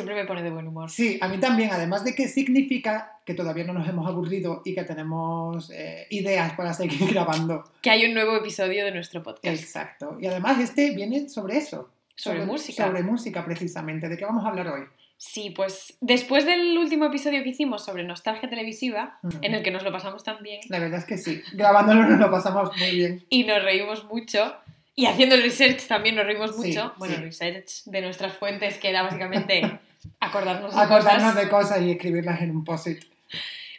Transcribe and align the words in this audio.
siempre 0.00 0.14
me 0.14 0.24
pone 0.26 0.42
de 0.42 0.50
buen 0.50 0.66
humor. 0.66 0.90
Sí, 0.90 1.18
a 1.20 1.28
mí 1.28 1.38
también, 1.38 1.70
además 1.72 2.04
de 2.04 2.14
que 2.14 2.28
significa 2.28 3.18
que 3.24 3.34
todavía 3.34 3.64
no 3.64 3.72
nos 3.72 3.88
hemos 3.88 4.06
aburrido 4.08 4.62
y 4.64 4.74
que 4.74 4.84
tenemos 4.84 5.70
eh, 5.70 6.06
ideas 6.10 6.52
para 6.54 6.72
seguir 6.74 7.08
grabando. 7.12 7.64
Que 7.82 7.90
hay 7.90 8.04
un 8.06 8.14
nuevo 8.14 8.36
episodio 8.36 8.84
de 8.84 8.92
nuestro 8.92 9.22
podcast. 9.22 9.46
Exacto. 9.62 10.16
Y 10.20 10.26
además 10.26 10.58
este 10.60 10.90
viene 10.94 11.28
sobre 11.28 11.58
eso. 11.58 11.90
Sobre 12.16 12.44
música. 12.44 12.86
Sobre 12.86 13.02
música, 13.02 13.44
precisamente. 13.44 14.08
¿De 14.08 14.16
qué 14.18 14.24
vamos 14.24 14.44
a 14.44 14.48
hablar 14.48 14.68
hoy? 14.68 14.82
Sí, 15.16 15.50
pues 15.50 15.96
después 16.00 16.46
del 16.46 16.78
último 16.78 17.04
episodio 17.06 17.42
que 17.42 17.50
hicimos 17.50 17.84
sobre 17.84 18.04
nostalgia 18.04 18.48
televisiva, 18.48 19.18
en 19.42 19.54
el 19.54 19.62
que 19.62 19.70
nos 19.70 19.82
lo 19.82 19.92
pasamos 19.92 20.24
tan 20.24 20.42
bien 20.42 20.60
La 20.70 20.78
verdad 20.78 20.98
es 21.00 21.04
que 21.04 21.18
sí. 21.18 21.42
Grabándolo 21.52 22.04
nos 22.08 22.18
lo 22.18 22.30
pasamos 22.30 22.70
muy 22.78 22.90
bien. 22.96 23.24
y 23.28 23.44
nos 23.44 23.62
reímos 23.62 24.04
mucho, 24.04 24.54
y 24.94 25.04
haciendo 25.06 25.34
el 25.34 25.42
research 25.42 25.86
también 25.86 26.16
nos 26.16 26.24
reímos 26.24 26.56
Sí, 26.56 26.68
mucho, 26.68 26.94
bueno, 26.96 27.16
sí. 27.16 27.22
research 27.22 27.84
de 27.84 28.00
nuestras 28.00 28.34
fuentes, 28.38 28.78
que 28.78 28.88
era 28.88 29.02
básicamente 29.02 29.78
acordarnos 30.20 30.74
de 30.74 30.80
Acordarnos 30.80 31.32
cosas. 31.32 31.36
de 31.36 31.48
cosas 31.48 31.82
y 31.82 31.90
escribirlas 31.92 32.40
en 32.42 32.50
un 32.50 32.64
post-it. 32.64 33.04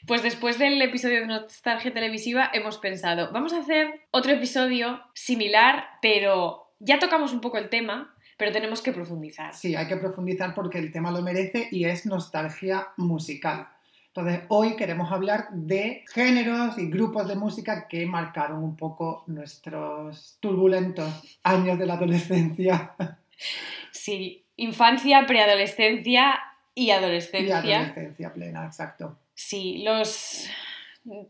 Pues 0.07 0.23
después 0.23 0.57
del 0.57 0.81
episodio 0.81 1.21
de 1.21 1.27
nostalgia 1.27 1.93
televisiva 1.93 2.49
hemos 2.53 2.77
pensado, 2.77 3.31
vamos 3.31 3.53
a 3.53 3.59
hacer 3.59 4.01
otro 4.11 4.31
episodio 4.31 4.99
similar, 5.13 5.85
pero 6.01 6.73
ya 6.79 6.97
tocamos 6.97 7.33
un 7.33 7.41
poco 7.41 7.59
el 7.59 7.69
tema, 7.69 8.15
pero 8.37 8.51
tenemos 8.51 8.81
que 8.81 8.91
profundizar. 8.91 9.53
Sí, 9.53 9.75
hay 9.75 9.87
que 9.87 9.97
profundizar 9.97 10.55
porque 10.55 10.79
el 10.79 10.91
tema 10.91 11.11
lo 11.11 11.21
merece 11.21 11.67
y 11.71 11.85
es 11.85 12.07
nostalgia 12.07 12.87
musical. 12.97 13.67
Entonces, 14.07 14.41
hoy 14.49 14.75
queremos 14.75 15.11
hablar 15.11 15.47
de 15.51 16.03
géneros 16.11 16.77
y 16.77 16.89
grupos 16.89 17.27
de 17.27 17.35
música 17.35 17.87
que 17.87 18.05
marcaron 18.05 18.63
un 18.63 18.75
poco 18.75 19.23
nuestros 19.27 20.37
turbulentos 20.41 21.39
años 21.43 21.79
de 21.79 21.85
la 21.85 21.93
adolescencia 21.93 22.93
Sí, 23.91 24.40
infancia, 24.63 25.25
preadolescencia 25.25 26.39
y 26.75 26.85
y 26.85 26.91
adolescencia. 26.91 27.57
adolescencia 27.57 28.33
plena, 28.33 28.65
exacto. 28.65 29.17
Sí, 29.33 29.81
los 29.83 30.47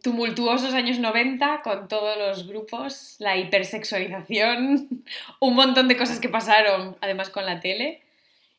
tumultuosos 0.03 0.73
años 0.73 0.99
90 0.99 1.61
con 1.63 1.87
todos 1.87 2.17
los 2.17 2.47
grupos, 2.47 3.15
la 3.19 3.37
hipersexualización, 3.37 5.03
un 5.39 5.55
montón 5.55 5.87
de 5.87 5.97
cosas 5.97 6.19
que 6.19 6.29
pasaron 6.29 6.97
además 7.01 7.29
con 7.29 7.45
la 7.45 7.59
tele 7.59 8.01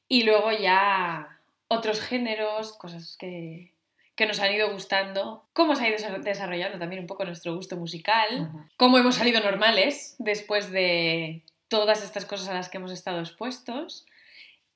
y 0.08 0.22
luego 0.24 0.52
ya 0.52 1.38
otros 1.68 2.00
géneros, 2.00 2.72
cosas 2.74 3.16
que, 3.18 3.72
que 4.14 4.26
nos 4.26 4.40
han 4.40 4.52
ido 4.54 4.72
gustando, 4.72 5.44
cómo 5.52 5.74
se 5.76 5.84
ha 5.84 5.88
ido 5.88 5.98
desa- 5.98 6.18
desarrollando 6.22 6.78
también 6.78 7.00
un 7.00 7.06
poco 7.06 7.24
nuestro 7.24 7.54
gusto 7.54 7.76
musical, 7.76 8.50
cómo 8.76 8.98
hemos 8.98 9.16
salido 9.16 9.40
normales 9.40 10.16
después 10.18 10.70
de 10.70 11.42
todas 11.68 12.02
estas 12.02 12.24
cosas 12.26 12.48
a 12.48 12.54
las 12.54 12.68
que 12.68 12.78
hemos 12.78 12.92
estado 12.92 13.20
expuestos. 13.20 14.06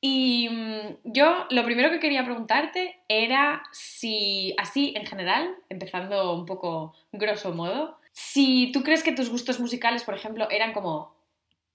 Y 0.01 0.49
mm, 0.51 1.13
yo 1.13 1.47
lo 1.51 1.65
primero 1.65 1.91
que 1.91 2.01
quería 2.01 2.25
preguntarte 2.25 3.01
era 3.09 3.63
si, 3.73 4.55
así 4.59 4.93
en 4.97 5.07
general, 5.07 5.55
empezando 5.69 6.35
un 6.35 6.47
poco 6.47 6.95
grosso 7.13 7.53
modo, 7.53 7.99
si 8.13 8.71
tú 8.73 8.83
crees 8.83 9.03
que 9.03 9.13
tus 9.13 9.31
gustos 9.31 9.61
musicales, 9.61 10.05
por 10.05 10.15
ejemplo, 10.15 10.49
eran 10.51 10.73
como 10.73 11.15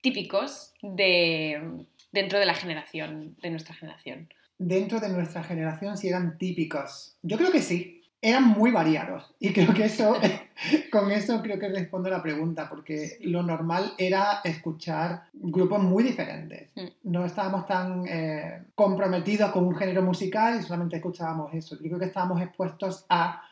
típicos 0.02 0.74
de 0.82 1.86
dentro 2.12 2.40
de 2.40 2.46
la 2.46 2.56
generación, 2.56 3.36
de 3.42 3.50
nuestra 3.50 3.76
generación. 3.76 4.30
Dentro 4.58 5.00
de 5.00 5.10
nuestra 5.10 5.44
generación 5.44 5.98
si 5.98 6.10
eran 6.10 6.38
típicos. 6.38 7.16
Yo 7.22 7.38
creo 7.38 7.52
que 7.52 7.62
sí. 7.62 8.01
Eran 8.22 8.48
muy 8.50 8.72
variados. 8.72 9.34
Y 9.40 9.52
creo 9.52 9.74
que 9.74 9.86
eso, 9.86 10.16
con 10.92 11.12
eso 11.12 11.42
creo 11.42 11.58
que 11.58 11.70
respondo 11.70 12.08
a 12.10 12.12
la 12.12 12.22
pregunta, 12.22 12.70
porque 12.70 13.18
lo 13.22 13.42
normal 13.42 13.94
era 13.98 14.42
escuchar 14.44 15.24
grupos 15.34 15.82
muy 15.82 16.04
diferentes. 16.04 16.70
Mm. 16.76 17.12
No 17.12 17.26
estábamos 17.26 17.66
tan 17.66 18.06
eh, 18.08 18.64
comprometidos 18.76 19.52
con 19.52 19.66
un 19.66 19.76
género 19.76 20.04
musical 20.04 20.60
y 20.60 20.64
solamente 20.64 20.98
escuchábamos 20.98 21.54
eso. 21.54 21.76
Yo 21.76 21.82
creo 21.82 22.00
que 22.00 22.06
estábamos 22.06 22.42
expuestos 22.42 23.06
a 23.10 23.44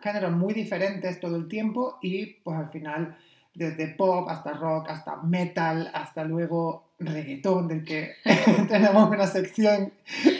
géneros 0.00 0.32
muy 0.32 0.54
diferentes 0.54 1.20
todo 1.20 1.36
el 1.36 1.48
tiempo 1.48 1.98
y 2.02 2.26
pues 2.26 2.58
al 2.58 2.70
final 2.70 3.16
desde 3.54 3.88
pop 3.88 4.28
hasta 4.28 4.52
rock, 4.52 4.88
hasta 4.88 5.16
metal, 5.22 5.90
hasta 5.94 6.24
luego 6.24 6.83
reggaetón, 6.98 7.68
del 7.68 7.84
que 7.84 8.12
tenemos 8.68 9.08
una 9.10 9.26
sección 9.26 9.92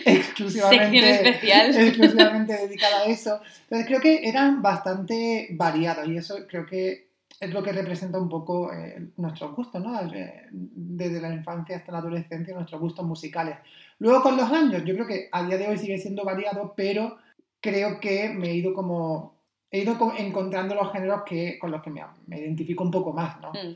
exclusivamente, 0.04 1.00
Sección 1.00 1.26
especial. 1.26 1.76
exclusivamente 1.88 2.52
dedicada 2.54 3.00
a 3.00 3.04
eso. 3.04 3.40
Entonces 3.64 3.86
creo 3.86 4.00
que 4.00 4.28
eran 4.28 4.62
bastante 4.62 5.48
variados 5.52 6.06
y 6.08 6.16
eso 6.16 6.36
creo 6.48 6.66
que 6.66 7.08
es 7.40 7.50
lo 7.52 7.62
que 7.62 7.72
representa 7.72 8.18
un 8.18 8.28
poco 8.28 8.72
eh, 8.72 9.08
nuestros 9.16 9.54
gustos, 9.54 9.82
¿no? 9.82 10.00
Eh, 10.14 10.46
Desde 10.52 11.20
la 11.20 11.34
infancia 11.34 11.76
hasta 11.76 11.92
la 11.92 11.98
adolescencia, 11.98 12.54
nuestros 12.54 12.80
gustos 12.80 13.04
musicales. 13.04 13.56
Luego 13.98 14.22
con 14.22 14.36
los 14.36 14.50
años, 14.50 14.82
yo 14.84 14.94
creo 14.94 15.06
que 15.06 15.28
a 15.32 15.44
día 15.44 15.58
de 15.58 15.66
hoy 15.68 15.76
sigue 15.78 15.98
siendo 15.98 16.24
variado, 16.24 16.74
pero 16.76 17.18
creo 17.60 17.98
que 18.00 18.28
me 18.30 18.50
he 18.50 18.54
ido 18.56 18.72
como... 18.72 19.34
He 19.70 19.80
ido 19.80 19.98
co- 19.98 20.14
encontrando 20.16 20.76
los 20.76 20.92
géneros 20.92 21.22
que, 21.26 21.58
con 21.58 21.72
los 21.72 21.82
que 21.82 21.90
me, 21.90 22.00
me 22.28 22.38
identifico 22.38 22.84
un 22.84 22.92
poco 22.92 23.12
más, 23.12 23.40
¿no? 23.40 23.50
Mm, 23.50 23.74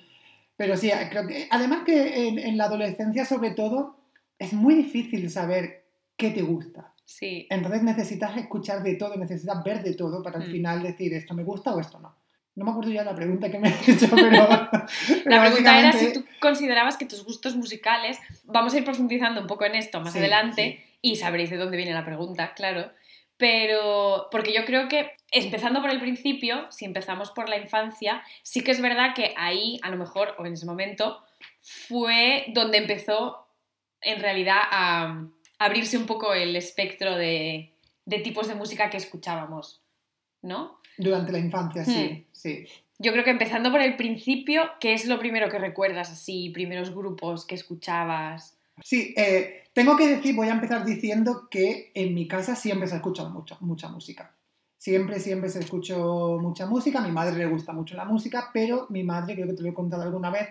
Pero 0.59 0.77
sí, 0.77 0.89
que, 0.91 1.47
además 1.51 1.85
que 1.87 2.29
en, 2.29 2.39
en 2.39 2.59
la 2.59 2.65
adolescencia 2.65 3.25
sobre 3.25 3.53
todo 3.53 3.97
es 4.39 4.53
muy 4.53 4.75
difícil 4.75 5.31
saber 5.31 5.87
qué 6.19 6.31
te 6.31 6.43
gusta. 6.43 6.93
Sí, 7.07 7.47
Entonces 7.49 7.83
necesitas 7.83 8.37
escuchar 8.37 8.83
de 8.83 8.97
todo, 8.97 9.17
necesitas 9.17 9.65
ver 9.65 9.83
de 9.83 9.95
todo 9.95 10.23
para 10.23 10.37
al 10.39 10.49
Mm. 10.49 10.53
final 10.53 10.83
decir 10.83 11.15
esto 11.15 11.33
me 11.33 11.43
gusta 11.45 11.73
o 11.75 11.81
esto 11.81 11.99
no. 11.99 12.15
No 12.55 12.65
me 12.65 12.73
acuerdo 12.73 12.91
ya 12.91 13.05
la 13.05 13.15
pregunta 13.15 13.51
que 13.51 13.59
me 13.59 13.69
has 13.69 13.89
hecho, 13.89 14.09
pero... 14.15 14.47
La 15.25 15.41
pregunta 15.47 15.79
era 15.79 15.93
si 15.93 16.13
tú 16.13 16.25
considerabas 16.41 16.97
que 16.99 17.07
tus 17.07 17.25
gustos 17.25 17.57
musicales, 17.57 18.19
vamos 18.45 18.75
a 18.75 18.79
ir 18.79 18.85
profundizando 18.85 19.41
un 19.41 19.47
poco 19.47 19.65
en 19.65 19.77
esto 19.77 20.01
más 20.01 20.13
Sí, 20.13 20.19
adelante 20.19 20.85
y 21.01 21.17
sabréis 21.17 21.51
de 21.51 21.57
dónde 21.57 21.77
viene 21.77 21.93
la 21.95 22.05
pregunta, 22.05 22.53
claro. 22.55 22.91
Pero, 23.39 24.29
porque 24.31 24.53
yo 24.53 24.65
creo 24.65 24.89
que 24.89 25.13
empezando 25.31 25.81
por 25.81 25.91
el 25.91 26.01
principio, 26.01 26.67
si 26.71 26.85
empezamos 26.85 27.31
por 27.31 27.49
la 27.49 27.57
infancia, 27.57 28.23
sí 28.43 28.63
que 28.63 28.73
es 28.73 28.81
verdad 28.83 29.15
que 29.15 29.33
ahí, 29.37 29.79
a 29.83 29.91
lo 29.91 29.97
mejor, 29.97 30.35
o 30.39 30.45
en 30.45 30.53
ese 30.55 30.67
momento, 30.67 31.23
fue 31.61 32.47
donde 32.49 32.79
empezó 32.79 33.47
en 34.01 34.21
realidad 34.21 34.59
a 34.71 35.25
abrirse 35.59 35.97
un 35.97 36.07
poco 36.07 36.35
el 36.35 36.57
espectro 36.57 37.17
de, 37.17 37.73
de 38.05 38.19
tipos 38.19 38.49
de 38.49 38.55
música 38.55 38.91
que 38.91 38.97
escuchábamos, 38.97 39.81
¿no? 40.43 40.81
Durante 40.97 41.33
la 41.33 41.39
infancia, 41.39 41.85
sí, 41.85 41.93
Hmm. 41.93 42.25
sí. 42.33 42.67
Yo 43.01 43.13
creo 43.13 43.23
que 43.23 43.31
empezando 43.31 43.71
por 43.71 43.81
el 43.81 43.95
principio, 43.95 44.69
¿qué 44.81 44.93
es 44.93 45.07
lo 45.07 45.21
primero 45.21 45.49
que 45.49 45.59
recuerdas 45.61 46.11
así? 46.11 46.51
Primeros 46.51 46.93
grupos 46.93 47.47
que 47.47 47.55
escuchabas. 47.55 48.59
Sí, 48.83 49.15
eh, 49.17 49.68
tengo 49.79 49.97
que 49.97 50.09
decir, 50.09 50.35
voy 50.35 50.49
a 50.49 50.53
empezar 50.53 50.85
diciendo 50.85 51.49
que 51.51 51.93
en 51.95 52.13
mi 52.15 52.27
casa 52.27 52.57
siempre 52.57 52.89
se 52.89 52.97
escucha 52.97 53.29
mucho, 53.29 53.57
mucha 53.61 53.89
música. 53.89 54.35
Siempre, 54.77 55.21
siempre 55.21 55.49
se 55.51 55.61
escuchó 55.61 56.39
mucha 56.41 56.67
música. 56.67 56.99
A 56.99 57.03
mi 57.07 57.13
madre 57.13 57.37
le 57.37 57.47
gusta 57.47 57.73
mucho 57.73 57.95
la 57.97 58.05
música, 58.05 58.51
pero 58.53 58.87
mi 58.91 59.05
madre, 59.05 59.35
creo 59.35 59.47
que 59.47 59.53
te 59.55 59.63
lo 59.63 59.69
he 59.69 59.75
contado 59.75 60.03
alguna 60.03 60.31
vez, 60.31 60.49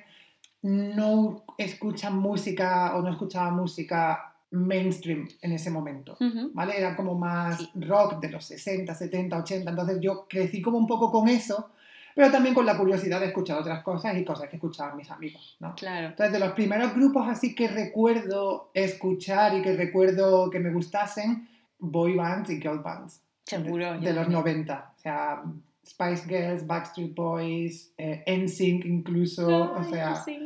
no 0.62 1.44
escucha 1.58 2.10
música 2.10 2.96
o 2.96 3.02
no 3.02 3.10
escuchaba 3.12 3.52
música 3.52 4.34
mainstream 4.52 5.28
en 5.42 5.52
ese 5.52 5.70
momento. 5.72 6.16
¿Vale? 6.54 6.78
Era 6.78 6.96
como 6.96 7.16
más 7.16 7.58
Sí. 7.60 7.70
rock 7.76 8.20
de 8.22 8.30
los 8.30 8.46
60, 8.46 8.94
70, 8.96 9.38
80. 9.40 9.70
Entonces 9.72 10.00
yo 10.02 10.26
crecí 10.30 10.62
como 10.62 10.78
un 10.78 10.88
poco 10.88 11.12
con 11.12 11.28
eso, 11.28 11.72
pero 12.18 12.32
también 12.32 12.56
con 12.56 12.66
la 12.66 12.76
curiosidad 12.78 13.20
de 13.20 13.28
escuchar 13.28 13.60
otras 13.60 13.84
cosas 13.84 14.18
y 14.18 14.26
cosas 14.26 14.50
que 14.50 14.56
escuchaban 14.56 14.98
mis 14.98 15.12
amigos, 15.12 15.56
¿no? 15.60 15.76
Claro. 15.76 16.08
Entonces, 16.08 16.34
de 16.34 16.40
los 16.40 16.52
primeros 16.54 16.96
grupos 16.96 17.28
así 17.30 17.54
que 17.54 17.68
recuerdo 17.68 18.72
escuchar 18.74 19.56
y 19.56 19.62
que 19.62 19.78
recuerdo 19.78 20.50
que 20.50 20.60
me 20.60 20.72
gustasen, 20.74 21.48
boy 21.78 22.16
bands 22.16 22.50
y 22.50 22.60
girl 22.60 22.80
bands. 22.80 23.22
Seguro. 23.46 23.94
De, 23.94 24.00
de 24.00 24.14
los 24.14 24.24
también. 24.26 24.66
90. 24.66 24.94
O 24.98 25.00
sea, 25.00 25.44
Spice 25.86 26.24
Girls, 26.28 26.66
Backstreet 26.66 27.14
Boys, 27.16 27.94
eh, 28.00 28.24
NSYNC 28.26 28.86
incluso. 28.86 29.48
o 29.48 29.80
Ay, 29.80 29.90
sea, 29.92 30.16
sí. 30.16 30.40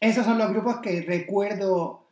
esos 0.00 0.24
son 0.24 0.38
los 0.38 0.48
grupos 0.50 0.76
que 0.78 1.02
recuerdo 1.02 2.06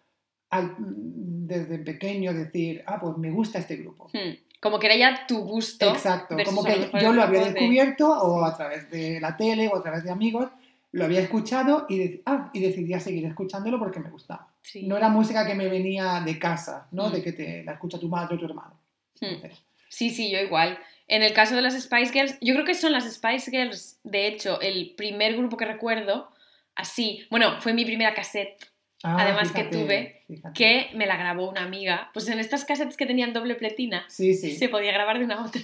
al- 0.50 0.75
desde 0.78 1.78
pequeño 1.78 2.34
decir, 2.34 2.82
ah, 2.87 2.99
pues 3.00 3.16
me 3.16 3.31
gusta 3.31 3.58
este 3.61 3.76
grupo. 3.76 4.08
Hmm. 4.12 4.34
Como 4.64 4.78
que 4.78 4.87
era 4.87 4.96
ya 4.96 5.26
tu 5.26 5.40
gusto. 5.43 5.87
Exacto, 5.90 6.37
como 6.43 6.64
que 6.64 6.90
yo 6.99 7.12
lo 7.12 7.22
había 7.22 7.40
grupo 7.40 7.52
de- 7.52 7.61
descubierto 7.61 8.08
o 8.08 8.43
a 8.43 8.56
través 8.56 8.90
de 8.90 9.20
la 9.20 9.37
tele 9.37 9.69
o 9.69 9.76
a 9.76 9.82
través 9.82 10.05
de 10.05 10.11
amigos, 10.11 10.49
lo 10.93 11.05
había 11.05 11.20
escuchado 11.20 11.84
y, 11.87 11.99
de- 11.99 12.22
ah, 12.25 12.49
y 12.55 12.61
decidí 12.61 12.99
seguir 12.99 13.26
escuchándolo 13.26 13.78
porque 13.78 14.00
me 14.00 14.08
gustaba. 14.08 14.49
Sí. 14.62 14.87
No 14.87 14.96
era 14.96 15.11
música 15.11 15.46
que 15.46 15.55
me 15.55 15.69
venía 15.69 16.22
de 16.25 16.38
casa, 16.38 16.88
¿no? 16.93 17.11
Mm. 17.11 17.12
De 17.12 17.22
que 17.22 17.32
te 17.32 17.62
la 17.62 17.72
escucha 17.72 17.99
tu 18.00 18.08
madre 18.08 18.37
o 18.37 18.38
tu 18.38 18.46
hermano. 18.46 18.81
Hmm. 19.20 19.26
Entonces, 19.26 19.58
Sí, 19.90 20.08
sí, 20.08 20.31
yo 20.31 20.38
igual. 20.40 20.78
En 21.08 21.22
el 21.22 21.34
caso 21.34 21.55
de 21.55 21.61
las 21.61 21.75
Spice 21.78 22.11
Girls, 22.12 22.38
yo 22.40 22.55
creo 22.55 22.64
que 22.64 22.75
son 22.75 22.93
las 22.93 23.05
Spice 23.05 23.50
Girls, 23.50 24.00
de 24.02 24.26
hecho, 24.28 24.62
el 24.62 24.94
primer 24.96 25.37
grupo 25.37 25.58
que 25.58 25.66
recuerdo, 25.66 26.31
así, 26.75 27.26
bueno, 27.31 27.61
fue 27.61 27.75
mi 27.75 27.84
primera 27.84 28.14
cassette, 28.14 28.56
ah, 29.05 29.17
Además 29.21 29.53
que 29.53 29.62
tuve 29.65 30.25
fíjate. 30.27 30.53
que 30.55 30.91
me 30.97 31.06
la 31.06 31.17
grabó 31.17 31.49
una 31.49 31.62
amiga, 31.62 32.11
pues 32.12 32.27
en 32.29 32.41
estas 32.41 32.65
cassettes 32.65 32.97
que 32.97 33.06
tenían 33.06 33.33
doble 33.33 33.55
pletina, 33.55 34.05
Sí, 34.09 34.35
sí. 34.35 34.56
se 34.56 34.69
podía 34.69 34.91
grabar 34.93 35.19
de 35.21 35.25
una 35.25 35.37
a 35.37 35.45
otra. 35.47 35.61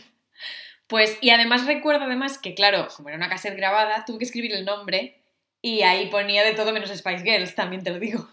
Pues, 0.86 1.18
y 1.20 1.30
además 1.30 1.66
recuerdo 1.66 2.04
además 2.04 2.38
que, 2.38 2.54
claro, 2.54 2.88
como 2.96 3.08
era 3.08 3.16
una 3.18 3.28
cassette 3.28 3.56
grabada, 3.56 4.04
tuve 4.04 4.18
que 4.18 4.24
escribir 4.24 4.52
el 4.52 4.64
nombre 4.64 5.20
y 5.62 5.82
ahí 5.82 6.06
ponía 6.10 6.42
de 6.44 6.52
todo 6.54 6.72
menos 6.72 6.90
Spice 6.90 7.22
Girls, 7.24 7.54
también 7.54 7.82
te 7.84 7.90
lo 7.90 7.98
digo. 7.98 8.28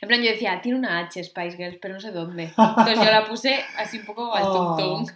En 0.00 0.08
plan, 0.08 0.22
yo 0.22 0.30
decía, 0.30 0.60
tiene 0.62 0.78
una 0.78 0.98
H 1.00 1.22
Spice 1.22 1.56
Girls, 1.56 1.76
pero 1.80 1.94
no 1.94 2.00
sé 2.00 2.10
dónde. 2.10 2.44
Entonces 2.56 2.96
yo 2.98 3.04
la 3.04 3.26
puse 3.26 3.62
así 3.76 3.98
un 3.98 4.06
poco 4.06 4.34
al 4.34 4.42
Oh, 4.46 4.76
tum 4.76 5.06
tum. 5.06 5.14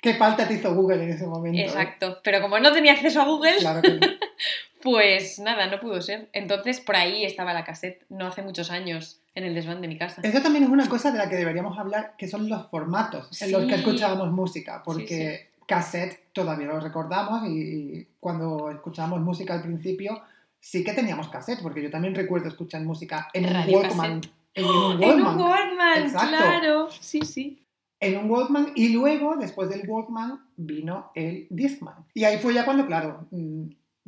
¿Qué 0.00 0.14
falta 0.14 0.46
te 0.46 0.54
hizo 0.54 0.74
Google 0.74 1.02
en 1.04 1.10
ese 1.10 1.26
momento? 1.26 1.58
eh? 1.58 1.64
Exacto. 1.64 2.20
Pero 2.22 2.40
como 2.40 2.58
no 2.58 2.70
tenía 2.72 2.92
acceso 2.92 3.20
a 3.20 3.24
Google, 3.24 3.56
Claro 3.58 3.82
que 3.82 3.90
no. 3.90 4.00
pues 4.82 5.38
nada, 5.38 5.66
no 5.66 5.80
pudo 5.80 6.00
ser. 6.02 6.28
Entonces 6.32 6.80
por 6.80 6.96
ahí 6.96 7.24
estaba 7.24 7.52
la 7.52 7.64
cassette, 7.64 8.04
no 8.08 8.26
hace 8.26 8.42
muchos 8.42 8.70
años, 8.70 9.20
en 9.34 9.44
el 9.44 9.54
desván 9.54 9.80
de 9.80 9.88
mi 9.88 9.96
casa. 9.96 10.20
Eso 10.24 10.42
también 10.42 10.64
es 10.64 10.70
una 10.70 10.88
cosa 10.88 11.10
de 11.10 11.18
la 11.18 11.28
que 11.28 11.36
deberíamos 11.36 11.78
hablar, 11.78 12.14
que 12.18 12.28
son 12.28 12.48
los 12.48 12.68
formatos 12.68 13.40
en 13.42 13.52
los 13.52 13.64
que 13.66 13.76
escuchábamos 13.76 14.30
música, 14.32 14.82
porque 14.84 15.50
Sí, 15.50 15.64
cassette 15.66 16.32
todavía 16.32 16.66
lo 16.66 16.80
recordamos 16.80 17.46
y 17.48 18.08
cuando 18.18 18.70
escuchábamos 18.70 19.20
música 19.20 19.54
al 19.54 19.62
principio 19.62 20.20
sí 20.58 20.82
que 20.82 20.92
teníamos 20.92 21.28
cassette, 21.28 21.62
porque 21.62 21.82
yo 21.82 21.90
también 21.90 22.14
recuerdo 22.14 22.48
escuchar 22.48 22.82
música 22.82 23.28
en 23.32 23.46
un 23.46 23.74
Walkman. 23.74 24.20
cassette. 24.20 24.34
En 24.54 24.64
un 24.64 25.02
En 25.02 25.22
un 25.22 25.38
Walkman. 25.40 26.10
Claro. 26.10 26.88
Sí, 26.90 27.20
sí. 27.20 27.62
en 28.00 28.16
un 28.16 28.30
Walkman 28.30 28.72
y 28.74 28.88
luego, 28.88 29.36
después 29.36 29.68
del 29.68 29.88
Walkman, 29.88 30.40
vino 30.56 31.12
el 31.14 31.46
Discman. 31.50 32.06
Y 32.14 32.24
ahí 32.24 32.38
fue 32.38 32.54
ya 32.54 32.64
cuando, 32.64 32.86
claro, 32.86 33.26
mm, 33.30 33.66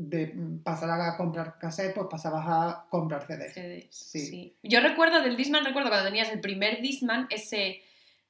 de 0.08 0.34
pasar 0.64 0.90
a 0.90 1.16
comprar 1.16 1.58
cassette, 1.58 1.94
pues 1.94 2.06
pasabas 2.10 2.44
a 2.46 2.84
comprar 2.90 3.26
CDs. 3.26 3.54
CDs, 3.54 3.86
Sí. 3.90 4.26
sí. 4.26 4.56
Yo 4.62 4.80
recuerdo 4.80 5.20
del 5.22 5.36
Disman, 5.36 5.64
recuerdo 5.64 5.88
cuando 5.88 6.06
tenías 6.08 6.30
el 6.30 6.40
primer 6.40 6.80
Disman, 6.82 7.26
ese 7.30 7.82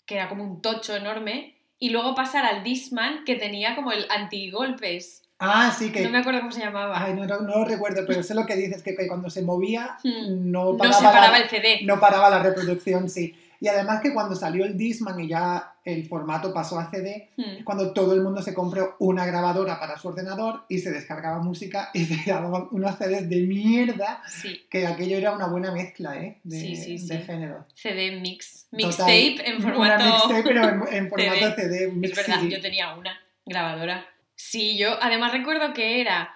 que 0.07 0.17
era 0.17 0.29
como 0.29 0.43
un 0.45 0.61
tocho 0.63 0.95
enorme, 0.97 1.57
y 1.79 1.91
luego 1.91 2.15
pasar 2.15 2.45
al 2.45 2.63
Disman 2.63 3.25
que 3.25 3.37
tenía 3.37 3.75
como 3.75 3.93
el 3.93 4.07
antigolpes. 4.11 5.23
Ah, 5.39 5.75
sí, 5.77 5.91
que... 5.91 6.03
No 6.03 6.11
me 6.11 6.19
acuerdo 6.19 6.41
cómo 6.41 6.53
se 6.53 6.61
llamaba. 6.61 7.03
Ay, 7.05 7.15
no, 7.15 7.27
no, 7.27 7.41
no 7.41 7.59
lo 7.59 7.65
recuerdo, 7.65 8.03
pero 8.07 8.23
sé 8.23 8.35
lo 8.35 8.47
que 8.47 8.55
dices, 8.55 8.83
que, 8.83 8.95
que 8.95 9.09
cuando 9.09 9.29
se 9.31 9.43
movía 9.43 9.97
Hmm. 10.05 10.51
no 10.53 10.73
no 10.73 10.77
paraba, 10.79 10.97
se 10.99 11.05
paraba 11.05 11.39
la, 11.39 11.45
el 11.45 11.49
CD. 11.51 11.81
no 11.85 11.99
paraba 11.99 12.31
la 12.31 12.43
reproducción, 12.43 13.09
sí. 13.11 13.35
Y 13.62 13.69
además 13.69 14.00
que 14.03 14.12
cuando 14.12 14.35
salió 14.35 14.64
el 14.64 14.76
Discman 14.76 15.20
y 15.20 15.29
ya 15.29 15.75
el 15.85 16.05
formato 16.09 16.53
pasó 16.53 16.81
a 16.81 16.91
CD, 16.91 17.31
Hmm. 17.37 17.59
es 17.59 17.64
cuando 17.64 17.93
todo 17.93 18.12
el 18.14 18.20
mundo 18.20 18.43
se 18.43 18.53
compró 18.55 18.97
una 18.99 19.25
grabadora 19.25 19.79
para 19.79 19.97
su 19.97 20.09
ordenador 20.09 20.64
y 20.69 20.79
se 20.81 20.91
descargaba 20.91 21.38
música 21.38 21.91
y 21.94 22.05
se 22.05 22.17
grababan 22.25 22.67
unos 22.73 22.97
CDs 22.99 23.29
de 23.29 23.43
mierda, 23.43 24.20
Sí, 24.29 24.67
que 24.69 24.87
aquello 24.87 25.17
era 25.17 25.31
una 25.32 25.47
buena 25.47 25.70
mezcla, 25.70 26.17
¿eh? 26.17 26.41
De, 26.43 26.59
Sí, 26.59 26.75
sí, 26.76 26.99
sí. 26.99 27.06
de 27.06 27.19
género. 27.20 27.64
CD 27.75 28.20
mix. 28.20 28.67
Mixtape 28.73 29.49
en 29.49 29.64
Una 29.64 29.75
formato... 29.75 30.05
mixtape, 30.05 30.43
pero 30.43 30.69
en, 30.69 30.94
en 30.97 31.09
formato 31.11 31.55
CD. 31.55 31.87
un 31.87 32.05
Es 32.05 32.17
verdad, 32.17 32.41
CD. 32.41 32.50
yo 32.50 32.61
tenía 32.61 32.94
una 32.97 33.17
grabadora. 33.47 34.05
Sí, 34.35 34.76
yo 34.76 35.00
además 35.00 35.31
recuerdo 35.32 35.73
que 35.73 36.00
era 36.00 36.35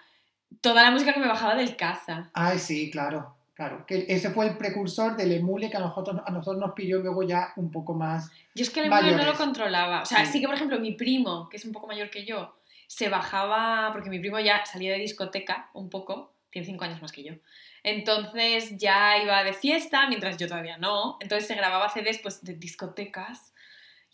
toda 0.60 0.82
la 0.84 0.90
música 0.92 1.12
que 1.12 1.18
me 1.20 1.26
bajaba 1.28 1.56
del 1.56 1.74
caza. 1.76 2.30
Ay, 2.34 2.58
sí, 2.60 2.90
claro, 2.90 3.35
claro. 3.56 3.84
Que 3.86 4.04
ese 4.08 4.30
fue 4.30 4.46
el 4.46 4.56
precursor 4.56 5.16
del 5.16 5.32
emule 5.32 5.70
que 5.70 5.76
a 5.76 5.80
nosotros, 5.80 6.20
a 6.24 6.30
nosotros 6.30 6.60
nos 6.60 6.74
pilló 6.74 6.98
luego 7.00 7.24
ya 7.24 7.52
un 7.56 7.72
poco 7.72 7.94
más. 7.94 8.30
Yo 8.54 8.62
es 8.62 8.70
que 8.70 8.80
el 8.80 8.86
emule 8.86 9.16
no 9.16 9.24
lo 9.24 9.34
controlaba. 9.34 10.02
O 10.02 10.06
sea, 10.06 10.24
Sí. 10.24 10.32
sí. 10.34 10.40
que, 10.40 10.46
por 10.46 10.54
ejemplo, 10.54 10.78
mi 10.78 10.92
primo, 10.92 11.48
que 11.48 11.56
es 11.56 11.64
un 11.64 11.72
poco 11.72 11.88
mayor 11.88 12.10
que 12.10 12.24
yo, 12.24 12.54
se 12.86 13.08
bajaba, 13.08 13.90
porque 13.92 14.10
mi 14.10 14.20
primo 14.20 14.38
ya 14.38 14.64
salía 14.64 14.92
de 14.92 14.98
discoteca 14.98 15.70
un 15.72 15.90
poco, 15.90 16.34
tiene 16.50 16.66
cinco 16.66 16.84
años 16.84 17.02
más 17.02 17.10
que 17.10 17.24
yo. 17.24 17.32
Entonces 17.82 18.76
ya 18.78 19.16
iba 19.22 19.42
de 19.44 19.52
fiesta, 19.52 20.08
mientras 20.08 20.36
yo 20.36 20.48
todavía 20.48 20.76
no. 20.76 21.16
Entonces 21.20 21.46
se 21.48 21.54
grababa 21.54 21.88
CDs 21.88 22.18
pues, 22.18 22.44
de 22.44 22.54
discotecas. 22.54 23.52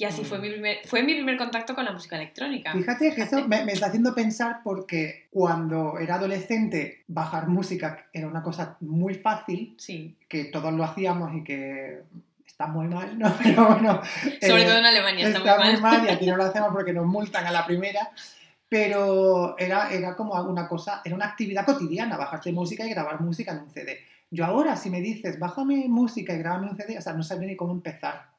Y 0.02 0.04
así 0.04 0.22
Mm. 0.22 0.24
fue, 0.24 0.38
mi 0.40 0.50
primer, 0.50 0.78
fue 0.84 1.02
mi 1.04 1.14
primer 1.14 1.36
contacto 1.36 1.76
con 1.76 1.84
la 1.84 1.92
música 1.92 2.16
electrónica. 2.16 2.72
Fíjate 2.72 3.14
que 3.14 3.22
eso 3.22 3.46
me, 3.46 3.64
me 3.64 3.70
está 3.70 3.86
haciendo 3.86 4.12
pensar 4.16 4.60
porque 4.64 5.28
cuando 5.30 5.96
era 5.96 6.16
adolescente 6.16 7.04
bajar 7.06 7.46
música 7.46 8.06
era 8.12 8.26
una 8.26 8.42
cosa 8.42 8.76
muy 8.80 9.14
fácil, 9.14 9.76
Sí, 9.78 10.16
que 10.28 10.46
todos 10.46 10.72
lo 10.72 10.82
hacíamos 10.82 11.32
y 11.36 11.44
que 11.44 12.00
está 12.44 12.66
muy 12.66 12.88
mal, 12.88 13.16
¿no? 13.16 13.32
Pero 13.44 13.64
bueno. 13.68 14.00
sobre 14.40 14.62
eh, 14.62 14.66
todo 14.66 14.78
en 14.78 14.86
Alemania 14.86 15.28
está, 15.28 15.60
muy 15.60 15.76
mal. 15.80 16.04
y 16.04 16.08
aquí 16.08 16.26
no 16.26 16.36
lo 16.36 16.44
hacemos 16.50 16.70
porque 16.72 16.92
nos 16.92 17.06
multan 17.06 17.46
a 17.46 17.52
la 17.52 17.64
primera. 17.64 18.10
Pero 18.68 19.54
era, 19.58 19.92
era 19.92 20.16
como 20.16 20.34
una 20.42 20.66
cosa, 20.66 21.00
era 21.04 21.14
una 21.14 21.26
actividad 21.26 21.64
cotidiana, 21.64 22.16
bajarte 22.16 22.50
música 22.50 22.84
y 22.84 22.90
grabar 22.90 23.20
música 23.20 23.52
en 23.52 23.58
un 23.60 23.70
CD. 23.70 23.98
Yo 24.30 24.46
ahora, 24.46 24.76
si 24.76 24.90
me 24.90 25.00
dices, 25.00 25.38
bájame 25.38 25.84
música 25.88 26.32
y 26.34 26.38
grábame 26.38 26.70
un 26.70 26.76
CD, 26.76 26.98
o 26.98 27.02
sea, 27.02 27.12
no 27.12 27.22
sabría 27.22 27.50
ni 27.50 27.56
cómo 27.56 27.70
empezar. 27.72 28.31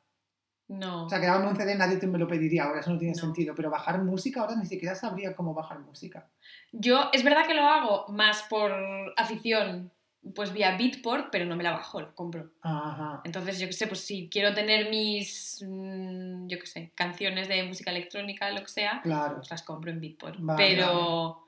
No. 0.68 1.06
O 1.06 1.10
sea, 1.10 1.20
grabarme 1.20 1.50
un 1.50 1.56
CD 1.56 1.76
nadie 1.76 1.98
te 1.98 2.08
me 2.08 2.18
lo 2.18 2.28
pediría 2.28 2.64
ahora, 2.64 2.80
eso 2.80 2.92
no 2.92 2.98
tiene 2.98 3.14
No. 3.16 3.20
sentido. 3.22 3.54
Pero 3.56 3.70
bajar 3.70 4.02
música 4.02 4.42
ahora 4.42 4.56
ni 4.56 4.66
siquiera 4.66 4.96
sabría 4.96 5.36
cómo 5.36 5.54
bajar 5.54 5.80
música. 5.80 6.28
Yo, 6.72 7.10
es 7.14 7.24
verdad 7.24 7.46
que 7.46 7.54
lo 7.54 7.64
hago 7.68 8.06
más 8.08 8.44
por 8.44 8.72
afición, 9.18 9.92
pues 10.36 10.54
vía 10.54 10.78
Beatport, 10.78 11.28
pero 11.32 11.46
no 11.46 11.56
me 11.58 11.64
la 11.64 11.72
bajo, 11.72 12.00
la 12.00 12.14
compro. 12.14 12.50
Ajá. 12.62 13.22
Entonces, 13.26 13.60
yo 13.60 13.68
qué 13.68 13.74
sé, 13.74 13.88
pues 13.88 14.00
si 14.00 14.30
quiero 14.30 14.54
tener 14.54 14.90
mis, 14.90 15.64
mm, 15.68 16.48
yo 16.48 16.58
qué 16.60 16.66
sé, 16.66 16.92
canciones 16.96 17.50
de 17.50 17.64
música 17.64 17.92
electrónica, 17.92 18.50
lo 18.52 18.62
que 18.62 18.70
sea, 18.70 19.02
Claro. 19.04 19.36
pues 19.36 19.52
las 19.52 19.64
compro 19.64 19.92
en 19.92 20.00
Beatport. 20.00 20.38
Vale, 20.40 20.64
Pero 20.66 21.44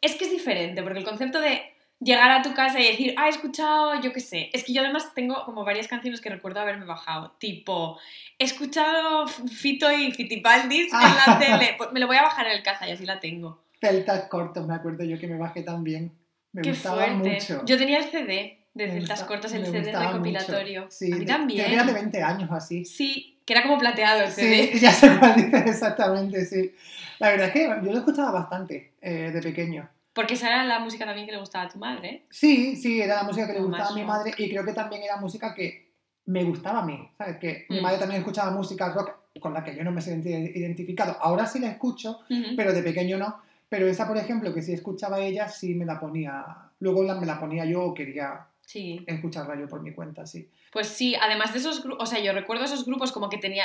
es 0.00 0.14
que 0.14 0.24
es 0.26 0.30
diferente, 0.30 0.82
porque 0.84 1.00
el 1.00 1.04
concepto 1.04 1.40
de 1.40 1.62
llegar 2.02 2.30
a 2.30 2.42
tu 2.42 2.52
casa 2.54 2.80
y 2.80 2.84
decir, 2.88 3.14
ah, 3.16 3.26
he 3.26 3.30
escuchado, 3.30 4.00
yo 4.00 4.12
qué 4.12 4.20
sé, 4.20 4.50
es 4.52 4.64
que 4.64 4.72
yo 4.72 4.82
además 4.82 5.12
tengo 5.14 5.44
como 5.44 5.64
varias 5.64 5.86
canciones 5.88 6.20
que 6.20 6.30
recuerdo 6.30 6.60
haberme 6.60 6.84
bajado, 6.84 7.30
tipo, 7.38 7.98
he 8.38 8.44
escuchado 8.44 9.26
Fito 9.28 9.90
y 9.92 10.12
Fitipaldis 10.12 10.92
en 10.92 11.00
la 11.00 11.38
tele, 11.40 11.74
pues 11.78 11.92
me 11.92 12.00
lo 12.00 12.06
voy 12.06 12.16
a 12.16 12.22
bajar 12.22 12.46
en 12.46 12.52
el 12.52 12.62
caza 12.62 12.88
y 12.88 12.92
así 12.92 13.06
la 13.06 13.20
tengo. 13.20 13.62
Celtas 13.80 14.24
cortos, 14.28 14.66
me 14.66 14.74
acuerdo 14.74 15.04
yo 15.04 15.18
que 15.18 15.26
me 15.26 15.36
bajé 15.38 15.62
también. 15.62 16.12
Me 16.52 16.62
Qué 16.62 16.70
gustaba 16.70 17.04
fuerte. 17.06 17.30
mucho. 17.34 17.62
Yo 17.64 17.78
tenía 17.78 17.98
el 17.98 18.04
CD 18.04 18.58
de 18.74 18.86
Me 18.86 18.92
Celtas 18.92 19.20
gusta- 19.20 19.26
Cortos, 19.26 19.52
el 19.54 19.64
CD 19.66 19.92
recopilatorio. 19.92 20.86
Sí, 20.90 21.10
a 21.10 21.14
mí 21.16 21.20
de- 21.20 21.26
también. 21.26 21.66
Que 21.66 21.72
era 21.74 21.84
de 21.84 21.92
20 21.92 22.22
años 22.22 22.50
así. 22.52 22.84
Sí, 22.84 23.38
que 23.46 23.54
era 23.54 23.62
como 23.62 23.78
plateado 23.78 24.20
el 24.22 24.30
CD. 24.30 24.70
Sí, 24.72 24.78
ya 24.80 24.92
sé 24.92 25.18
cuál 25.18 25.34
dices 25.36 25.66
exactamente, 25.66 26.44
sí. 26.44 26.74
La 27.18 27.30
verdad 27.30 27.48
es 27.48 27.52
que 27.54 27.62
yo 27.68 27.90
lo 27.92 27.98
escuchaba 27.98 28.30
bastante 28.32 28.92
eh, 29.00 29.30
de 29.32 29.40
pequeño. 29.42 29.88
Porque 30.12 30.34
esa 30.34 30.48
era 30.48 30.64
la 30.64 30.78
música 30.78 31.04
también 31.06 31.26
que 31.26 31.32
le 31.32 31.38
gustaba 31.38 31.64
a 31.64 31.68
tu 31.68 31.78
madre. 31.78 32.24
Sí, 32.30 32.76
sí, 32.76 33.00
era 33.00 33.16
la 33.16 33.22
música 33.24 33.46
que 33.46 33.54
le 33.54 33.60
gustaba 33.60 33.88
a 33.88 33.94
mi 33.94 34.04
madre 34.04 34.32
y 34.36 34.48
creo 34.50 34.64
que 34.64 34.72
también 34.72 35.02
era 35.02 35.16
música 35.16 35.54
que 35.54 35.90
me 36.26 36.44
gustaba 36.44 36.80
a 36.80 36.84
mí, 36.86 37.08
¿sabes? 37.16 37.38
Que 37.38 37.66
mi 37.70 37.78
Mm. 37.80 37.82
madre 37.82 37.98
también 37.98 38.20
escuchaba 38.20 38.50
música 38.50 38.92
rock 38.92 39.10
con 39.40 39.54
la 39.54 39.64
que 39.64 39.74
yo 39.74 39.82
no 39.84 39.90
me 39.90 40.00
sentía 40.02 40.38
identificado. 40.38 41.16
Ahora 41.20 41.46
sí 41.46 41.58
la 41.58 41.68
escucho, 41.70 42.20
pero 42.56 42.72
de 42.72 42.82
pequeño 42.82 43.16
no. 43.18 43.40
Pero 43.68 43.86
esa, 43.88 44.06
por 44.06 44.18
ejemplo, 44.18 44.52
que 44.52 44.60
si 44.60 44.74
escuchaba 44.74 45.18
ella, 45.20 45.48
sí 45.48 45.74
me 45.74 45.86
la 45.86 45.98
ponía. 45.98 46.44
Luego 46.80 47.02
la, 47.02 47.14
me 47.14 47.24
la 47.26 47.40
ponía 47.40 47.64
yo 47.64 47.82
o 47.82 47.94
quería 47.94 48.46
Sí. 48.66 49.02
escucharla 49.06 49.58
yo 49.58 49.66
por 49.68 49.80
mi 49.82 49.92
cuenta, 49.92 50.26
sí. 50.26 50.48
Pues 50.70 50.88
sí, 50.88 51.14
además 51.20 51.52
de 51.54 51.58
esos 51.60 51.82
grupos, 51.82 52.02
o 52.02 52.06
sea, 52.06 52.22
yo 52.22 52.32
recuerdo 52.34 52.64
esos 52.64 52.84
grupos 52.84 53.12
como 53.12 53.28
que 53.30 53.38
tenía 53.38 53.64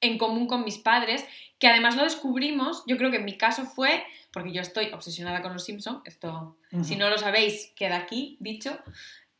en 0.00 0.18
común 0.18 0.46
con 0.46 0.64
mis 0.64 0.78
padres, 0.78 1.24
que 1.58 1.68
además 1.68 1.96
lo 1.96 2.04
descubrimos, 2.04 2.84
yo 2.86 2.96
creo 2.96 3.10
que 3.10 3.16
en 3.16 3.24
mi 3.24 3.36
caso 3.36 3.64
fue, 3.64 4.04
porque 4.32 4.52
yo 4.52 4.60
estoy 4.60 4.86
obsesionada 4.92 5.42
con 5.42 5.52
los 5.52 5.64
Simpsons, 5.64 6.02
esto, 6.04 6.56
si 6.82 6.96
no 6.96 7.08
lo 7.10 7.18
sabéis, 7.18 7.72
queda 7.74 7.96
aquí 7.96 8.36
dicho, 8.40 8.78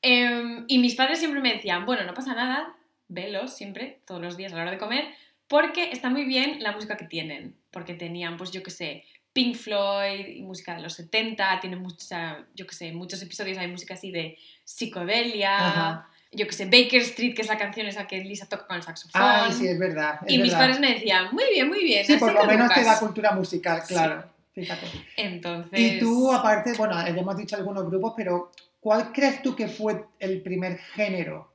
Em, 0.02 0.64
y 0.68 0.78
mis 0.78 0.94
padres 0.94 1.18
siempre 1.18 1.40
me 1.40 1.54
decían, 1.54 1.84
bueno, 1.84 2.04
no 2.04 2.14
pasa 2.14 2.34
nada, 2.34 2.76
velos 3.08 3.56
siempre, 3.56 4.00
todos 4.06 4.20
los 4.20 4.36
días 4.36 4.52
a 4.52 4.56
la 4.56 4.62
hora 4.62 4.70
de 4.72 4.78
comer, 4.78 5.06
porque 5.48 5.90
está 5.90 6.08
muy 6.08 6.24
bien 6.24 6.62
la 6.62 6.72
música 6.72 6.96
que 6.96 7.06
tienen, 7.06 7.56
porque 7.70 7.94
tenían, 7.94 8.36
pues 8.36 8.52
yo 8.52 8.62
qué 8.62 8.70
sé, 8.70 9.04
Pink 9.32 9.56
Floyd, 9.56 10.26
y 10.28 10.42
música 10.42 10.76
de 10.76 10.82
los 10.82 10.94
70, 10.94 11.60
tienen 11.60 11.80
mucha, 11.80 12.46
yo 12.54 12.66
qué 12.66 12.74
sé, 12.74 12.92
muchos 12.92 13.22
episodios 13.22 13.58
hay 13.58 13.68
música 13.68 13.94
así 13.94 14.10
de 14.10 14.38
psicodelia, 14.64 15.56
Ajá. 15.56 16.10
Yo 16.30 16.46
qué 16.46 16.52
sé, 16.52 16.64
Baker 16.66 17.00
Street, 17.02 17.34
que 17.34 17.42
es 17.42 17.48
la 17.48 17.56
canción 17.58 17.86
esa 17.86 18.06
que 18.06 18.18
Lisa 18.18 18.46
toca 18.46 18.66
con 18.66 18.76
el 18.76 18.82
saxofón. 18.82 19.20
Ay, 19.22 19.52
sí, 19.52 19.66
es 19.66 19.78
verdad. 19.78 20.20
es 20.26 20.32
y 20.32 20.38
mis 20.38 20.52
padres 20.52 20.78
me 20.80 20.94
decían, 20.94 21.28
muy 21.32 21.44
bien, 21.52 21.68
muy 21.68 21.82
bien. 21.82 22.04
Sí, 22.06 22.16
por 22.16 22.32
lo 22.32 22.44
menos 22.44 22.68
te 22.68 22.80
educas". 22.80 23.00
da 23.00 23.06
cultura 23.06 23.32
musical, 23.32 23.82
Sí. 23.86 23.94
claro. 23.94 24.24
Fíjate. 24.52 24.86
Entonces... 25.16 25.78
Y 25.78 25.98
tú, 26.00 26.32
aparte, 26.32 26.72
bueno, 26.76 26.94
ya 27.00 27.08
hemos 27.08 27.36
dicho 27.36 27.54
algunos 27.56 27.86
grupos, 27.86 28.14
pero 28.16 28.50
¿cuál 28.80 29.12
crees 29.12 29.40
tú 29.40 29.54
que 29.54 29.68
fue 29.68 30.04
el 30.18 30.42
primer 30.42 30.78
género 30.78 31.52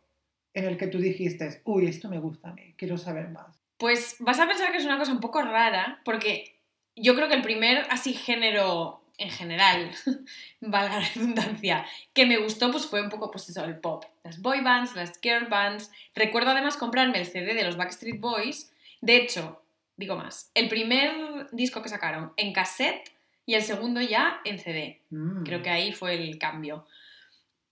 en 0.53 0.65
el 0.65 0.77
que 0.77 0.87
tú 0.87 0.99
dijiste, 0.99 1.61
uy, 1.65 1.87
esto 1.87 2.07
me 2.09 2.19
gusta 2.19 2.49
a 2.49 2.53
mí, 2.53 2.73
quiero 2.77 2.97
saber 2.97 3.27
más? 3.29 3.59
Pues 3.77 4.15
vas 4.19 4.39
a 4.39 4.47
pensar 4.47 4.71
que 4.71 4.77
es 4.77 4.85
una 4.85 4.97
cosa 4.97 5.11
un 5.11 5.19
poco 5.19 5.41
rara, 5.41 5.99
porque 6.05 6.57
yo 6.95 7.13
creo 7.15 7.27
que 7.27 7.33
el 7.35 7.41
primer 7.41 7.85
así 7.89 8.13
género 8.13 9.02
en 9.17 9.29
general, 9.29 9.91
valga 10.61 10.99
la 10.99 11.07
redundancia, 11.13 11.85
que 12.13 12.25
me 12.25 12.37
gustó 12.37 12.71
pues 12.71 12.85
fue 12.85 13.01
un 13.01 13.09
poco 13.09 13.31
pues 13.31 13.47
eso, 13.49 13.63
el 13.65 13.79
pop. 13.79 14.05
Las 14.23 14.41
boy 14.41 14.61
bands, 14.61 14.95
las 14.95 15.19
girl 15.21 15.47
bands. 15.47 15.91
Recuerdo 16.15 16.51
además 16.51 16.77
comprarme 16.77 17.19
el 17.19 17.25
CD 17.25 17.53
de 17.53 17.63
los 17.63 17.77
Backstreet 17.77 18.19
Boys. 18.19 18.71
De 19.01 19.17
hecho, 19.17 19.61
digo 19.97 20.15
más, 20.15 20.49
el 20.53 20.69
primer 20.69 21.49
disco 21.51 21.81
que 21.81 21.89
sacaron 21.89 22.33
en 22.37 22.53
cassette 22.53 23.11
y 23.45 23.55
el 23.55 23.63
segundo 23.63 24.01
ya 24.01 24.39
en 24.45 24.59
CD. 24.59 25.01
Mm. 25.09 25.43
Creo 25.43 25.61
que 25.61 25.69
ahí 25.69 25.91
fue 25.91 26.15
el 26.15 26.37
cambio. 26.37 26.87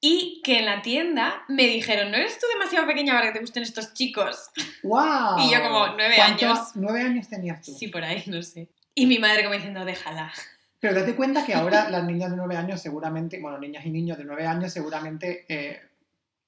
Y 0.03 0.41
que 0.43 0.59
en 0.59 0.65
la 0.65 0.81
tienda 0.81 1.43
me 1.47 1.67
dijeron, 1.67 2.09
¿no 2.09 2.17
eres 2.17 2.39
tú 2.39 2.47
demasiado 2.51 2.87
pequeña 2.87 3.13
para 3.13 3.27
que 3.27 3.33
te 3.33 3.39
gusten 3.39 3.61
estos 3.63 3.93
chicos? 3.93 4.49
¡Wow! 4.83 5.37
Y 5.39 5.51
yo 5.51 5.61
como, 5.61 5.87
nueve 5.95 6.15
¿Cuánto- 6.15 6.45
años. 6.47 6.71
Nueve 6.75 7.01
años 7.01 7.29
tenías 7.29 7.61
tú. 7.63 7.71
Sí, 7.71 7.87
por 7.87 8.03
ahí, 8.03 8.23
no 8.25 8.41
sé. 8.41 8.67
Y 8.95 9.05
mi 9.05 9.19
madre 9.19 9.43
como 9.43 9.53
diciendo, 9.55 9.85
déjala. 9.85 10.33
Pero 10.81 10.95
date 10.95 11.15
cuenta 11.15 11.45
que 11.45 11.53
ahora 11.53 11.89
las 11.89 12.03
niñas 12.03 12.31
de 12.31 12.35
nueve 12.37 12.57
años 12.57 12.81
seguramente, 12.81 13.39
bueno, 13.39 13.57
niñas 13.59 13.85
y 13.85 13.91
niños 13.91 14.17
de 14.17 14.25
nueve 14.25 14.45
años 14.45 14.73
seguramente 14.73 15.45
eh, 15.47 15.79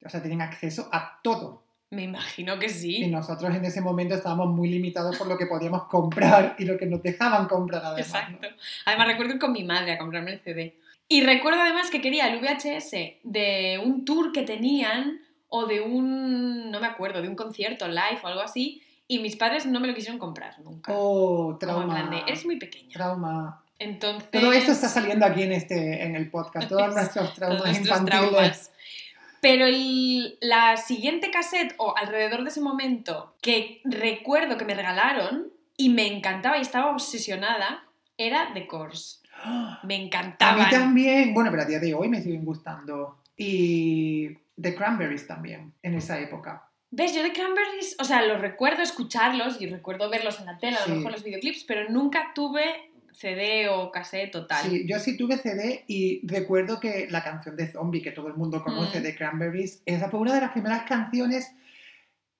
o 0.05 0.09
sea, 0.09 0.21
tenían 0.21 0.41
acceso 0.41 0.89
a 0.91 1.19
todo. 1.23 1.63
Me 1.91 2.03
imagino 2.03 2.57
que 2.57 2.65
Y 2.65 2.69
sí. 2.69 3.07
nosotros 3.07 3.53
en 3.55 3.63
ese 3.63 3.79
momento 3.79 4.15
estábamos 4.15 4.47
muy 4.49 4.67
limitados 4.67 5.15
por 5.17 5.27
lo 5.27 5.37
que 5.37 5.45
podíamos 5.45 5.83
comprar 5.85 6.55
y 6.57 6.65
lo 6.65 6.77
que 6.77 6.87
nos 6.87 7.03
dejaban 7.03 7.47
comprar 7.47 7.85
además. 7.85 8.11
¿no? 8.11 8.19
Exacto. 8.19 8.47
Además, 8.85 9.07
recuerdo 9.07 9.33
ir 9.33 9.39
con 9.39 9.51
mi 9.51 9.63
madre 9.63 9.93
a 9.93 9.97
comprarme 9.99 10.33
el 10.33 10.39
CD. 10.39 10.75
Y 11.07 11.23
recuerdo 11.23 11.61
además 11.61 11.91
que 11.91 12.01
quería 12.01 12.33
el 12.33 12.39
VHS 12.41 13.19
de 13.23 13.79
un 13.83 14.03
tour 14.05 14.31
que 14.31 14.41
tenían 14.41 15.19
o 15.49 15.67
de 15.67 15.81
un, 15.81 16.71
no 16.71 16.79
me 16.79 16.87
acuerdo, 16.87 17.21
de 17.21 17.27
un 17.27 17.35
concierto 17.35 17.87
live 17.87 18.19
o 18.23 18.27
algo 18.27 18.41
así. 18.41 18.81
Y 19.07 19.19
mis 19.19 19.35
padres 19.35 19.67
no 19.67 19.79
me 19.79 19.87
lo 19.87 19.93
quisieron 19.93 20.17
comprar 20.17 20.59
nunca. 20.61 20.91
Oh, 20.95 21.59
Como 21.59 21.81
en 21.83 21.89
plan 21.89 22.09
trauma. 22.09 22.15
de, 22.15 22.21
eres 22.31 22.45
muy 22.45 22.57
pequeña. 22.57 22.93
Trauma. 22.93 23.62
Entonces... 23.83 24.29
Todo 24.31 24.51
esto 24.53 24.71
está 24.71 24.87
saliendo 24.89 25.25
aquí 25.25 25.43
en 25.43 25.51
este 25.51 26.03
en 26.03 26.15
el 26.15 26.29
podcast, 26.29 26.67
todos 26.69 26.93
nuestros 26.93 27.33
traumas 27.35 27.57
todos 27.59 27.69
nuestros 27.71 27.99
infantiles. 27.99 28.29
traumas. 28.31 28.71
Pero 29.41 29.65
el- 29.65 30.37
la 30.41 30.77
siguiente 30.77 31.29
cassette, 31.29 31.75
o 31.77 31.95
alrededor 31.97 32.43
de 32.43 32.49
ese 32.49 32.61
momento, 32.61 33.35
que 33.41 33.81
recuerdo 33.83 34.57
que 34.57 34.65
me 34.65 34.73
regalaron 34.73 35.49
y 35.75 35.89
me 35.89 36.07
encantaba 36.07 36.57
y 36.57 36.61
estaba 36.61 36.91
obsesionada, 36.91 37.83
era 38.17 38.51
The 38.53 38.67
Course. 38.67 39.17
Me 39.83 40.09
A 40.39 40.55
mí 40.55 40.63
también, 40.69 41.33
bueno, 41.33 41.49
pero 41.51 41.63
a 41.63 41.65
día 41.65 41.79
de 41.79 41.93
hoy 41.93 42.07
me 42.07 42.21
siguen 42.21 42.45
gustando. 42.45 43.19
Y 43.35 44.29
The 44.61 44.75
Cranberries 44.75 45.27
también, 45.27 45.73
en 45.81 45.95
esa 45.95 46.19
época. 46.19 46.69
¿Ves? 46.91 47.13
Yo 47.15 47.23
de 47.23 47.33
Cranberries, 47.33 47.95
o 47.99 48.03
sea, 48.05 48.21
los 48.21 48.39
recuerdo 48.39 48.83
escucharlos 48.83 49.59
y 49.59 49.65
recuerdo 49.67 50.09
verlos 50.09 50.39
en 50.39 50.45
la 50.45 50.57
tele, 50.59 50.77
a 50.77 50.83
Sí. 50.83 50.91
lo 50.91 50.95
mejor 50.97 51.11
los 51.13 51.23
videoclips, 51.23 51.63
pero 51.65 51.89
nunca 51.89 52.31
tuve 52.35 52.91
CD 53.13 53.67
o 53.69 53.91
cassette 53.91 54.31
total. 54.31 54.69
Sí, 54.69 54.85
yo 54.87 54.99
sí 54.99 55.15
tuve 55.17 55.37
CD 55.37 55.83
y 55.87 56.25
recuerdo 56.27 56.79
que 56.79 57.07
la 57.09 57.23
canción 57.23 57.55
de 57.55 57.67
Zombie, 57.67 58.01
que 58.01 58.11
todo 58.11 58.27
el 58.27 58.33
mundo 58.35 58.63
conoce, 58.63 58.99
Mm. 58.99 59.03
de 59.03 59.15
Cranberries, 59.15 59.81
esa 59.85 60.09
fue 60.09 60.19
una 60.19 60.33
de 60.33 60.41
las 60.41 60.51
primeras 60.51 60.83
canciones 60.83 61.51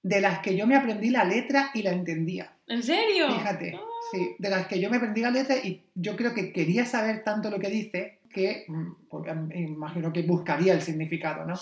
de 0.02 0.20
las 0.20 0.40
que 0.40 0.58
yo 0.58 0.68
me 0.68 0.76
aprendí 0.76 1.10
la 1.10 1.24
letra 1.24 1.70
y 1.74 1.82
la 1.84 1.92
entendía. 1.92 2.52
¿En 2.68 2.84
serio? 2.84 3.32
Fíjate, 3.34 3.74
Ah. 3.76 3.80
sí, 4.12 4.36
de 4.38 4.50
las 4.50 4.68
que 4.68 4.80
yo 4.80 4.90
me 4.90 4.98
aprendí 4.98 5.22
la 5.22 5.32
letra 5.32 5.56
y 5.58 5.82
yo 5.96 6.16
creo 6.18 6.34
que 6.34 6.52
quería 6.52 6.86
saber 6.86 7.24
tanto 7.24 7.50
lo 7.50 7.60
que 7.60 7.70
dice 7.70 8.20
que 8.30 8.66
mm, 8.68 8.92
pues, 9.10 9.34
me 9.36 9.60
imagino 9.62 10.12
que 10.12 10.24
buscaría 10.24 10.74
el 10.74 10.82
significado, 10.82 11.46
¿no? 11.46 11.54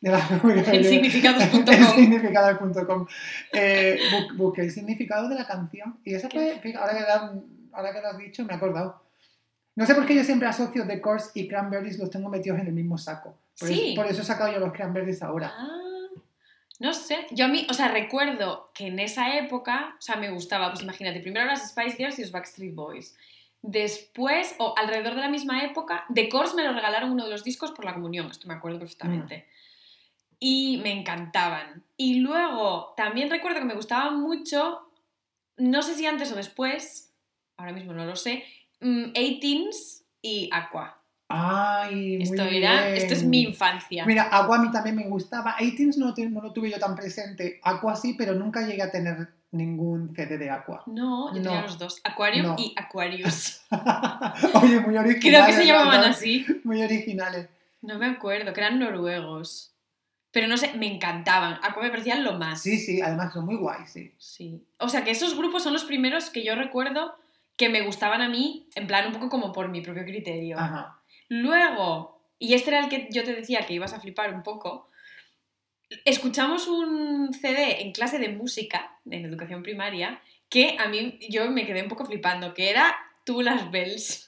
De 0.00 0.10
la- 0.10 0.20
en 0.72 0.84
significados.com. 0.84 3.06
Eh, 3.52 3.98
bu- 4.12 4.36
busqué 4.36 4.60
el 4.62 4.70
significado 4.70 5.28
de 5.28 5.34
la 5.34 5.46
canción 5.46 5.98
y 6.04 6.14
esa 6.14 6.28
fue, 6.28 6.58
fíjate, 6.62 6.76
ahora 6.76 6.94
que, 6.94 7.00
la- 7.00 7.32
ahora 7.78 7.92
que 7.92 8.00
lo 8.00 8.08
has 8.08 8.18
dicho, 8.18 8.44
me 8.44 8.52
he 8.52 8.56
acordado. 8.56 9.02
No 9.76 9.86
sé 9.86 9.94
por 9.94 10.04
qué 10.06 10.14
yo 10.14 10.24
siempre 10.24 10.48
asocio 10.48 10.86
The 10.86 11.00
Course 11.00 11.30
y 11.34 11.46
Cranberries, 11.48 11.98
los 11.98 12.10
tengo 12.10 12.28
metidos 12.28 12.58
en 12.58 12.66
el 12.66 12.72
mismo 12.72 12.98
saco. 12.98 13.38
Por, 13.58 13.68
Sí. 13.68 13.90
eso, 13.92 13.94
por 14.02 14.06
eso 14.10 14.22
he 14.22 14.24
sacado 14.24 14.52
yo 14.52 14.58
los 14.58 14.72
Cranberries 14.72 15.22
ahora. 15.22 15.52
Ah, 15.56 15.78
no 16.80 16.92
sé. 16.92 17.26
Yo 17.30 17.44
a 17.44 17.48
mí, 17.48 17.66
o 17.70 17.74
sea, 17.74 17.88
recuerdo 17.88 18.70
que 18.74 18.88
en 18.88 18.98
esa 18.98 19.36
época, 19.36 19.94
o 19.98 20.02
sea, 20.02 20.16
me 20.16 20.30
gustaba, 20.30 20.70
pues 20.70 20.82
imagínate, 20.82 21.20
primero 21.20 21.46
las 21.46 21.68
Spice 21.70 21.96
Girls 21.96 22.18
y 22.18 22.22
los 22.22 22.32
Backstreet 22.32 22.74
Boys. 22.74 23.16
Después, 23.62 24.54
o 24.58 24.74
alrededor 24.76 25.14
de 25.14 25.20
la 25.20 25.28
misma 25.28 25.64
época, 25.64 26.04
The 26.14 26.28
Course 26.28 26.54
me 26.56 26.64
lo 26.64 26.72
regalaron 26.72 27.10
uno 27.12 27.24
de 27.24 27.30
los 27.30 27.44
discos 27.44 27.72
por 27.72 27.84
la 27.84 27.94
comunión, 27.94 28.26
esto 28.30 28.48
me 28.48 28.54
acuerdo 28.54 28.78
perfectamente. 28.78 29.46
Y 30.40 30.80
me 30.82 30.92
encantaban. 30.92 31.84
Y 31.96 32.20
luego, 32.20 32.94
también 32.96 33.30
recuerdo 33.30 33.58
que 33.58 33.64
me 33.64 33.74
gustaban 33.74 34.20
mucho, 34.20 34.88
no 35.56 35.82
sé 35.82 35.94
si 35.94 36.06
antes 36.06 36.30
o 36.32 36.36
después, 36.36 37.07
ahora 37.58 37.72
mismo 37.72 37.92
no 37.92 38.06
lo 38.06 38.16
sé, 38.16 38.44
mm, 38.80 39.12
18s 39.12 40.04
y 40.22 40.48
Aqua. 40.52 40.94
Ay, 41.30 41.94
muy 42.16 42.22
Esto, 42.22 42.42
era, 42.44 42.84
bien. 42.86 42.94
esto 42.96 43.12
es 43.12 43.22
mi 43.24 43.42
infancia. 43.42 44.06
Mira, 44.06 44.28
Aqua 44.32 44.56
a 44.56 44.62
mí 44.62 44.70
también 44.72 44.96
me 44.96 45.06
gustaba. 45.08 45.56
18 45.60 45.98
no, 46.00 46.14
no 46.30 46.40
lo 46.40 46.52
tuve 46.54 46.70
yo 46.70 46.78
tan 46.78 46.94
presente. 46.96 47.60
Aqua 47.62 47.94
sí, 47.96 48.14
pero 48.16 48.32
nunca 48.34 48.62
llegué 48.66 48.82
a 48.82 48.90
tener 48.90 49.28
ningún 49.50 50.14
CD 50.14 50.38
de 50.38 50.48
Aqua. 50.48 50.84
No, 50.86 51.28
yo 51.34 51.42
tenía 51.42 51.60
No. 51.60 51.66
los 51.66 51.78
dos, 51.78 52.00
Aquarium 52.04 52.46
No. 52.46 52.56
y 52.58 52.72
Aquarius. 52.76 53.60
Oye, 54.62 54.80
muy 54.80 54.96
originales. 54.96 55.20
Creo 55.20 55.46
que 55.46 55.52
se 55.52 55.66
llamaban 55.66 56.04
así. 56.04 56.46
Muy 56.64 56.82
originales. 56.82 57.48
No 57.82 57.98
me 57.98 58.06
acuerdo, 58.06 58.54
que 58.54 58.60
eran 58.60 58.78
noruegos. 58.78 59.74
Pero 60.30 60.46
no 60.48 60.56
sé, 60.56 60.72
me 60.78 60.86
encantaban. 60.86 61.58
Aqua 61.62 61.82
me 61.82 61.90
parecían 61.90 62.24
lo 62.24 62.38
más. 62.38 62.62
Sí, 62.62 62.78
sí, 62.78 63.02
además 63.02 63.34
son 63.34 63.44
muy 63.44 63.56
guays, 63.56 63.90
sí. 63.90 64.14
Sí. 64.18 64.66
O 64.78 64.88
sea 64.88 65.04
que 65.04 65.10
esos 65.10 65.36
grupos 65.36 65.62
son 65.62 65.72
los 65.74 65.84
primeros 65.84 66.30
que 66.30 66.42
yo 66.42 66.54
recuerdo 66.54 67.14
que 67.58 67.68
me 67.68 67.82
gustaban 67.82 68.22
a 68.22 68.28
mí, 68.28 68.68
en 68.76 68.86
plan 68.86 69.08
un 69.08 69.12
poco 69.12 69.28
como 69.28 69.52
por 69.52 69.68
mi 69.68 69.82
propio 69.82 70.04
criterio. 70.04 70.58
Ajá. 70.58 71.02
Luego, 71.28 72.22
y 72.38 72.54
este 72.54 72.70
era 72.70 72.80
el 72.80 72.88
que 72.88 73.08
yo 73.10 73.24
te 73.24 73.34
decía 73.34 73.66
que 73.66 73.74
ibas 73.74 73.92
a 73.92 74.00
flipar 74.00 74.32
un 74.32 74.44
poco, 74.44 74.88
escuchamos 76.04 76.68
un 76.68 77.34
CD 77.34 77.82
en 77.82 77.92
clase 77.92 78.18
de 78.18 78.28
música, 78.28 78.98
en 79.10 79.24
educación 79.24 79.62
primaria, 79.62 80.22
que 80.48 80.76
a 80.78 80.88
mí 80.88 81.18
yo 81.28 81.50
me 81.50 81.66
quedé 81.66 81.82
un 81.82 81.88
poco 81.88 82.06
flipando, 82.06 82.54
que 82.54 82.70
era 82.70 82.96
Tubular 83.24 83.70
Bells. 83.70 84.27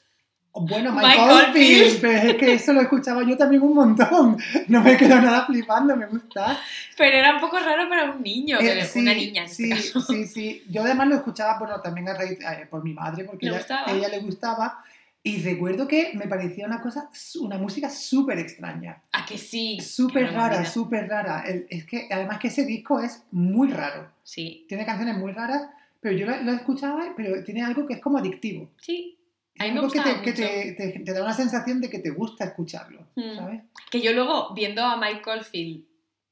Bueno. 0.52 0.96
Oldfield, 0.96 2.00
pero 2.00 2.28
es 2.30 2.34
que 2.36 2.52
eso 2.54 2.72
lo 2.72 2.80
escuchaba 2.80 3.22
yo 3.24 3.36
también 3.36 3.62
un 3.62 3.74
montón. 3.74 4.36
No 4.68 4.80
me 4.82 4.96
quedo 4.96 5.20
nada 5.20 5.46
flipando, 5.46 5.96
me 5.96 6.06
gusta. 6.06 6.58
Pero 6.96 7.16
era 7.18 7.34
un 7.34 7.40
poco 7.40 7.58
raro 7.58 7.88
para 7.88 8.10
un 8.10 8.22
niño, 8.22 8.58
Eh, 8.60 8.84
sí, 8.84 9.00
una 9.00 9.14
niña 9.14 9.42
en 9.44 9.48
sí, 9.48 9.70
este 9.70 9.92
caso. 9.92 10.00
sí, 10.12 10.26
sí. 10.26 10.64
Yo 10.68 10.82
además 10.82 11.08
lo 11.08 11.14
escuchaba 11.16 11.58
bueno, 11.58 11.80
también 11.80 12.08
a 12.08 12.14
raíz, 12.14 12.32
eh, 12.40 12.66
por 12.68 12.82
mi 12.82 12.92
madre, 12.92 13.24
porque 13.24 13.46
¿Le 13.46 13.56
ella, 13.56 13.84
ella 13.88 14.08
le 14.08 14.18
gustaba. 14.20 14.84
Y 15.22 15.42
recuerdo 15.42 15.86
que 15.86 16.12
me 16.14 16.26
parecía 16.26 16.66
una 16.66 16.80
cosa, 16.80 17.10
una 17.40 17.58
música 17.58 17.90
súper 17.90 18.38
extraña. 18.38 19.02
¿A 19.12 19.26
que 19.26 19.36
sí? 19.36 19.78
Súper 19.80 20.32
rara, 20.32 20.64
súper 20.64 21.08
rara. 21.08 21.44
El- 21.46 21.66
Es 21.68 21.84
que 21.84 22.08
además 22.10 22.38
que 22.38 22.48
ese 22.48 22.64
disco 22.64 23.00
es 23.00 23.22
muy 23.30 23.68
raro. 23.70 24.08
Sí, 24.24 24.64
Tiene 24.68 24.86
canciones 24.86 25.16
muy 25.18 25.32
raras, 25.32 25.62
pero 26.00 26.16
yo 26.16 26.24
lo, 26.26 26.42
lo 26.42 26.52
escuchaba, 26.52 27.04
pero 27.16 27.44
tiene 27.44 27.62
algo 27.62 27.86
que 27.86 27.94
es 27.94 28.00
como 28.00 28.18
adictivo. 28.18 28.68
sí. 28.80 29.16
A 29.60 29.64
mí 29.64 29.72
me 29.72 29.78
algo 29.80 29.90
que, 29.92 30.00
te, 30.00 30.22
que 30.22 30.32
te, 30.32 30.72
te- 30.72 30.98
te 31.00 31.12
da 31.12 31.22
una 31.22 31.34
sensación 31.34 31.80
de 31.80 31.88
que 31.90 31.98
te 31.98 32.10
gusta 32.10 32.44
escucharlo, 32.46 33.06
Mm. 33.14 33.36
¿sabes? 33.36 33.60
Que 33.90 34.00
yo 34.00 34.12
luego, 34.12 34.54
viendo 34.54 34.82
a 34.84 34.96
Mike 34.96 35.28
Oldfield, 35.30 35.84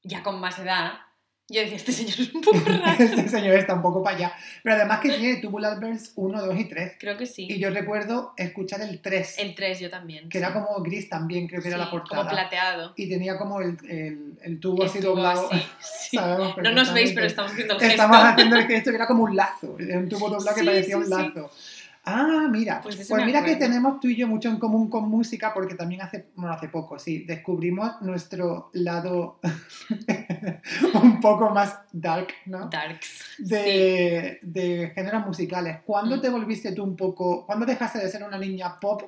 ya 0.02 0.22
con 0.22 0.40
más 0.40 0.58
edad, 0.58 0.92
yo 1.50 1.60
decía, 1.62 1.76
este 1.76 1.92
señor 1.92 2.14
es 2.20 2.34
un 2.34 2.42
poco 2.42 2.58
raro. 2.66 3.02
este 3.04 3.28
señor 3.28 3.56
está 3.56 3.72
un 3.74 3.80
poco 3.82 4.02
para 4.02 4.16
allá. 4.16 4.32
Pero 4.62 4.76
además 4.76 5.00
que 5.00 5.10
tiene 5.10 5.36
Tubular 5.40 5.80
Bells 5.80 6.12
1, 6.14 6.42
2 6.46 6.58
y 6.60 6.64
3. 6.66 6.92
Creo 7.00 7.16
que 7.16 7.24
sí. 7.26 7.46
Y 7.50 7.58
yo 7.58 7.70
recuerdo 7.70 8.34
escuchar 8.36 8.82
el 8.82 9.00
3, 9.00 9.38
El 9.38 9.54
3 9.54 9.80
yo 9.80 9.88
también. 9.90 10.28
que 10.28 10.36
era 10.38 10.52
como 10.52 10.82
gris 10.82 11.08
también, 11.08 11.48
creo 11.48 11.62
que 11.62 11.68
era 11.68 11.78
Sí, 11.78 11.84
la 11.84 11.90
portada. 11.90 12.22
Como 12.22 12.30
plateado. 12.30 12.92
y 12.96 13.08
tenía 13.08 13.38
como 13.38 13.60
el, 13.62 13.76
el, 13.88 14.38
el 14.42 14.60
tubo 14.60 14.84
así 14.84 14.98
Estuvo 14.98 15.14
doblado. 15.16 15.50
así, 15.50 15.62
sí. 16.10 16.16
Sabemos 16.18 16.54
No 16.58 16.72
nos 16.72 16.92
veis, 16.92 17.12
pero 17.12 17.26
estamos 17.26 17.52
haciendo 17.52 17.74
el 17.74 17.80
gesto. 17.80 17.92
Estamos 17.94 18.18
haciendo 18.24 18.56
el 18.56 18.66
gesto 18.66 18.90
que 18.90 18.96
era 18.96 19.06
como 19.06 19.24
un 19.24 19.34
lazo, 19.36 19.76
era 19.78 19.98
un 19.98 20.08
tubo 20.08 20.28
doblado 20.30 20.54
que 20.54 20.60
Sí, 20.60 20.66
parecía 20.66 20.94
sí, 20.96 21.00
un 21.00 21.04
sí. 21.04 21.10
lazo. 21.10 21.50
Ah, 22.10 22.48
mira, 22.50 22.80
Pues 22.82 22.96
pues, 22.96 23.24
mira 23.26 23.44
que 23.44 23.56
tenemos 23.56 24.00
tú 24.00 24.08
y 24.08 24.16
yo 24.16 24.26
mucho 24.26 24.48
en 24.48 24.58
común 24.58 24.88
con 24.88 25.08
música 25.10 25.52
porque 25.52 25.74
también 25.74 26.00
hace, 26.02 26.28
bueno, 26.34 26.52
hace 26.54 26.68
poco, 26.68 26.98
sí, 26.98 27.24
descubrimos 27.24 28.00
nuestro 28.00 28.70
lado 28.72 29.40
un 30.94 31.20
poco 31.20 31.50
más 31.50 31.78
dark, 31.92 32.28
¿no? 32.46 32.68
Darks. 32.68 33.24
Sí. 33.36 33.44
De, 33.44 34.38
de 34.42 34.92
géneros 34.94 35.26
musicales. 35.26 35.78
¿Cuándo 35.84 36.16
Mm. 36.16 36.20
te 36.20 36.28
volviste 36.30 36.72
tú 36.72 36.84
un 36.84 36.96
poco, 36.96 37.44
cuándo 37.46 37.66
dejaste 37.66 37.98
de 37.98 38.08
ser 38.08 38.22
una 38.24 38.38
niña 38.38 38.78
pop 38.80 39.02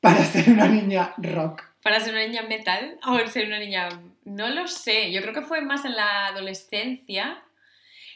para 0.00 0.22
ser 0.24 0.50
una 0.50 0.66
niña 0.68 1.14
rock? 1.18 1.62
Para 1.82 2.00
ser 2.00 2.12
una 2.14 2.26
niña 2.26 2.42
metal 2.42 2.98
o 3.06 3.18
ser 3.28 3.46
una 3.46 3.58
niña... 3.58 3.88
No 4.24 4.48
lo 4.50 4.68
sé, 4.68 5.10
yo 5.12 5.22
creo 5.22 5.32
que 5.32 5.42
fue 5.42 5.62
más 5.62 5.84
en 5.86 5.96
la 5.96 6.26
adolescencia. 6.26 7.42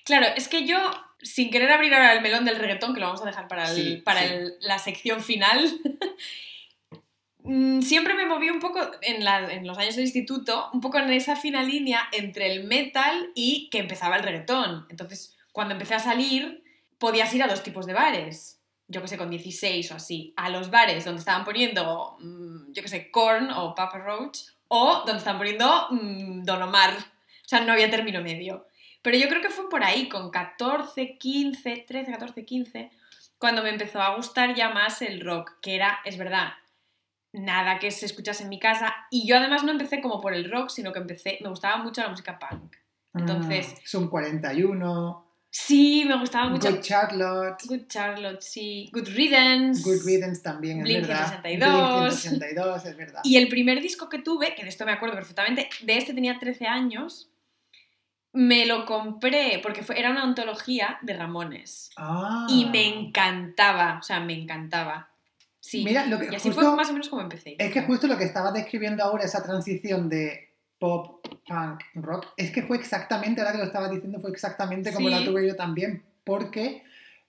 Claro, 0.04 0.26
es 0.36 0.48
que 0.48 0.66
yo, 0.66 0.78
sin 1.24 1.50
querer 1.50 1.72
abrir 1.72 1.92
ahora 1.92 2.12
el 2.12 2.20
melón 2.22 2.44
del 2.44 2.56
reggaetón, 2.56 2.94
que 2.94 3.00
lo 3.00 3.06
vamos 3.06 3.22
a 3.22 3.26
dejar 3.26 3.48
para, 3.48 3.68
el- 3.70 3.74
Sí, 3.76 3.96
para 4.04 4.20
sí. 4.20 4.26
el- 4.34 4.54
la 4.60 4.78
sección 4.78 5.20
final, 5.22 5.58
mm, 7.42 7.80
siempre 7.82 8.14
me 8.14 8.26
moví 8.26 8.50
un 8.50 8.60
poco 8.60 8.80
en, 9.02 9.24
la- 9.24 9.52
en 9.52 9.66
los 9.66 9.78
años 9.78 9.96
de 9.96 10.02
instituto, 10.02 10.70
un 10.72 10.80
poco 10.80 10.98
en 10.98 11.10
esa 11.12 11.36
fina 11.36 11.62
línea 11.62 12.08
entre 12.12 12.52
el 12.52 12.64
metal 12.64 13.30
y 13.34 13.68
que 13.70 13.78
empezaba 13.78 14.16
el 14.16 14.22
reggaetón. 14.22 14.86
Entonces, 14.90 15.36
cuando 15.52 15.72
empecé 15.74 15.94
a 15.94 15.98
salir, 15.98 16.62
podías 16.98 17.32
ir 17.34 17.42
a 17.42 17.48
dos 17.48 17.62
tipos 17.62 17.86
de 17.86 17.92
bares. 17.92 18.60
Yo 18.86 19.00
que 19.00 19.08
sé, 19.08 19.16
con 19.16 19.30
16 19.30 19.90
o 19.92 19.94
así, 19.94 20.34
a 20.36 20.50
los 20.50 20.70
bares 20.70 21.04
donde 21.04 21.20
estaban 21.20 21.44
poniendo, 21.44 22.16
mm, 22.20 22.72
yo 22.72 22.82
que 22.82 22.88
sé, 22.88 23.10
Korn 23.10 23.50
o 23.50 23.74
Papa 23.74 23.98
Roach, 23.98 24.40
o 24.68 25.02
donde 25.06 25.18
estaban 25.18 25.38
poniendo 25.38 25.88
mm, 25.90 26.42
Don 26.44 26.60
Omar. 26.62 26.92
O 26.92 27.48
sea, 27.48 27.60
no 27.60 27.72
había 27.72 27.90
término 27.90 28.20
medio. 28.22 28.66
Pero 29.04 29.16
yo 29.18 29.28
creo 29.28 29.40
que 29.42 29.50
fue 29.50 29.68
por 29.68 29.84
ahí, 29.84 30.08
con 30.08 30.30
14, 30.32 31.18
15, 31.18 31.84
13, 31.86 32.10
14, 32.10 32.44
15, 32.44 32.90
cuando 33.38 33.62
me 33.62 33.68
empezó 33.70 34.00
a 34.00 34.16
gustar 34.16 34.54
ya 34.56 34.70
más 34.70 35.00
el 35.02 35.20
rock, 35.20 35.60
que 35.60 35.76
era, 35.76 35.98
es 36.04 36.16
verdad, 36.18 36.54
nada 37.32 37.78
que 37.78 37.90
se 37.90 38.06
escuchase 38.06 38.44
en 38.44 38.48
mi 38.48 38.58
casa. 38.58 38.94
Y 39.10 39.26
yo 39.28 39.36
además 39.36 39.62
no 39.62 39.72
empecé 39.72 40.00
como 40.00 40.20
por 40.20 40.32
el 40.34 40.50
rock, 40.50 40.70
sino 40.70 40.92
que 40.92 41.00
empecé, 41.00 41.38
me 41.42 41.48
gustaba 41.50 41.76
mucho 41.82 42.00
la 42.00 42.08
música 42.08 42.38
punk. 42.38 42.76
Entonces- 43.14 43.72
Mm, 43.74 43.76
Son 43.84 44.08
41. 44.08 45.20
Sí, 45.50 46.04
me 46.04 46.18
gustaba 46.18 46.48
mucho. 46.48 46.68
Good 46.70 46.80
Charlotte. 46.80 47.62
Good 47.68 47.86
Charlotte, 47.86 48.40
sí. 48.40 48.90
Good 48.92 49.08
Riddance. 49.08 49.82
Good 49.84 50.04
Riddance 50.04 50.42
también, 50.42 50.78
es 50.78 50.84
Blink 50.84 51.06
verdad. 51.06 51.28
182. 51.28 52.00
Blink 52.00 52.12
182, 52.18 52.86
es 52.86 52.96
verdad. 52.96 53.20
Y 53.22 53.36
el 53.36 53.48
primer 53.48 53.80
disco 53.80 54.08
que 54.08 54.18
tuve, 54.18 54.54
que 54.56 54.64
de 54.64 54.68
esto 54.70 54.84
me 54.84 54.92
acuerdo 54.92 55.14
perfectamente, 55.14 55.68
de 55.82 55.96
este 55.96 56.12
tenía 56.14 56.38
13 56.40 56.66
años, 56.66 57.30
me 58.34 58.66
lo 58.66 58.84
compré 58.84 59.60
porque 59.62 59.82
fue, 59.82 59.98
era 59.98 60.10
una 60.10 60.22
antología 60.22 60.98
de 61.02 61.16
Ramones. 61.16 61.90
Ah. 61.96 62.46
Y 62.50 62.66
me 62.66 62.86
encantaba, 62.86 63.98
o 63.98 64.02
sea, 64.02 64.20
me 64.20 64.34
encantaba. 64.34 65.08
Sí. 65.60 65.82
Mira, 65.84 66.04
lo 66.06 66.18
que 66.18 66.26
y 66.26 66.34
así 66.34 66.48
justo- 66.50 66.60
fue 66.62 66.76
más 66.76 66.90
o 66.90 66.92
menos 66.92 67.08
como 67.08 67.22
empecé. 67.22 67.56
Es 67.58 67.72
que 67.72 67.82
justo 67.82 68.06
lo 68.06 68.18
que 68.18 68.24
estabas 68.24 68.52
describiendo 68.52 69.02
ahora, 69.02 69.24
esa 69.24 69.42
transición 69.42 70.08
de 70.10 70.50
pop, 70.78 71.26
punk, 71.48 71.80
rock, 71.94 72.26
es 72.36 72.50
que 72.50 72.62
fue 72.62 72.76
exactamente, 72.76 73.40
ahora 73.40 73.52
que 73.52 73.58
lo 73.58 73.64
estabas 73.64 73.90
diciendo, 73.90 74.20
fue 74.20 74.30
exactamente 74.30 74.92
como 74.92 75.08
Sí. 75.08 75.14
la 75.14 75.24
tuve 75.24 75.46
yo 75.48 75.56
también, 75.56 76.02
porque 76.24 76.82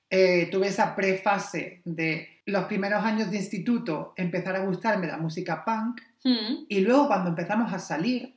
eh, 0.09 0.49
tuve 0.51 0.67
esa 0.67 0.95
prefase 0.95 1.81
de 1.85 2.41
los 2.45 2.65
primeros 2.65 3.03
años 3.03 3.31
de 3.31 3.37
instituto, 3.37 4.13
empezar 4.17 4.55
a 4.55 4.59
gustarme 4.59 5.07
la 5.07 5.17
música 5.17 5.63
punk, 5.65 6.01
Mm, 6.27 6.65
y 6.69 6.79
luego 6.81 7.05
cuando 7.07 7.29
empezamos 7.29 7.71
a 7.71 7.77
salir, 7.77 8.34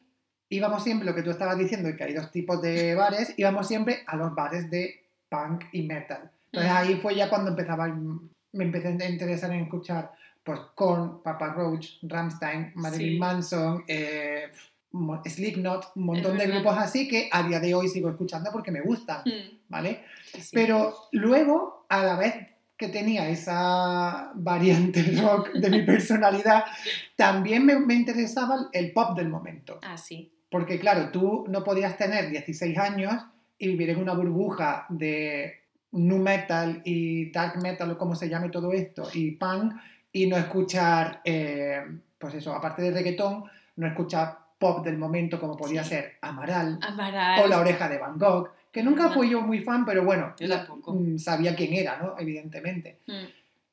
íbamos 0.51 0.83
siempre, 0.83 1.07
lo 1.07 1.15
que 1.15 1.23
tú 1.23 1.31
estabas 1.31 1.59
diciendo, 1.59 1.95
que 1.97 2.05
hay 2.05 2.15
dos 2.15 2.31
tipos 2.31 2.61
de 2.63 2.95
bares, 2.97 3.35
íbamos 3.37 3.67
siempre 3.67 4.03
a 4.07 4.17
los 4.17 4.35
bares 4.35 4.71
de 4.71 5.05
punk 5.29 5.65
y 5.73 5.83
metal. 5.83 6.31
Entonces 6.53 6.73
ahí 6.73 6.95
fue 6.97 7.15
ya 7.15 7.29
cuando 7.29 7.51
empezaba, 7.51 7.87
me 7.89 8.65
empecé 8.65 8.89
a 8.89 9.09
interesar 9.09 9.51
en 9.53 9.61
escuchar 9.61 10.13
pues 10.43 10.61
Korn, 10.75 11.23
Papa 11.23 11.53
Roach, 11.53 11.99
Rammstein, 12.03 12.73
Marilyn 12.75 13.13
Sí. 13.13 13.19
Manson, 13.19 13.85
eh, 13.87 14.45
Slipknot, 15.27 15.93
un 15.97 16.05
montón 16.05 16.39
de 16.39 16.47
grupos 16.47 16.75
así 16.79 17.07
que 17.07 17.29
a 17.31 17.43
día 17.43 17.61
de 17.61 17.75
hoy 17.75 17.89
sigo 17.89 18.09
escuchando 18.09 18.51
porque 18.51 18.71
me 18.71 18.81
gustan, 18.81 19.21
mm, 19.27 19.59
¿vale? 19.69 20.05
sí. 20.33 20.51
Pero 20.53 20.95
luego, 21.13 21.85
a 21.91 22.03
la 22.03 22.17
vez 22.17 22.35
que 22.79 22.89
tenía 22.89 23.29
esa 23.29 24.31
variante 24.35 25.03
rock 25.21 25.53
de 25.53 25.69
mi 25.69 25.83
personalidad, 25.83 26.65
también 27.17 27.67
me, 27.67 27.79
me 27.79 27.95
interesaba 27.95 28.71
el 28.73 28.93
pop 28.93 29.15
del 29.17 29.29
momento. 29.29 29.79
Ah, 29.83 29.99
sí. 29.99 30.33
Porque 30.51 30.79
claro, 30.79 31.11
tú 31.11 31.45
no 31.49 31.63
podías 31.65 31.97
tener 31.97 32.31
16 32.31 32.77
años 32.79 33.13
y 33.59 33.69
vivir 33.69 33.91
en 33.91 33.99
una 34.01 34.15
burbuja 34.15 34.87
de 34.89 35.61
nu 35.93 36.19
metal 36.19 36.81
y 36.85 37.31
dark 37.31 37.61
metal 37.63 37.91
o 37.91 37.99
como 37.99 38.15
se 38.15 38.29
llame 38.29 38.49
todo 38.51 38.73
esto, 38.73 39.09
y 39.15 39.33
punk, 39.33 39.75
y 40.13 40.27
no 40.27 40.37
escuchar, 40.37 41.21
eh, 41.25 41.83
pues 42.19 42.35
eso, 42.35 42.55
aparte 42.55 42.83
de 42.83 42.91
reggaetón, 42.91 43.45
no 43.77 43.87
escuchar 43.87 44.39
pop 44.59 44.85
del 44.85 44.99
momento 44.99 45.39
como 45.41 45.57
podía 45.57 45.83
Sí. 45.85 45.91
ser 45.91 46.17
Amaral 46.21 46.79
Amaral. 46.83 47.43
o 47.43 47.47
La 47.47 47.61
Oreja 47.61 47.89
de 47.89 47.99
Van 47.99 48.19
Gogh, 48.19 48.49
que 48.73 48.83
nunca 48.83 49.11
fui 49.11 49.31
yo 49.31 49.41
muy 49.41 49.61
fan, 49.61 49.85
pero 49.85 50.05
bueno, 50.05 50.35
Yo 50.39 50.47
la- 50.47 50.67
tampoco. 50.67 50.95
mm, 50.95 51.19
sabía 51.19 51.55
quién 51.55 51.73
era, 51.75 51.99
¿no? 51.99 52.15
Evidentemente. 52.19 52.99
Mm, 53.07 53.25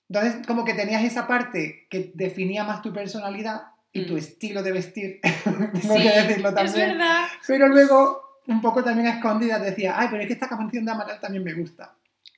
Entonces, 0.10 0.46
como 0.46 0.64
que 0.64 0.74
tenías 0.76 1.04
esa 1.04 1.26
parte 1.28 1.88
que 1.90 2.12
definía 2.14 2.64
más 2.64 2.82
tu 2.84 2.94
personalidad 2.94 3.64
y 3.96 4.02
Mm. 4.02 4.08
tu 4.08 4.18
estilo 4.18 4.62
de 4.62 4.72
vestir, 4.74 5.20
tengo 5.44 5.96
Sí, 5.96 6.04
que 6.04 6.10
decirlo 6.22 6.50
Es 6.50 6.56
también. 6.56 6.88
verdad. 6.90 7.26
Pero 7.48 7.68
luego, 7.70 8.22
un 8.48 8.62
poco 8.62 8.84
también 8.84 9.08
a 9.08 9.12
escondidas, 9.12 9.62
decía, 9.64 9.96
ay, 9.98 10.08
pero 10.12 10.22
es 10.22 10.28
que 10.28 10.34
esta 10.34 10.50
canción 10.50 10.86
de 10.86 10.92
Amaral 10.92 11.20
también 11.20 11.44
me 11.44 11.54
gusta. 11.54 11.94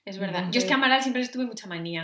Es 0.06 0.20
verdad. 0.20 0.46
Yo 0.52 0.60
es 0.60 0.66
que 0.66 0.74
Amaral 0.74 1.02
siempre 1.02 1.22
les 1.22 1.32
tuve 1.32 1.46
mucha 1.46 1.68
manía. 1.68 2.04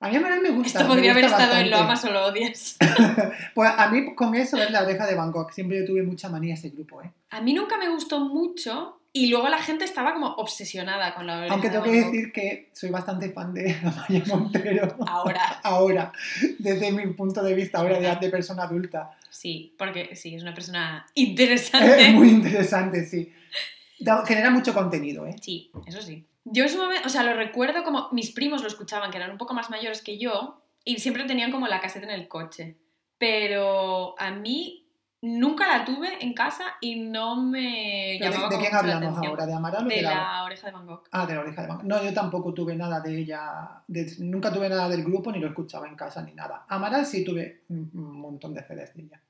A 0.00 0.08
mí 0.08 0.16
Amaral 0.16 0.40
me 0.40 0.50
gusta. 0.50 0.80
Esto 0.80 0.90
podría 0.90 1.12
haber 1.12 1.24
estado 1.26 1.54
en 1.56 1.70
Lo 1.70 1.76
amas 1.78 2.04
o 2.04 2.10
lo 2.10 2.24
odias. 2.26 2.76
Pues 3.54 3.70
a 3.76 3.88
mí 3.90 4.14
con 4.14 4.34
eso 4.34 4.56
es 4.56 4.70
la 4.70 4.82
oreja 4.82 5.06
de 5.06 5.14
Gogh. 5.14 5.52
Siempre 5.52 5.78
yo 5.78 5.84
tuve 5.86 6.02
mucha 6.02 6.28
manía 6.28 6.54
a 6.54 6.56
ese 6.56 6.70
grupo, 6.70 7.00
¿eh? 7.02 7.10
A 7.30 7.40
mí 7.40 7.52
nunca 7.52 7.76
me 7.78 7.88
gustó 7.88 8.20
mucho 8.20 9.00
y 9.16 9.28
luego 9.28 9.48
la 9.48 9.62
gente 9.62 9.84
estaba 9.84 10.12
como 10.12 10.26
obsesionada 10.26 11.14
con 11.14 11.28
la 11.28 11.38
oreja 11.38 11.54
Aunque 11.54 11.70
tengo 11.70 11.84
que 11.84 11.92
decir 11.92 12.32
que 12.32 12.70
soy 12.72 12.90
bastante 12.90 13.30
fan 13.30 13.54
de 13.54 13.72
Amaya 13.84 14.24
Montero. 14.26 14.96
Ahora. 15.06 15.40
Ahora, 15.62 16.12
desde 16.58 16.90
mi 16.90 17.06
punto 17.12 17.40
de 17.40 17.54
vista, 17.54 17.78
ahora 17.78 18.00
de, 18.00 18.16
de 18.16 18.28
persona 18.28 18.64
adulta. 18.64 19.16
Sí, 19.30 19.72
porque 19.78 20.16
sí, 20.16 20.34
es 20.34 20.42
una 20.42 20.52
persona 20.52 21.06
Es 21.14 21.28
interesante. 21.28 22.08
muy 22.12 22.28
interesante, 22.28 23.06
sí. 23.06 23.32
Genera 24.26 24.50
mucho 24.50 24.74
contenido, 24.74 25.28
¿eh? 25.28 25.36
Sí, 25.40 25.70
eso 25.86 26.02
sí. 26.02 26.26
Yo 26.44 26.64
en 26.64 26.70
su 26.70 26.78
momento, 26.78 27.06
o 27.06 27.08
sea, 27.08 27.22
lo 27.22 27.34
recuerdo 27.34 27.84
como 27.84 28.08
mis 28.10 28.32
primos 28.32 28.62
lo 28.62 28.68
escuchaban, 28.68 29.12
que 29.12 29.18
eran 29.18 29.30
un 29.30 29.38
poco 29.38 29.54
más 29.54 29.70
mayores 29.70 30.02
que 30.02 30.18
yo, 30.18 30.60
y 30.84 30.98
siempre 30.98 31.22
tenían 31.22 31.52
como 31.52 31.68
la 31.68 31.80
caseta 31.80 32.06
en 32.06 32.20
el 32.20 32.26
coche. 32.26 32.78
Pero 33.18 34.18
a 34.18 34.32
mí 34.32 34.83
nunca 35.24 35.66
la 35.78 35.84
tuve 35.84 36.22
en 36.22 36.34
casa 36.34 36.64
y 36.80 37.00
no 37.00 37.36
me 37.42 38.16
Pero 38.20 38.30
llamaba 38.32 38.48
¿De, 38.50 38.58
quién 38.58 38.72
la 38.72 38.78
hablamos 38.78 39.18
ahora? 39.26 39.46
¿De 39.46 39.54
Amaral 39.54 39.86
o 39.86 39.88
de, 39.88 39.94
De 39.96 40.02
la... 40.02 40.14
la 40.14 40.44
oreja 40.44 40.66
de 40.66 40.72
Van 40.72 40.86
Gogh. 40.86 41.04
Ah, 41.10 41.26
de 41.26 41.34
la 41.34 41.40
oreja 41.40 41.62
de 41.62 41.68
Van 41.68 41.76
Gogh. 41.78 41.86
No, 41.86 42.02
yo 42.04 42.12
tampoco 42.14 42.52
tuve 42.54 42.76
nada 42.76 43.00
de 43.00 43.18
ella. 43.18 43.82
de- 43.88 44.12
Nunca 44.20 44.52
tuve 44.52 44.68
nada 44.68 44.88
del 44.88 45.02
grupo, 45.04 45.32
ni 45.32 45.38
lo 45.40 45.48
escuchaba 45.48 45.88
en 45.88 45.96
casa, 45.96 46.22
ni 46.22 46.32
nada. 46.34 46.64
Amaral 46.68 47.04
sí 47.06 47.24
tuve 47.24 47.64
un 47.68 47.90
montón 48.20 48.54
de 48.54 48.62
CDs 48.62 48.94
de 48.94 49.02
ella. 49.04 49.20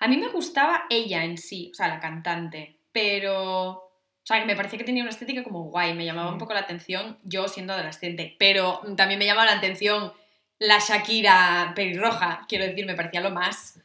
A 0.00 0.08
mí 0.08 0.16
me 0.16 0.28
gustaba 0.28 0.84
ella 0.90 1.24
en 1.24 1.38
sí, 1.38 1.70
o 1.72 1.74
sea, 1.74 1.88
la 1.88 2.00
cantante, 2.00 2.80
pero... 2.92 3.70
O 3.72 4.26
sea, 4.26 4.40
que 4.40 4.46
me 4.46 4.56
parecía 4.56 4.78
que 4.78 4.84
tenía 4.86 5.02
una 5.02 5.10
estética 5.10 5.44
como 5.44 5.64
guay, 5.64 5.92
me 5.94 6.06
llamaba 6.06 6.28
un 6.30 6.36
Sí. 6.36 6.40
poco 6.40 6.54
la 6.54 6.60
atención 6.60 7.18
yo 7.24 7.46
siendo 7.46 7.74
adolescente, 7.74 8.34
pero 8.38 8.80
también 8.96 9.18
me 9.18 9.26
llamaba 9.26 9.50
la 9.50 9.58
atención 9.58 10.12
la 10.58 10.78
Shakira 10.78 11.72
pelirroja, 11.76 12.46
quiero 12.48 12.64
decir, 12.64 12.86
me 12.86 12.94
parecía 12.94 13.20
lo 13.20 13.30
más. 13.30 13.80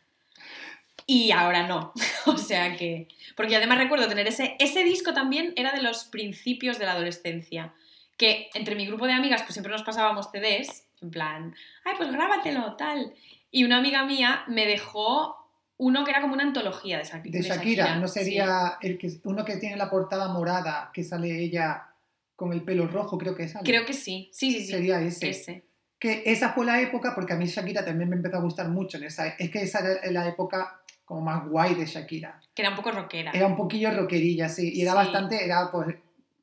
Y 1.12 1.32
ahora 1.32 1.66
no, 1.66 1.92
o 2.28 2.38
sea 2.38 2.78
que... 2.78 3.08
Porque 3.36 3.56
además 3.56 3.80
recuerdo 3.80 4.08
tener 4.08 4.28
ese... 4.28 4.56
Ese 4.60 4.84
disco 4.84 5.12
también 5.12 5.54
era 5.56 5.72
de 5.72 5.82
los 5.82 6.04
principios 6.04 6.78
de 6.78 6.86
la 6.86 6.92
adolescencia, 6.92 7.74
que 8.16 8.50
entre 8.54 8.76
mi 8.76 8.86
grupo 8.86 9.08
de 9.08 9.14
amigas 9.14 9.42
pues 9.42 9.54
siempre 9.54 9.72
nos 9.72 9.82
pasábamos 9.82 10.30
CDs, 10.32 10.86
en 11.02 11.10
plan, 11.10 11.56
ay, 11.84 11.94
pues 11.98 12.12
grábatelo, 12.12 12.76
tal. 12.76 13.12
Y 13.50 13.64
una 13.64 13.78
amiga 13.78 14.06
mía 14.06 14.44
me 14.48 14.68
dejó 14.68 15.36
uno 15.78 16.04
que 16.04 16.12
era 16.12 16.22
como 16.22 16.34
una 16.36 16.44
antología 16.44 17.00
de, 17.00 17.06
Sha- 17.06 17.22
De 17.24 17.42
Shakira, 17.42 17.96
¿no 17.96 18.08
sí. 18.08 18.20
sería 18.20 18.78
el 18.80 19.00
que, 19.00 19.10
uno 19.24 19.44
que 19.46 19.58
tiene 19.58 19.78
la 19.78 19.90
portada 19.90 20.28
morada, 20.28 20.92
que 20.94 21.04
sale 21.04 21.42
ella 21.42 21.88
con 22.36 22.54
el 22.54 22.62
pelo 22.64 22.86
rojo, 22.86 23.18
creo 23.18 23.36
que 23.36 23.46
es. 23.46 23.54
Creo 23.64 23.84
que 23.84 23.94
sí, 23.94 24.30
sí, 24.32 24.52
sí, 24.52 24.60
sí. 24.60 24.68
Sería 24.68 25.02
ese. 25.02 25.30
ese. 25.30 25.64
Que 25.98 26.22
esa 26.28 26.52
fue 26.54 26.66
la 26.66 26.80
época, 26.80 27.16
porque 27.16 27.34
a 27.34 27.36
mí 27.36 27.46
Shakira 27.48 27.84
también 27.84 28.10
me 28.10 28.16
empezó 28.18 28.38
a 28.38 28.42
gustar 28.42 28.70
mucho. 28.70 28.98
En 28.98 29.06
esa, 29.06 29.28
es 29.30 29.50
que 29.50 29.64
esa 29.64 29.80
era 29.80 30.12
la 30.12 30.28
época 30.28 30.82
como 31.10 31.22
más 31.22 31.48
guay 31.50 31.74
de 31.74 31.88
Shakira. 31.88 32.40
Que 32.54 32.62
era 32.62 32.70
un 32.70 32.76
poco 32.76 32.92
rockera. 32.92 33.32
Era 33.32 33.48
un 33.48 33.56
poquillo 33.56 33.90
rockerilla, 33.92 34.48
sí. 34.48 34.72
Y 34.76 34.84
era 34.84 34.92
Sí. 34.92 34.98
bastante, 34.98 35.44
era 35.44 35.72
pues, 35.72 35.96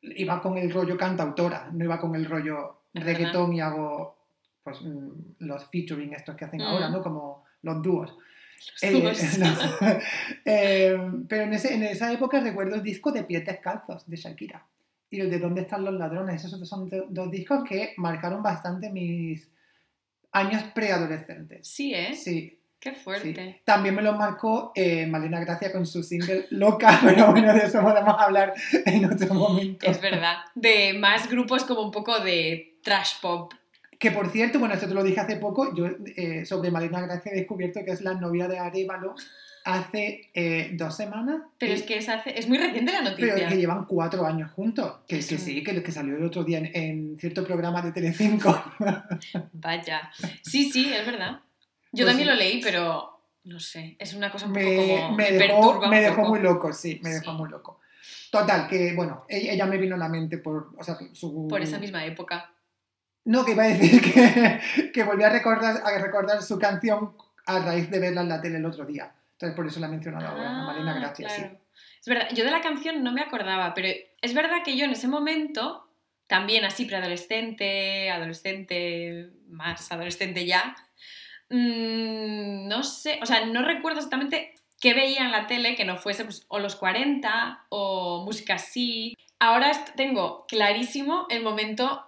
iba 0.03 0.43
con 0.43 0.59
el 0.59 0.73
rollo 0.73 0.97
cantautora, 0.97 1.71
no 1.73 1.85
iba 1.85 2.01
con 2.01 2.17
el 2.17 2.25
rollo 2.25 2.81
Es 2.93 3.05
reggaetón 3.05 3.53
y 3.53 3.61
hago 3.61 4.17
pues 4.65 4.83
mm, 4.83 5.09
los 5.39 5.65
featuring 5.71 6.13
estos 6.15 6.35
que 6.35 6.45
hacen 6.47 6.59
Mm. 6.59 6.65
ahora, 6.65 6.89
¿no? 6.89 7.01
Como 7.01 7.45
los 7.63 7.81
dúos. 7.81 8.13
Eh. 8.83 8.91
Eh, 10.45 10.97
pero 11.29 11.43
en, 11.45 11.53
ese- 11.53 11.75
en 11.75 11.85
esa 11.85 12.13
época 12.13 12.41
recuerdo 12.41 12.75
el 12.75 12.83
disco 12.83 13.13
de 13.13 13.23
Pies 13.23 13.47
Descalzos 13.47 14.05
de 14.11 14.17
Shakira 14.17 14.67
y 15.11 15.21
el 15.21 15.31
de 15.31 15.39
¿Dónde 15.39 15.61
están 15.61 15.85
los 15.85 15.95
ladrones? 15.95 16.45
Esos 16.45 16.69
son 16.69 16.89
do- 16.89 17.07
dos 17.09 17.31
discos 17.31 17.63
que 17.63 17.95
marcaron 17.99 18.43
bastante 18.43 18.91
mis 18.91 19.49
años 20.33 20.65
preadolescentes. 20.75 21.69
Sí, 21.69 21.95
¿eh? 21.95 22.15
Sí, 22.15 22.56
Qué 22.81 22.91
sí. 22.91 22.97
fuerte. 22.97 23.63
También 23.65 23.95
me 23.95 24.03
los 24.03 24.17
marcó 24.17 24.73
eh, 24.75 25.07
Malena 25.07 25.41
Gracia 25.41 25.73
con 25.73 25.87
su 25.87 26.03
single 26.03 26.47
Loca, 26.51 27.01
pero 27.05 27.31
bueno, 27.33 27.53
de 27.53 27.61
eso 27.61 27.83
podemos 27.83 28.15
hablar 28.19 28.55
en 28.85 29.05
otro 29.05 29.35
momento. 29.35 29.87
Es 29.87 30.01
verdad. 30.01 30.37
De 30.55 30.95
más 30.95 31.29
grupos 31.29 31.65
como 31.65 31.83
un 31.83 31.91
poco 31.91 32.21
de 32.21 32.79
trash 32.83 33.21
pop. 33.21 33.53
Que 33.99 34.11
por 34.11 34.31
cierto, 34.31 34.59
bueno, 34.59 34.75
esto 34.75 34.87
te 34.87 34.95
lo 34.95 35.03
dije 35.03 35.21
hace 35.21 35.37
poco, 35.37 35.75
yo 35.75 35.87
eh, 36.17 36.45
sobre 36.45 36.71
Malena 36.71 37.01
Gracia 37.01 37.33
he 37.33 37.37
descubierto 37.37 37.83
que 37.85 37.93
es 37.93 38.03
la 38.03 38.15
novia 38.15 38.47
de 38.47 38.59
Arevalo 38.59 39.15
hace 39.67 40.31
eh, 40.33 40.71
dos 40.75 40.97
semanas. 40.97 41.43
Pero 41.59 41.73
es 41.73 41.83
que 41.83 41.99
es, 41.99 42.09
hace... 42.09 42.39
es 42.39 42.49
muy 42.49 42.57
reciente 42.57 42.93
la 42.93 43.03
noticia. 43.03 43.35
Pero 43.35 43.49
que 43.49 43.57
llevan 43.57 43.85
cuatro 43.85 44.25
años 44.25 44.53
juntos. 44.53 45.01
Que, 45.09 45.19
Es 45.19 45.27
que 45.27 45.39
sí, 45.39 45.63
que, 45.65 45.83
que 45.83 45.93
salió 45.93 46.17
el 46.17 46.25
otro 46.25 46.45
día 46.45 46.59
en, 46.59 46.71
en 46.73 47.19
cierto 47.19 47.45
programa 47.45 47.83
de 47.83 47.91
Telecinco. 47.91 48.65
Vaya. 49.53 50.11
Sí, 50.43 50.71
sí, 50.71 50.93
es 50.93 51.05
verdad. 51.05 51.41
Yo 51.97 52.05
Pues 52.05 52.09
también 52.09 52.29
lo 52.29 52.35
leí, 52.35 52.61
pero 52.63 53.21
no 53.45 53.61
sé. 53.61 53.97
Es 53.99 54.13
una 54.15 54.31
cosa 54.31 54.47
un 54.47 54.53
poco 54.53 54.65
me, 54.65 54.77
como. 55.01 55.13
me 55.17 55.31
dejó, 55.33 55.79
un 55.81 55.91
me 55.91 56.01
dejó 56.01 56.17
poco. 56.17 56.29
muy 56.29 56.41
loco, 56.41 56.73
sí, 56.73 57.01
me 57.03 57.11
dejó 57.11 57.31
Sí. 57.33 57.37
muy 57.39 57.49
loco. 57.51 57.81
Total, 58.31 58.69
que 58.69 58.93
bueno, 58.95 59.25
ella, 59.29 59.53
ella 59.53 59.67
me 59.67 59.79
vino 59.79 59.95
a 59.95 59.99
la 59.99 60.09
mente 60.09 60.39
por, 60.39 60.71
o 60.77 60.85
sea, 60.85 60.97
su... 61.13 61.47
Por 61.49 61.63
esa 61.63 61.79
misma 61.79 62.05
época. 62.05 62.51
No, 63.25 63.45
que 63.45 63.53
iba 63.53 63.65
a 63.65 63.69
decir 63.69 64.01
que, 64.15 64.91
que 64.93 65.05
volví 65.05 65.23
a 65.25 65.31
recordar, 65.31 65.81
a 65.85 65.99
recordar 65.99 66.43
su 66.43 66.59
canción 66.59 67.17
a 67.47 67.59
raíz 67.61 67.91
de 67.91 67.99
verla 68.01 68.21
en 68.23 68.29
la 68.29 68.41
tele 68.41 68.59
el 68.59 68.67
otro 68.67 68.85
día. 68.85 69.13
Entonces 69.33 69.55
por 69.57 69.67
eso 69.67 69.81
la 69.81 69.87
he 69.87 69.91
mencionado 69.91 70.27
ahora, 70.27 70.51
a 70.63 70.65
Malena 70.67 70.93
Ah, 70.97 70.99
Gracia, 71.01 71.29
sí. 71.29 71.41
claro. 71.43 71.59
Es 72.01 72.07
verdad, 72.09 72.29
yo 72.35 72.45
de 72.45 72.51
la 72.51 72.61
canción 72.61 73.03
no 73.03 73.13
me 73.13 73.21
acordaba, 73.21 73.75
pero 73.75 73.89
es 74.21 74.35
verdad 74.35 74.59
que 74.65 74.77
yo 74.77 74.85
en 74.85 74.93
ese 74.93 75.09
momento, 75.09 75.89
también 76.27 76.65
así 76.65 76.85
preadolescente, 76.85 78.11
adolescente, 78.11 79.31
más 79.49 79.91
adolescente 79.93 80.47
ya, 80.47 80.77
mm, 81.51 82.69
no 82.69 82.83
sé, 82.83 83.19
o 83.23 83.27
sea, 83.27 83.47
no 83.47 83.63
recuerdo 83.65 83.99
exactamente 83.99 84.55
qué 84.81 84.95
veía 84.95 85.25
en 85.25 85.33
la 85.33 85.47
tele 85.47 85.75
que 85.77 85.85
no 85.85 85.97
fuese 85.97 86.25
pues, 86.25 86.45
o 86.49 86.59
los 86.59 86.77
40 86.77 87.67
o 87.71 88.25
música 88.25 88.55
así. 88.55 89.17
ahora 89.39 89.71
tengo 89.97 90.45
clarísimo 90.47 91.27
el 91.31 91.43
momento 91.43 92.03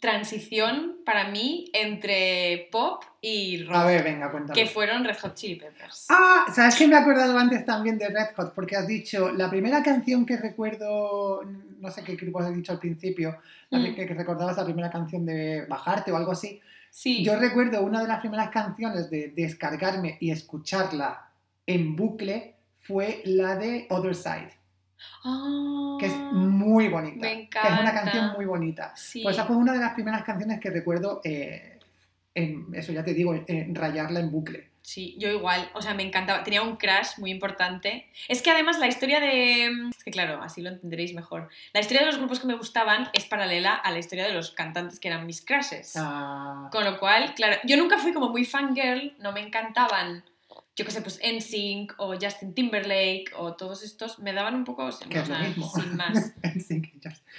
transición 0.00 0.96
para 1.04 1.28
mí 1.28 1.70
entre 1.72 2.68
pop 2.72 3.02
y 3.20 3.62
rock, 3.64 3.76
A 3.76 3.84
ver, 3.86 4.02
venga, 4.04 4.30
cuéntame. 4.30 4.58
que 4.60 4.66
fueron 4.66 5.04
Red 5.04 5.16
Hot 5.20 5.34
Chili 5.34 5.54
Peppers. 5.56 6.06
Ah, 6.10 6.46
¿sabes 6.52 6.74
que 6.76 6.86
me 6.88 6.94
he 6.94 6.98
acordado 6.98 7.38
antes 7.38 7.64
también 7.64 7.96
de 7.96 8.08
Red 8.08 8.34
Hot? 8.36 8.52
Porque 8.54 8.76
has 8.76 8.86
dicho, 8.86 9.30
la 9.32 9.48
primera 9.48 9.82
canción 9.82 10.26
que 10.26 10.36
recuerdo, 10.36 11.42
no 11.80 11.90
sé 11.90 12.02
qué 12.02 12.16
grupo 12.16 12.40
has 12.40 12.54
dicho 12.54 12.72
al 12.72 12.78
principio, 12.80 13.38
Mm. 13.70 13.94
que, 13.96 14.06
que 14.06 14.14
recordabas 14.14 14.56
la 14.56 14.64
primera 14.64 14.90
canción 14.90 15.26
de 15.26 15.66
Bajarte 15.66 16.12
o 16.12 16.16
algo 16.16 16.30
así. 16.30 16.60
Sí, 16.96 17.22
Yo 17.22 17.36
recuerdo 17.36 17.82
una 17.82 18.00
de 18.00 18.08
las 18.08 18.20
primeras 18.20 18.48
canciones 18.48 19.10
de 19.10 19.28
descargarme 19.28 20.16
y 20.18 20.30
escucharla 20.30 21.28
en 21.66 21.94
bucle 21.94 22.54
fue 22.80 23.20
la 23.26 23.54
de 23.56 23.86
Other 23.90 24.14
Side, 24.14 24.50
Ah, 25.22 25.98
que 26.00 26.06
es 26.06 26.16
muy 26.32 26.88
bonita. 26.88 27.20
me 27.20 27.50
Que 27.50 27.58
es 27.58 27.80
una 27.80 27.92
canción 27.92 28.32
muy 28.34 28.46
bonita. 28.46 28.94
sí. 28.96 29.22
Pues 29.22 29.36
esa 29.36 29.44
fue 29.44 29.56
una 29.56 29.74
de 29.74 29.78
las 29.80 29.92
primeras 29.92 30.22
canciones 30.24 30.58
que 30.58 30.70
recuerdo, 30.70 31.20
eh, 31.22 31.78
en, 32.34 32.68
eso 32.72 32.92
ya 32.92 33.04
te 33.04 33.12
digo, 33.12 33.34
en 33.46 33.74
rayarla 33.74 34.20
en 34.20 34.30
bucle. 34.30 34.70
Sí, 34.86 35.16
yo 35.18 35.28
igual, 35.30 35.68
o 35.74 35.82
sea, 35.82 35.94
me 35.94 36.04
encantaba, 36.04 36.44
tenía 36.44 36.62
un 36.62 36.76
crush 36.76 37.18
muy 37.18 37.32
importante. 37.32 38.06
Es 38.28 38.40
que 38.40 38.52
además 38.52 38.78
la 38.78 38.86
historia 38.86 39.18
de... 39.18 39.64
Es 39.90 40.04
que 40.04 40.12
claro, 40.12 40.40
así 40.40 40.62
lo 40.62 40.68
entenderéis 40.70 41.12
mejor. 41.12 41.48
La 41.72 41.80
historia 41.80 42.02
de 42.02 42.06
los 42.06 42.18
grupos 42.18 42.38
que 42.38 42.46
me 42.46 42.54
gustaban 42.54 43.10
es 43.12 43.24
paralela 43.24 43.74
a 43.74 43.90
la 43.90 43.98
historia 43.98 44.24
de 44.24 44.32
los 44.32 44.52
cantantes 44.52 45.00
que 45.00 45.08
eran 45.08 45.26
mis 45.26 45.44
crushes. 45.44 45.94
Ah, 45.96 46.68
Con 46.70 46.84
lo 46.84 47.00
cual, 47.00 47.34
claro, 47.34 47.56
yo 47.64 47.76
nunca 47.76 47.98
fui 47.98 48.12
como 48.12 48.28
muy 48.28 48.44
fangirl, 48.44 49.12
no 49.18 49.32
me 49.32 49.40
encantaban, 49.40 50.22
yo 50.76 50.84
qué 50.84 50.90
sé, 50.90 51.00
pues 51.00 51.18
NSYNC 51.24 51.94
o 51.96 52.14
Justin 52.20 52.52
Timberlake 52.52 53.32
o 53.36 53.54
todos 53.56 53.82
estos, 53.82 54.18
me 54.18 54.34
daban 54.34 54.54
un 54.54 54.64
poco, 54.64 54.92
sin 54.92 55.08
más. 55.96 56.34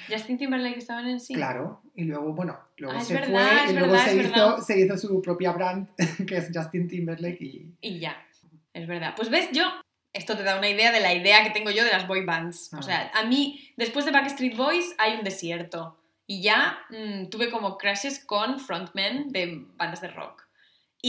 Justin 0.09 0.37
Timberlake 0.39 0.79
estaba 0.79 1.01
en 1.01 1.15
NSYNC. 1.17 1.37
Claro, 1.37 1.81
y 1.93 2.05
luego, 2.05 2.33
bueno, 2.33 2.57
luego 2.77 2.97
Ah, 2.97 3.01
se 3.03 3.13
verdad, 3.13 3.63
fue 3.63 3.71
y 3.71 3.75
luego 3.75 3.91
verdad, 3.91 4.05
se, 4.05 4.15
hizo, 4.15 4.31
verdad. 4.31 4.57
se 4.59 4.79
hizo 4.79 4.97
su 4.97 5.21
propia 5.21 5.51
brand, 5.51 5.87
que 6.27 6.37
es 6.37 6.49
Justin 6.51 6.87
Timberlake 6.87 7.41
y... 7.41 7.75
Y 7.79 7.99
ya, 7.99 8.17
es 8.73 8.87
verdad. 8.87 9.13
Pues 9.15 9.29
ves, 9.29 9.49
yo, 9.53 9.65
esto 10.13 10.35
te 10.35 10.41
da 10.41 10.57
una 10.57 10.69
idea 10.69 10.91
de 10.91 10.99
la 10.99 11.13
idea 11.13 11.43
que 11.43 11.51
tengo 11.51 11.69
yo 11.69 11.83
de 11.83 11.91
las 11.91 12.07
boy 12.07 12.25
bands. 12.25 12.73
Ah. 12.73 12.79
O 12.79 12.81
sea, 12.81 13.11
a 13.13 13.23
mí, 13.25 13.71
después 13.77 14.03
de 14.05 14.11
Backstreet 14.11 14.57
Boys, 14.57 14.95
hay 14.97 15.15
un 15.15 15.23
desierto. 15.23 15.95
Y 16.25 16.41
ya 16.41 16.79
mm, 16.89 17.27
tuve 17.29 17.51
como 17.51 17.77
crushes 17.77 18.19
con 18.25 18.59
frontmen 18.59 19.29
de 19.29 19.63
bandas 19.77 20.01
de 20.01 20.07
rock. 20.07 20.46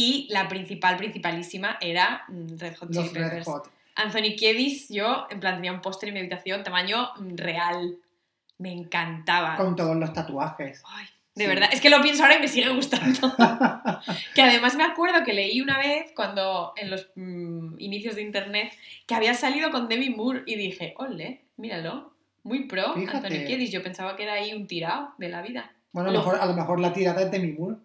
Y 0.00 0.28
la 0.30 0.46
principal, 0.46 0.96
principalísima 0.96 1.76
era 1.80 2.22
mm, 2.28 2.56
Red 2.56 2.76
Hot 2.76 2.90
Chili 2.92 3.04
Los 3.04 3.12
Red 3.14 3.22
Peppers. 3.24 3.46
Hot. 3.46 3.68
Anthony 3.96 4.36
Kiedis, 4.36 4.88
yo, 4.90 5.26
en 5.28 5.40
plan, 5.40 5.56
tenía 5.56 5.72
un 5.72 5.80
póster 5.80 6.10
en 6.10 6.14
mi 6.14 6.20
habitación, 6.20 6.62
tamaño 6.62 7.08
mm, 7.18 7.34
real. 7.34 7.96
Me 8.58 8.70
encantaba. 8.72 9.56
Con 9.56 9.74
todos 9.74 9.96
los 9.96 10.12
tatuajes. 10.12 10.82
Ay, 10.86 11.06
de 11.34 11.44
Sí. 11.44 11.48
verdad, 11.48 11.68
es 11.72 11.80
que 11.80 11.90
lo 11.90 12.00
pienso 12.00 12.22
ahora 12.22 12.36
y 12.36 12.40
me 12.40 12.46
sigue 12.46 12.68
gustando. 12.68 13.34
que 14.36 14.42
además 14.42 14.76
me 14.76 14.84
acuerdo 14.84 15.24
que 15.24 15.32
leí 15.32 15.60
una 15.60 15.78
vez, 15.78 16.12
cuando 16.14 16.74
en 16.76 16.90
los 16.90 17.08
mm, 17.16 17.74
inicios 17.80 18.14
de 18.14 18.22
internet, 18.22 18.72
que 19.04 19.16
había 19.16 19.34
salido 19.34 19.72
con 19.72 19.88
Demi 19.88 20.10
Moore 20.10 20.44
y 20.46 20.54
dije, 20.54 20.94
ole, 20.98 21.40
míralo, 21.56 22.12
muy 22.44 22.68
pro, 22.68 22.94
Fíjate. 22.94 23.16
Anthony 23.26 23.46
Kiedis. 23.48 23.72
Yo 23.72 23.82
pensaba 23.82 24.14
que 24.14 24.22
era 24.22 24.34
ahí 24.34 24.54
un 24.54 24.68
tirado 24.68 25.14
de 25.18 25.28
la 25.28 25.42
vida. 25.42 25.72
Bueno, 25.90 26.10
a 26.10 26.12
lo, 26.12 26.18
mejor, 26.20 26.36
a 26.36 26.46
lo 26.46 26.54
mejor 26.54 26.78
la 26.78 26.92
tirada 26.92 27.22
es 27.22 27.30
de 27.32 27.38
mi 27.40 27.52
Moore. 27.52 27.76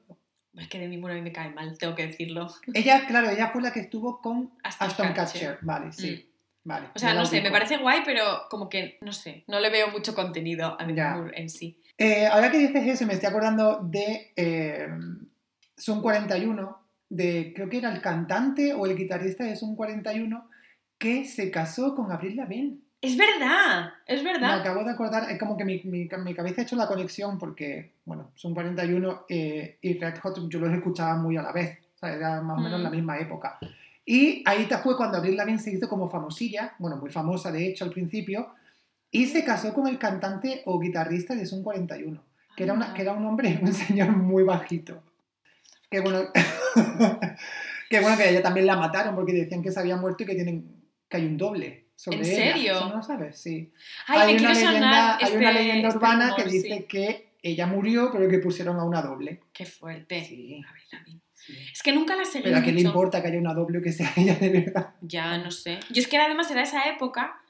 Es 0.57 0.67
que 0.67 0.79
Demi 0.79 0.97
Moore 0.97 1.13
a 1.13 1.17
mí 1.17 1.23
me 1.23 1.31
cae 1.31 1.49
mal, 1.49 1.77
tengo 1.77 1.95
que 1.95 2.07
decirlo. 2.07 2.47
Ella, 2.73 3.05
claro, 3.07 3.29
ella 3.29 3.49
fue 3.49 3.61
la 3.61 3.73
que 3.73 3.79
estuvo 3.79 4.21
con 4.21 4.51
Ashton 4.63 5.07
Kutcher. 5.07 5.25
Kutcher. 5.25 5.57
Vale, 5.61 5.91
sí. 5.91 6.29
Vale. 6.63 6.87
O 6.95 6.99
sea, 6.99 7.13
no 7.13 7.25
sé, 7.25 7.41
me 7.41 7.51
parece 7.51 7.77
guay, 7.77 8.01
pero 8.05 8.23
como 8.49 8.69
que, 8.69 8.97
no 9.01 9.11
sé, 9.11 9.43
no 9.47 9.59
le 9.59 9.69
veo 9.69 9.89
mucho 9.89 10.15
contenido 10.15 10.77
a 10.79 10.85
Demi 10.85 10.95
Ya. 10.97 11.15
Moore 11.15 11.41
en 11.41 11.49
sí. 11.49 11.81
Eh, 11.97 12.27
ahora 12.27 12.49
que 12.51 12.57
dices 12.57 12.87
eso, 12.87 13.05
me 13.05 13.13
estoy 13.13 13.29
acordando 13.29 13.81
de 13.83 14.31
eh, 14.35 14.87
Sun 15.75 16.01
41, 16.01 16.87
de 17.09 17.51
creo 17.55 17.69
que 17.69 17.77
era 17.79 17.91
el 17.91 18.01
cantante 18.01 18.73
o 18.73 18.85
el 18.85 18.95
guitarrista 18.95 19.43
de 19.43 19.55
Sun 19.55 19.75
41 19.75 20.49
que 20.97 21.25
se 21.25 21.51
casó 21.51 21.95
con 21.95 22.11
Avril 22.11 22.37
Lavigne. 22.37 22.77
Es 23.03 23.17
verdad, 23.17 23.91
es 24.07 24.23
Me 24.23 24.31
verdad. 24.31 24.61
acabo 24.61 24.81
de 24.83 24.91
acordar, 24.91 25.29
es 25.29 25.37
como 25.37 25.57
que 25.57 25.65
mi, 25.65 25.81
mi, 25.83 26.07
mi 26.07 26.33
cabeza 26.33 26.61
ha 26.61 26.63
hecho 26.63 26.77
la 26.77 26.87
conexión 26.87 27.37
porque, 27.37 27.91
bueno, 28.05 28.31
Sun 28.35 28.53
41 28.53 29.25
eh, 29.27 29.77
y 29.81 29.99
Red 29.99 30.19
Hot 30.19 30.47
yo 30.49 30.59
los 30.59 30.71
escuchaba 30.73 31.15
muy 31.17 31.35
a 31.35 31.41
la 31.41 31.51
vez, 31.51 31.79
o 31.95 31.97
sea, 31.97 32.13
era 32.13 32.41
más 32.41 32.57
o 32.57 32.61
menos 32.61 32.79
Mm. 32.79 32.83
la 32.83 32.89
misma 32.89 33.19
época. 33.19 33.59
Y 34.05 34.41
ahí 34.47 34.67
fue 34.81 34.95
cuando 34.95 35.17
Avril 35.17 35.35
Lavigne 35.35 35.59
se 35.59 35.71
hizo 35.71 35.89
como 35.89 36.09
famosilla, 36.09 36.75
bueno, 36.79 36.95
muy 36.95 37.09
famosa 37.11 37.51
de 37.51 37.67
hecho 37.67 37.83
al 37.83 37.91
principio, 37.91 38.53
y 39.11 39.25
se 39.27 39.43
casó 39.43 39.73
con 39.73 39.87
el 39.87 39.97
cantante 39.99 40.61
o 40.65 40.79
guitarrista 40.79 41.35
de 41.35 41.45
Sun 41.45 41.61
41, 41.61 42.23
que 42.55 42.63
era, 42.63 42.71
una, 42.73 42.91
Ah. 42.91 42.93
que 42.93 43.01
era 43.01 43.11
un 43.11 43.25
hombre, 43.25 43.59
un 43.61 43.73
señor 43.73 44.15
muy 44.15 44.43
bajito. 44.43 45.03
Que 45.89 45.99
bueno, 45.99 46.21
que 47.89 47.99
bueno 47.99 48.15
que 48.17 48.23
a 48.23 48.29
ella 48.29 48.41
también 48.41 48.65
la 48.65 48.77
mataron 48.77 49.13
porque 49.13 49.33
decían 49.33 49.61
que 49.61 49.71
se 49.73 49.79
había 49.81 49.97
muerto 49.97 50.23
y 50.23 50.25
que 50.25 50.35
tienen 50.35 50.81
que 51.09 51.17
hay 51.17 51.25
un 51.25 51.37
doble 51.37 51.82
sobre 52.03 52.17
¿En 52.17 52.25
ella. 52.25 52.35
serio? 52.53 52.71
¿Eso 52.75 52.89
no 52.89 52.95
lo 52.97 53.03
sabes? 53.03 53.37
Sí 53.39 53.71
Ay, 54.07 54.19
hay, 54.19 54.29
una 54.35 54.37
quiero 54.37 54.53
leyenda, 54.53 55.15
hay 55.17 55.23
este- 55.23 55.37
una 55.37 55.51
leyenda 55.51 55.87
este 55.87 55.97
urbana 55.97 56.25
rumor, 56.31 56.43
que 56.43 56.49
dice 56.49 56.77
sí. 56.77 56.83
que 56.87 57.33
ella 57.41 57.67
murió, 57.67 58.09
pero 58.11 58.29
que 58.29 58.39
pusieron 58.39 58.79
a 58.79 58.83
una 58.85 59.01
doble. 59.01 59.41
Qué 59.53 59.65
fuerte. 59.65 60.23
Sí. 60.25 60.61
Es 61.73 61.83
que 61.83 61.91
nunca 61.91 62.15
la 62.15 62.23
seguí 62.23 62.45
Pero 62.45 62.57
a 62.57 62.61
qué 62.63 62.71
le 62.71 62.81
importa 62.81 63.21
que 63.21 63.27
haya 63.27 63.37
una 63.37 63.53
doble 63.53 63.79
o 63.79 63.81
que 63.81 63.91
sea 63.91 64.11
ella 64.15 64.35
de 64.35 64.49
verdad. 64.49 64.91
Ya, 65.01 65.37
no 65.37 65.51
sé. 65.51 65.79
Yo 65.89 66.01
es 66.01 66.07
que 66.07 66.15
era- 66.15 66.25
además 66.25 66.49
era 66.51 66.61
esa 66.63 66.87
época, 66.89 67.41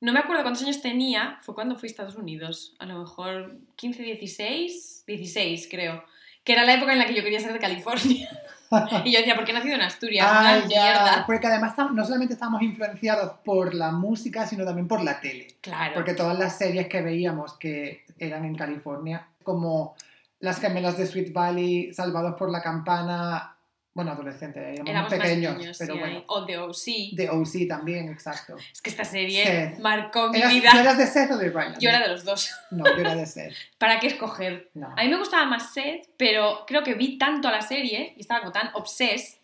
no 0.00 0.12
me 0.14 0.20
acuerdo 0.20 0.42
cuántos 0.42 0.62
años 0.62 0.80
tenía, 0.80 1.38
fue 1.42 1.54
cuando 1.54 1.76
fui 1.76 1.88
a 1.88 1.90
Estados 1.90 2.16
Unidos, 2.16 2.74
a 2.78 2.86
lo 2.86 2.98
mejor 2.98 3.58
15, 3.76 4.02
16, 4.02 5.04
16 5.06 5.68
creo, 5.70 6.02
que 6.44 6.52
era 6.54 6.64
la 6.64 6.74
época 6.74 6.92
en 6.94 6.98
la 6.98 7.06
que 7.06 7.14
yo 7.14 7.22
quería 7.22 7.40
ser 7.40 7.52
de 7.52 7.58
California. 7.58 8.28
y 9.04 9.12
yo 9.12 9.18
decía, 9.18 9.34
¿por 9.34 9.44
qué 9.44 9.52
he 9.52 9.54
nacido 9.54 9.74
en 9.74 9.82
Asturias? 9.82 10.26
Ah, 10.28 10.40
Una 10.40 10.68
ya, 10.68 10.82
mierda. 10.82 11.26
Porque 11.26 11.46
además 11.46 11.74
no 11.92 12.04
solamente 12.04 12.34
estábamos 12.34 12.62
influenciados 12.62 13.32
por 13.44 13.74
la 13.74 13.90
música, 13.90 14.46
sino 14.46 14.64
también 14.64 14.88
por 14.88 15.02
la 15.02 15.20
tele. 15.20 15.48
Claro. 15.60 15.94
Porque 15.94 16.14
todas 16.14 16.38
las 16.38 16.56
series 16.58 16.88
que 16.88 17.02
veíamos 17.02 17.54
que 17.54 18.04
eran 18.18 18.44
en 18.44 18.54
California, 18.54 19.28
como 19.42 19.94
Las 20.40 20.60
gemelas 20.60 20.98
de 20.98 21.06
Sweet 21.06 21.32
Valley, 21.32 21.92
Salvados 21.94 22.34
por 22.36 22.50
la 22.50 22.62
Campana, 22.62 23.55
bueno, 23.96 24.12
adolescentes, 24.12 24.62
éramos, 24.62 24.90
Éramos 24.90 25.10
pequeños, 25.12 25.52
más 25.52 25.58
niños, 25.60 25.76
pero 25.78 25.94
sí, 25.94 25.98
bueno. 26.00 26.24
O 26.28 26.44
de 26.44 26.58
OC. 26.58 26.84
De 27.16 27.30
OC 27.30 27.66
también, 27.68 28.08
exacto. 28.10 28.54
Es 28.70 28.82
que 28.82 28.90
esta 28.90 29.04
serie 29.04 29.42
Seth. 29.44 29.78
marcó 29.80 30.28
mi 30.28 30.38
¿Eras, 30.38 30.52
vida. 30.52 30.70
¿Tú 30.70 30.78
eras 30.78 30.98
de 30.98 31.06
Seth 31.06 31.30
o 31.30 31.38
de 31.38 31.48
Ryan? 31.50 31.76
Yo 31.80 31.88
era 31.88 32.00
de 32.00 32.08
los 32.08 32.22
dos. 32.24 32.50
No, 32.70 32.84
yo 32.84 32.98
era 33.00 33.14
de 33.14 33.24
Seth. 33.26 33.54
¿Para 33.78 33.98
qué 33.98 34.08
escoger? 34.08 34.70
No. 34.74 34.88
A 34.96 35.02
mí 35.02 35.08
me 35.08 35.16
gustaba 35.16 35.46
más 35.46 35.72
Seth, 35.72 36.08
pero 36.18 36.64
creo 36.66 36.82
que 36.84 36.92
vi 36.94 37.16
tanto 37.16 37.48
a 37.48 37.52
la 37.52 37.62
serie 37.62 38.12
y 38.16 38.20
estaba 38.20 38.40
como 38.40 38.52
tan 38.52 38.68
obsessed 38.74 39.38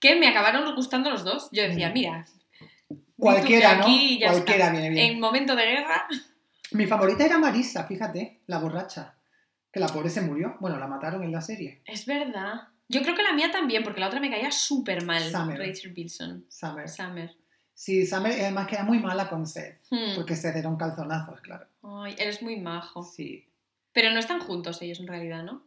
que 0.00 0.16
me 0.16 0.26
acabaron 0.26 0.74
gustando 0.74 1.10
los 1.10 1.22
dos. 1.22 1.48
Yo 1.52 1.62
decía, 1.62 1.90
Mm. 1.90 1.92
mira, 1.92 2.26
Cualquiera, 3.16 3.76
¿no? 3.76 3.84
Cualquiera 3.84 4.30
está. 4.64 4.70
viene 4.72 4.90
bien. 4.90 5.12
en 5.12 5.20
momento 5.20 5.54
de 5.54 5.64
guerra, 5.66 6.08
Mi 6.72 6.86
favorita 6.86 7.24
era 7.26 7.36
Marisa, 7.38 7.84
fíjate, 7.84 8.40
la 8.46 8.58
borracha. 8.58 9.14
Que 9.70 9.78
la 9.80 9.86
pobre 9.88 10.08
se 10.10 10.22
murió. 10.22 10.56
Bueno, 10.60 10.78
la 10.78 10.86
mataron 10.86 11.22
en 11.22 11.30
la 11.32 11.40
serie. 11.42 11.82
es 11.84 12.04
verdad. 12.06 12.68
Yo 12.92 13.02
creo 13.02 13.14
que 13.14 13.22
la 13.22 13.32
mía 13.32 13.50
también, 13.50 13.82
porque 13.82 14.00
la 14.00 14.08
otra 14.08 14.20
me 14.20 14.30
caía 14.30 14.50
súper 14.52 15.04
mal. 15.04 15.22
Summer. 15.22 15.58
Rachel 15.58 15.92
Bilson. 15.92 16.44
Summer. 16.48 16.88
Summer. 16.88 17.34
Sí, 17.74 18.06
Summer, 18.06 18.32
además 18.32 18.66
que 18.66 18.74
era 18.74 18.84
muy 18.84 18.98
mala 18.98 19.30
con 19.30 19.46
Seth. 19.46 19.80
Hmm. 19.90 20.14
Porque 20.14 20.36
Seth 20.36 20.56
era 20.56 20.68
un 20.68 20.76
calzonazo, 20.76 21.34
claro. 21.42 21.66
Ay, 21.82 22.14
eres 22.18 22.42
muy 22.42 22.56
majo. 22.60 23.02
Sí. 23.02 23.48
Pero 23.94 24.10
no 24.10 24.18
están 24.18 24.40
juntos 24.40 24.80
ellos 24.82 25.00
en 25.00 25.06
realidad, 25.06 25.42
¿no? 25.42 25.64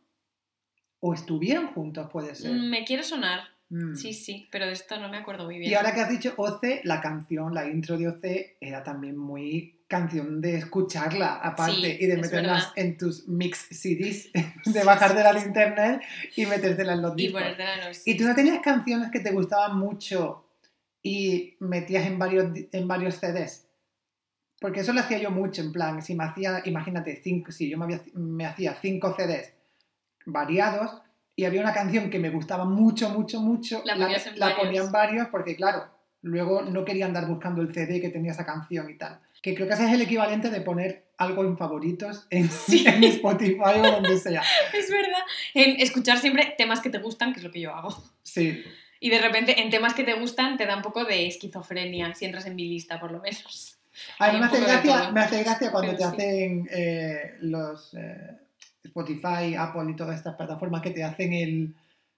O 0.99 1.13
estuvieron 1.15 1.67
juntos, 1.67 2.07
puede 2.11 2.35
ser. 2.35 2.51
Mm, 2.51 2.69
Me 2.69 2.85
quiere 2.85 3.03
sonar. 3.03 3.41
Mm. 3.69 3.95
Sí, 3.95 4.13
sí, 4.13 4.47
pero 4.51 4.67
de 4.67 4.73
esto 4.73 4.99
no 4.99 5.09
me 5.09 5.17
acuerdo 5.17 5.45
muy 5.45 5.57
bien. 5.57 5.71
Y 5.71 5.73
ahora 5.73 5.93
que 5.93 6.01
has 6.01 6.09
dicho 6.09 6.33
OC, 6.37 6.81
la 6.83 7.01
canción, 7.01 7.53
la 7.55 7.67
intro 7.67 7.97
de 7.97 8.07
OC, 8.07 8.57
era 8.61 8.83
también 8.83 9.17
muy 9.17 9.74
canción 9.87 10.41
de 10.41 10.57
escucharla 10.57 11.35
aparte 11.35 11.75
Sí, 11.75 11.97
y 11.99 12.05
de 12.07 12.17
meterlas 12.17 12.71
en 12.75 12.97
tus 12.97 13.27
mix 13.27 13.67
CDs, 13.69 14.31
de 14.65 14.83
bajártela 14.83 15.29
sí, 15.29 15.35
de 15.35 15.41
sí. 15.41 15.47
internet 15.47 16.01
y 16.35 16.45
metértela 16.47 16.93
en 16.93 17.01
los 17.03 17.13
Y 17.17 17.27
discos. 17.27 17.41
los... 17.87 18.07
¿Y 18.07 18.17
tú 18.17 18.23
no 18.25 18.33
tenías 18.35 18.59
canciones 18.61 19.11
que 19.11 19.19
te 19.19 19.31
gustaban 19.31 19.77
mucho 19.77 20.47
y 21.03 21.55
metías 21.59 22.05
en 22.07 22.17
varios, 22.17 22.47
en 22.71 22.87
varios 22.87 23.15
CDs? 23.15 23.67
Porque 24.59 24.79
eso 24.79 24.93
lo 24.93 25.01
hacía 25.01 25.19
yo 25.19 25.29
mucho, 25.31 25.61
en 25.61 25.71
plan, 25.71 26.01
si 26.01 26.15
me 26.15 26.23
hacía, 26.23 26.61
imagínate, 26.65 27.21
cinco, 27.23 27.51
si 27.51 27.69
yo 27.69 27.77
me, 27.77 27.85
había- 27.85 28.01
me 28.13 28.45
hacía 28.45 28.73
cinco 28.81 29.13
CDs 29.15 29.53
variados 30.25 31.01
y 31.35 31.45
había 31.45 31.61
una 31.61 31.73
canción 31.73 32.09
que 32.09 32.17
me 32.19 32.29
gustaba 32.29 32.65
mucho, 32.65 33.09
mucho, 33.09 33.41
mucho, 33.41 33.81
La 33.85 33.95
la, 33.95 34.07
la 34.35 34.55
varios. 34.55 34.85
en 34.85 34.91
varios 34.91 35.27
porque, 35.27 35.55
claro, 35.55 35.85
luego 36.25 36.63
no 36.63 36.83
quería 36.83 37.05
andar 37.05 37.27
buscando 37.27 37.61
el 37.61 37.71
CD 37.73 38.01
que 38.01 38.09
tenía 38.09 38.31
esa 38.31 38.45
canción 38.45 38.89
y 38.89 38.95
tal. 38.97 39.19
Que 39.43 39.53
creo 39.53 39.67
que 39.67 39.75
ese 39.75 39.85
es 39.85 39.93
el 39.93 40.01
equivalente 40.01 40.49
de 40.49 40.59
poner 40.61 41.03
algo 41.17 41.43
en 41.45 41.55
favoritos 41.55 42.25
en, 42.31 42.49
Sí. 42.67 42.83
en 42.87 43.03
Spotify 43.03 43.79
o 43.79 43.91
donde 43.91 44.17
sea. 44.17 44.41
Es 44.73 44.89
verdad. 44.89 45.19
En 45.53 45.79
escuchar 45.79 46.17
siempre 46.17 46.55
temas 46.57 46.81
que 46.81 46.89
te 46.89 46.97
gustan, 46.97 47.31
que 47.31 47.39
es 47.39 47.43
lo 47.45 47.51
que 47.51 47.61
yo 47.61 47.73
hago. 47.73 48.03
Sí. 48.23 48.63
Y 48.99 49.09
de 49.11 49.19
repente 49.19 49.61
en 49.61 49.69
temas 49.69 49.93
que 49.93 50.03
te 50.03 50.15
gustan 50.15 50.57
te 50.57 50.65
da 50.65 50.75
un 50.75 50.81
poco 50.81 51.03
de 51.05 51.27
esquizofrenia, 51.27 52.15
si 52.15 52.25
entras 52.25 52.45
en 52.47 52.55
mi 52.55 52.67
lista 52.67 52.99
por 52.99 53.11
lo 53.11 53.19
menos. 53.21 53.77
A 54.19 54.31
mí 54.31 54.39
me 54.39 54.45
hace, 54.47 54.59
gracia, 54.61 55.11
me 55.11 55.21
hace 55.21 55.43
gracia 55.43 55.71
cuando 55.71 55.91
Pero 55.95 56.11
te 56.11 56.17
sí. 56.17 56.23
hacen 56.23 56.69
eh, 56.71 57.35
los 57.41 57.93
eh, 57.93 58.31
Spotify, 58.83 59.55
Apple 59.57 59.91
y 59.91 59.95
todas 59.95 60.17
estas 60.17 60.35
plataformas 60.35 60.81
que 60.81 60.89
te 60.91 61.03
hacen 61.03 61.33
el, 61.33 61.73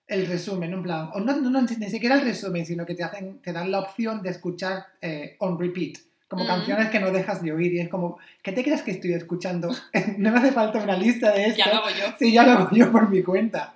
el 0.08 0.26
resumen, 0.28 0.74
en 0.74 0.84
plan, 0.84 1.10
o 1.14 1.20
no, 1.20 1.36
no, 1.36 1.50
no, 1.50 1.62
ni 1.62 1.90
siquiera 1.90 2.16
el 2.16 2.22
resumen, 2.22 2.66
sino 2.66 2.86
que 2.86 2.96
te 2.96 3.04
hacen, 3.04 3.40
te 3.42 3.52
dan 3.54 3.72
la 3.72 3.80
opción 3.80 4.22
de 4.22 4.30
escuchar 4.30 4.86
eh, 5.02 5.36
on 5.40 5.60
repeat, 5.60 5.98
como 6.28 6.44
Mm. 6.44 6.48
canciones 6.48 6.90
que 6.90 7.00
no 7.00 7.12
dejas 7.12 7.42
de 7.42 7.52
oír 7.52 7.74
y 7.74 7.80
es 7.82 7.90
como, 7.90 8.18
¿qué 8.42 8.52
te 8.52 8.64
crees 8.64 8.82
que 8.84 8.92
estoy 8.92 9.14
escuchando? 9.14 9.70
no 10.18 10.32
me 10.32 10.40
hace 10.40 10.52
falta 10.52 10.80
una 10.80 10.96
lista 10.98 11.32
de 11.32 11.48
esto. 11.48 11.58
Ya 11.58 11.72
lo 11.74 11.78
hago 11.80 11.90
yo. 11.90 12.06
Sí, 12.18 12.32
ya 12.32 12.44
lo 12.44 12.52
hago 12.54 12.70
yo 12.72 12.92
por 12.92 13.10
mi 13.10 13.22
cuenta. 13.24 13.76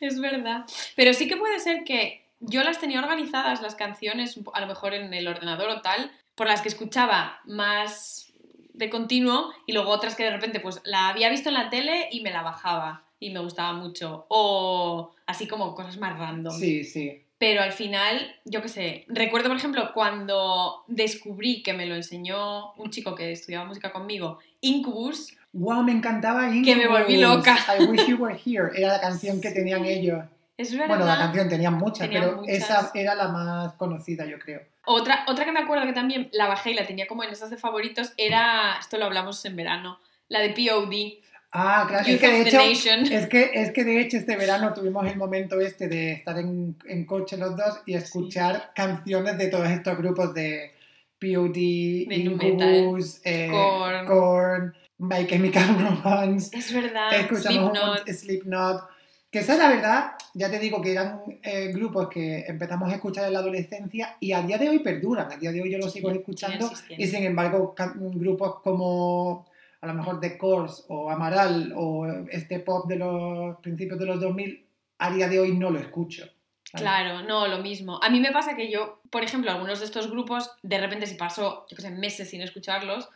Es 0.00 0.20
verdad. 0.20 0.64
Pero 0.96 1.14
sí 1.14 1.28
que 1.28 1.36
puede 1.36 1.58
ser 1.60 1.84
que 1.84 2.26
yo 2.40 2.62
las 2.64 2.80
tenía 2.80 3.00
organizadas, 3.00 3.62
las 3.62 3.74
canciones, 3.76 4.38
a 4.52 4.60
lo 4.60 4.66
mejor 4.66 4.94
en 4.94 5.12
el 5.14 5.28
ordenador 5.28 5.70
o 5.70 5.80
tal, 5.80 6.10
por 6.34 6.46
las 6.48 6.60
que 6.60 6.68
escuchaba 6.68 7.40
más 7.44 8.32
de 8.74 8.88
continuo 8.88 9.52
y 9.66 9.72
luego 9.72 9.90
otras 9.90 10.16
que 10.16 10.24
de 10.24 10.30
repente 10.30 10.58
pues 10.58 10.80
la 10.84 11.08
había 11.08 11.28
visto 11.28 11.50
en 11.50 11.54
la 11.54 11.70
tele 11.70 12.08
y 12.10 12.22
me 12.22 12.30
la 12.32 12.42
bajaba 12.42 13.04
y 13.22 13.30
me 13.30 13.40
gustaba 13.40 13.72
mucho. 13.72 14.26
O 14.28 15.12
así 15.26 15.46
como 15.46 15.74
cosas 15.74 15.96
más 15.98 16.18
random. 16.18 16.52
Sí, 16.52 16.84
sí. 16.84 17.24
Pero 17.38 17.62
al 17.62 17.72
final, 17.72 18.34
yo 18.44 18.62
qué 18.62 18.68
sé, 18.68 19.04
recuerdo 19.08 19.48
por 19.48 19.56
ejemplo 19.56 19.90
cuando 19.92 20.84
descubrí 20.86 21.62
que 21.62 21.72
me 21.72 21.86
lo 21.86 21.94
enseñó 21.96 22.72
un 22.74 22.90
chico 22.90 23.14
que 23.16 23.32
estudiaba 23.32 23.64
música 23.64 23.92
conmigo, 23.92 24.38
Incubus, 24.60 25.36
Wow, 25.54 25.82
me 25.82 25.92
encantaba 25.92 26.46
Incubus. 26.48 26.64
Que 26.66 26.76
me 26.76 26.88
volví 26.88 27.18
loca. 27.18 27.58
I 27.78 27.84
Wish 27.84 28.06
You 28.06 28.16
Were 28.16 28.40
Here. 28.42 28.70
Era 28.74 28.92
la 28.94 29.00
canción 29.00 29.38
que 29.40 29.50
tenían 29.50 29.84
ellos. 29.84 30.24
es 30.56 30.72
verdad. 30.72 30.88
Bueno, 30.88 31.04
la 31.04 31.18
canción 31.18 31.48
tenían 31.48 31.74
muchas, 31.74 32.08
Tenían 32.08 32.22
pero 32.22 32.36
muchas. 32.38 32.54
esa 32.56 32.90
era 32.94 33.14
la 33.14 33.28
más 33.28 33.74
conocida, 33.74 34.24
yo 34.24 34.38
creo. 34.38 34.62
Otra, 34.86 35.24
otra 35.28 35.44
que 35.44 35.52
me 35.52 35.60
acuerdo 35.60 35.84
que 35.84 35.92
también 35.92 36.28
la 36.32 36.46
bajé 36.46 36.70
y 36.70 36.74
la 36.74 36.86
tenía 36.86 37.06
como 37.06 37.22
en 37.22 37.30
esas 37.30 37.50
de 37.50 37.56
favoritos 37.58 38.14
era, 38.16 38.76
esto 38.80 38.96
lo 38.98 39.04
hablamos 39.04 39.44
en 39.44 39.54
verano, 39.56 39.98
la 40.28 40.40
de 40.40 40.50
POD, 40.50 41.22
Ah, 41.54 41.84
claro, 41.86 42.06
es 42.08 42.18
que 42.18 42.28
de 42.28 42.40
hecho, 42.40 42.60
es 43.14 43.26
que, 43.28 43.50
es 43.54 43.72
que 43.72 43.84
de 43.84 44.00
hecho 44.00 44.16
este 44.16 44.36
verano 44.36 44.72
tuvimos 44.72 45.06
el 45.06 45.16
momento 45.18 45.60
este 45.60 45.86
de 45.86 46.12
estar 46.12 46.38
en, 46.38 46.76
en 46.86 47.04
coche 47.04 47.36
los 47.36 47.54
dos 47.56 47.80
y 47.84 47.92
escuchar 47.94 48.72
canciones 48.74 49.36
de 49.36 49.48
todos 49.48 49.68
estos 49.68 49.98
grupos 49.98 50.32
de 50.32 50.70
POD, 51.20 51.56
Incubus, 52.10 53.20
eh, 53.24 53.48
Korn. 53.50 54.06
Korn, 54.06 54.74
My 54.98 55.26
Chemical 55.26 55.76
Romance, 55.78 56.56
Es 56.56 56.72
verdad, 56.72 57.12
escuchamos 57.20 57.70
un 57.70 57.76
Slipknot. 57.76 57.96
montón- 57.98 58.14
Slipknot, 58.14 58.82
que 59.30 59.38
esa 59.40 59.56
la 59.58 59.68
verdad, 59.68 60.12
ya 60.34 60.50
te 60.50 60.58
digo 60.58 60.80
que 60.80 60.92
eran 60.92 61.20
eh, 61.42 61.70
grupos 61.72 62.08
que 62.08 62.44
empezamos 62.46 62.90
a 62.90 62.94
escuchar 62.94 63.26
en 63.26 63.34
la 63.34 63.40
adolescencia 63.40 64.16
y 64.20 64.32
a 64.32 64.40
día 64.42 64.56
de 64.58 64.68
hoy 64.70 64.78
perduran, 64.78 65.30
a 65.30 65.36
día 65.36 65.52
de 65.52 65.60
hoy 65.60 65.70
yo 65.70 65.78
los 65.78 65.92
sigo 65.92 66.10
escuchando 66.10 66.70
y 66.96 67.06
sin 67.06 67.24
embargo 67.24 67.74
grupos 68.14 68.60
como 68.62 69.46
a 69.82 69.86
lo 69.88 69.94
mejor 69.94 70.20
The 70.20 70.38
Course 70.38 70.84
o 70.88 71.10
Amaral 71.10 71.72
o 71.76 72.06
este 72.30 72.60
pop 72.60 72.88
de 72.88 72.96
los 72.96 73.56
principios 73.58 73.98
de 73.98 74.06
los 74.06 74.20
2000, 74.20 74.64
a 74.98 75.10
día 75.10 75.28
de 75.28 75.40
hoy 75.40 75.56
no 75.56 75.70
lo 75.70 75.78
escucho. 75.80 76.24
Claro, 76.72 77.22
no, 77.22 77.48
lo 77.48 77.58
mismo. 77.58 78.00
A 78.02 78.08
mí 78.08 78.18
me 78.20 78.30
pasa 78.32 78.56
que 78.56 78.70
yo, 78.70 79.00
por 79.10 79.22
ejemplo, 79.24 79.50
algunos 79.50 79.80
de 79.80 79.84
estos 79.84 80.08
grupos, 80.10 80.50
de 80.62 80.78
repente 80.78 81.06
si 81.06 81.16
paso, 81.16 81.66
yo 81.68 81.76
qué 81.76 81.82
sé, 81.82 81.90
meses 81.90 82.30
sin 82.30 82.40
escucharlos, 82.40 83.08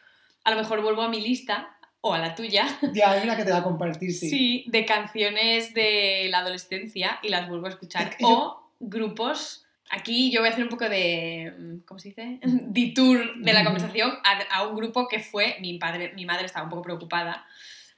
a 0.45 0.51
lo 0.51 0.57
mejor 0.57 0.83
vuelvo 0.83 1.03
a 1.03 1.09
mi 1.09 1.21
lista 1.21 1.77
o 2.03 2.13
a 2.13 2.19
la 2.19 2.35
tuya, 2.35 2.67
Ya 2.93 3.13
hay 3.13 3.23
una 3.25 3.37
que 3.37 3.45
te 3.45 3.53
va 3.53 3.59
a 3.59 3.63
compartir, 3.65 4.13
sí. 4.13 4.29
sí, 4.29 4.65
de 4.69 4.85
canciones 4.85 5.73
de 5.73 6.27
la 6.31 6.39
adolescencia 6.41 7.19
y 7.23 7.29
las 7.31 7.49
vuelvo 7.49 7.67
a 7.67 7.71
escuchar. 7.71 8.09
Es 8.09 8.17
que 8.17 8.25
yo- 8.25 8.29
O 8.29 8.71
grupos. 8.81 9.66
Aquí 9.91 10.31
yo 10.31 10.41
voy 10.41 10.49
a 10.49 10.53
hacer 10.53 10.65
un 10.65 10.71
poco 10.71 10.89
de, 10.89 11.55
mm, 11.59 11.77
¿cómo 11.87 12.01
se 12.01 12.09
dice? 12.09 12.41
Detour 12.43 13.39
de 13.39 13.53
la 13.53 13.65
conversación 13.65 14.13
a, 14.25 14.57
a 14.57 14.67
un 14.67 14.77
grupo 14.77 15.09
que 15.09 15.21
fue, 15.21 15.57
mi 15.61 15.79
padre, 15.79 16.13
mi 16.15 16.27
madre 16.27 16.47
estaba 16.47 16.65
un 16.65 16.71
poco 16.71 16.83
preocupada, 16.83 17.47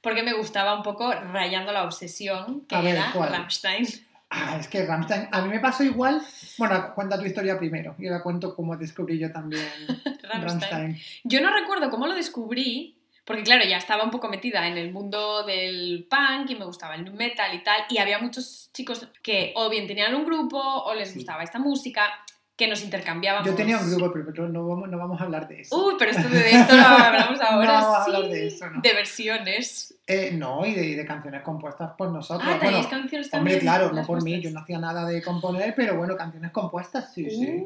porque 0.01 0.23
me 0.23 0.33
gustaba 0.33 0.75
un 0.75 0.83
poco 0.83 1.11
rayando 1.11 1.71
la 1.71 1.83
obsesión, 1.83 2.61
que 2.67 2.75
A 2.75 2.81
ver, 2.81 2.95
era 2.95 3.11
¿cuál? 3.13 3.31
Rammstein. 3.31 3.87
Ah, 4.29 4.57
es 4.59 4.67
que 4.67 4.85
Rammstein, 4.85 5.27
a 5.31 5.41
mí 5.41 5.49
me 5.49 5.59
pasó 5.59 5.83
igual. 5.83 6.21
Bueno, 6.59 6.93
cuenta 6.93 7.17
tu 7.17 7.25
historia 7.25 7.57
primero 7.57 7.95
y 7.97 8.07
ahora 8.07 8.21
cuento 8.21 8.55
cómo 8.55 8.77
descubrí 8.77 9.17
yo 9.17 9.31
también 9.31 9.65
Rammstein. 10.21 10.41
Rammstein. 10.41 10.99
Yo 11.23 11.41
no 11.41 11.51
recuerdo 11.51 11.89
cómo 11.89 12.05
lo 12.05 12.13
descubrí, 12.13 12.95
porque 13.29 13.43
claro, 13.43 13.63
ya 13.63 13.77
estaba 13.77 14.03
un 14.03 14.09
poco 14.09 14.27
metida 14.27 14.67
en 14.67 14.75
el 14.75 14.91
mundo 14.91 15.43
del 15.43 16.07
punk 16.09 16.49
y 16.49 16.55
me 16.55 16.65
gustaba 16.65 16.95
el 16.95 17.09
metal 17.13 17.53
y 17.53 17.63
tal, 17.63 17.83
y 17.87 17.99
había 17.99 18.17
muchos 18.17 18.71
chicos 18.73 19.07
que 19.21 19.53
o 19.55 19.69
bien 19.69 19.85
tenían 19.85 20.15
un 20.15 20.25
grupo 20.25 20.57
o 20.59 20.95
les 20.95 21.09
Sí. 21.09 21.15
gustaba 21.19 21.43
esta 21.43 21.59
música, 21.59 22.01
que 22.57 22.67
nos 22.67 22.83
intercambiábamos. 22.83 23.47
Yo 23.47 23.55
tenía 23.55 23.77
un 23.77 23.89
grupo, 23.95 24.11
pero 24.11 24.49
no 24.49 24.67
vamos, 24.67 24.89
no 24.89 24.97
vamos 24.97 25.21
a 25.21 25.25
hablar 25.25 25.47
de 25.47 25.61
eso. 25.61 25.77
Uy, 25.77 25.93
pero 25.99 26.09
esto 26.11 26.27
de 26.27 26.49
esto 26.51 26.75
lo 26.75 26.81
hablamos 26.81 27.39
ahora. 27.47 27.67
No 27.67 27.73
vamos 27.73 27.97
a 27.99 28.03
sí. 28.05 28.11
hablar 28.15 28.31
de 28.31 28.47
eso, 28.47 28.69
¿no? 28.69 28.81
De 28.81 28.93
versiones. 28.93 29.95
Eh, 30.07 30.31
no, 30.33 30.65
y 30.65 30.73
de, 30.73 30.95
de 30.95 31.05
canciones 31.05 31.41
compuestas 31.43 31.91
por 31.97 32.09
nosotros. 32.11 32.49
Ah, 32.51 32.59
bueno, 32.61 32.79
canciones 32.89 33.27
hombre, 33.31 33.53
también. 33.53 33.59
claro, 33.59 33.93
no 33.93 34.05
por 34.05 34.23
mí, 34.23 34.41
yo 34.41 34.49
no 34.51 34.59
hacía 34.61 34.79
nada 34.79 35.05
de 35.05 35.21
componer, 35.21 35.73
pero 35.75 35.95
bueno, 35.95 36.17
canciones 36.17 36.51
compuestas, 36.51 37.13
sí, 37.13 37.29
sí. 37.29 37.63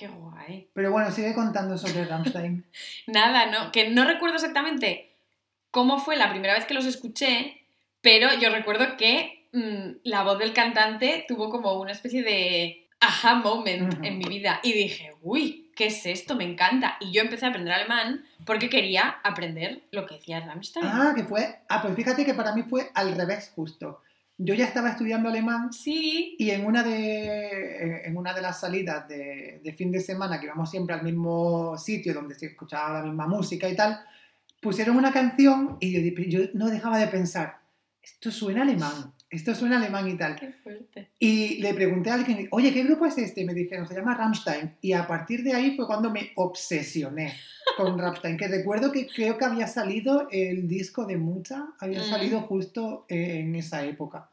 Qué 0.00 0.08
guay. 0.08 0.70
Pero 0.72 0.92
bueno, 0.92 1.10
sigue 1.10 1.34
contando 1.34 1.76
sobre 1.76 2.06
Rammstein. 2.06 2.64
Nada, 3.06 3.44
no, 3.50 3.70
que 3.70 3.90
no 3.90 4.06
recuerdo 4.06 4.36
exactamente 4.36 5.12
cómo 5.70 5.98
fue 5.98 6.16
la 6.16 6.30
primera 6.30 6.54
vez 6.54 6.64
que 6.64 6.72
los 6.72 6.86
escuché, 6.86 7.66
pero 8.00 8.32
yo 8.40 8.48
recuerdo 8.48 8.96
que 8.96 9.46
mm, 9.52 9.98
la 10.04 10.22
voz 10.22 10.38
del 10.38 10.54
cantante 10.54 11.26
tuvo 11.28 11.50
como 11.50 11.74
una 11.74 11.92
especie 11.92 12.22
de 12.22 12.88
aha 12.98 13.34
moment 13.34 14.02
en 14.02 14.16
mi 14.16 14.24
vida 14.24 14.60
y 14.62 14.72
dije, 14.72 15.12
uy, 15.20 15.70
¿qué 15.76 15.88
es 15.88 16.06
esto? 16.06 16.34
Me 16.34 16.44
encanta. 16.44 16.96
Y 17.00 17.12
yo 17.12 17.20
empecé 17.20 17.44
a 17.44 17.50
aprender 17.50 17.74
alemán 17.74 18.24
porque 18.46 18.70
quería 18.70 19.20
aprender 19.22 19.82
lo 19.90 20.06
que 20.06 20.14
decía 20.14 20.40
Rammstein. 20.40 20.86
Ah, 20.86 21.12
que 21.14 21.24
fue. 21.24 21.60
Ah, 21.68 21.82
pues 21.82 21.94
fíjate 21.94 22.24
que 22.24 22.32
para 22.32 22.54
mí 22.54 22.62
fue 22.62 22.90
al 22.94 23.14
revés, 23.14 23.52
justo. 23.54 24.00
Yo 24.42 24.54
ya 24.54 24.64
estaba 24.64 24.88
estudiando 24.88 25.28
alemán 25.28 25.70
Sí, 25.70 26.34
y 26.38 26.48
en 26.48 26.64
una 26.64 26.82
de, 26.82 28.06
en 28.06 28.16
una 28.16 28.32
de 28.32 28.40
las 28.40 28.58
salidas 28.60 29.06
de, 29.06 29.60
de 29.62 29.72
fin 29.74 29.92
de 29.92 30.00
semana, 30.00 30.40
que 30.40 30.46
íbamos 30.46 30.70
siempre 30.70 30.94
al 30.94 31.02
mismo 31.02 31.76
sitio 31.76 32.14
donde 32.14 32.34
se 32.34 32.46
escuchaba 32.46 33.00
la 33.00 33.06
misma 33.06 33.26
música 33.26 33.68
y 33.68 33.76
tal, 33.76 34.00
pusieron 34.62 34.96
una 34.96 35.12
canción 35.12 35.76
y 35.78 35.92
yo, 35.92 36.22
yo 36.22 36.50
no 36.54 36.70
dejaba 36.70 36.98
de 36.98 37.08
pensar, 37.08 37.58
esto 38.02 38.30
suena 38.30 38.62
alemán, 38.62 39.12
esto 39.30 39.54
suena 39.54 39.76
alemán 39.78 40.08
y 40.08 40.16
tal. 40.16 40.36
qué 40.36 40.52
fuerte. 40.52 41.10
Y 41.18 41.58
le 41.62 41.72
pregunté 41.74 42.10
a 42.10 42.14
alguien, 42.14 42.48
oye, 42.50 42.72
¿qué 42.72 42.82
grupo 42.84 43.06
es 43.06 43.16
este? 43.18 43.42
Y 43.42 43.44
me 43.44 43.54
dijeron, 43.54 43.86
se 43.86 43.94
llama 43.94 44.14
Rammstein. 44.16 44.72
Y 44.80 44.92
a 44.92 45.06
partir 45.06 45.42
de 45.44 45.54
ahí 45.54 45.76
fue 45.76 45.86
cuando 45.86 46.10
me 46.10 46.32
obsesioné 46.34 47.34
con 47.76 47.98
Rammstein, 47.98 48.36
que 48.36 48.48
recuerdo 48.48 48.90
que 48.90 49.06
creo 49.06 49.38
que 49.38 49.44
había 49.44 49.66
salido 49.68 50.28
el 50.32 50.66
disco 50.68 51.04
de 51.06 51.16
Mucha, 51.16 51.68
había 51.78 52.00
Mm. 52.00 52.10
salido 52.10 52.40
justo 52.42 53.06
en 53.08 53.54
esa 53.54 53.84
época. 53.84 54.30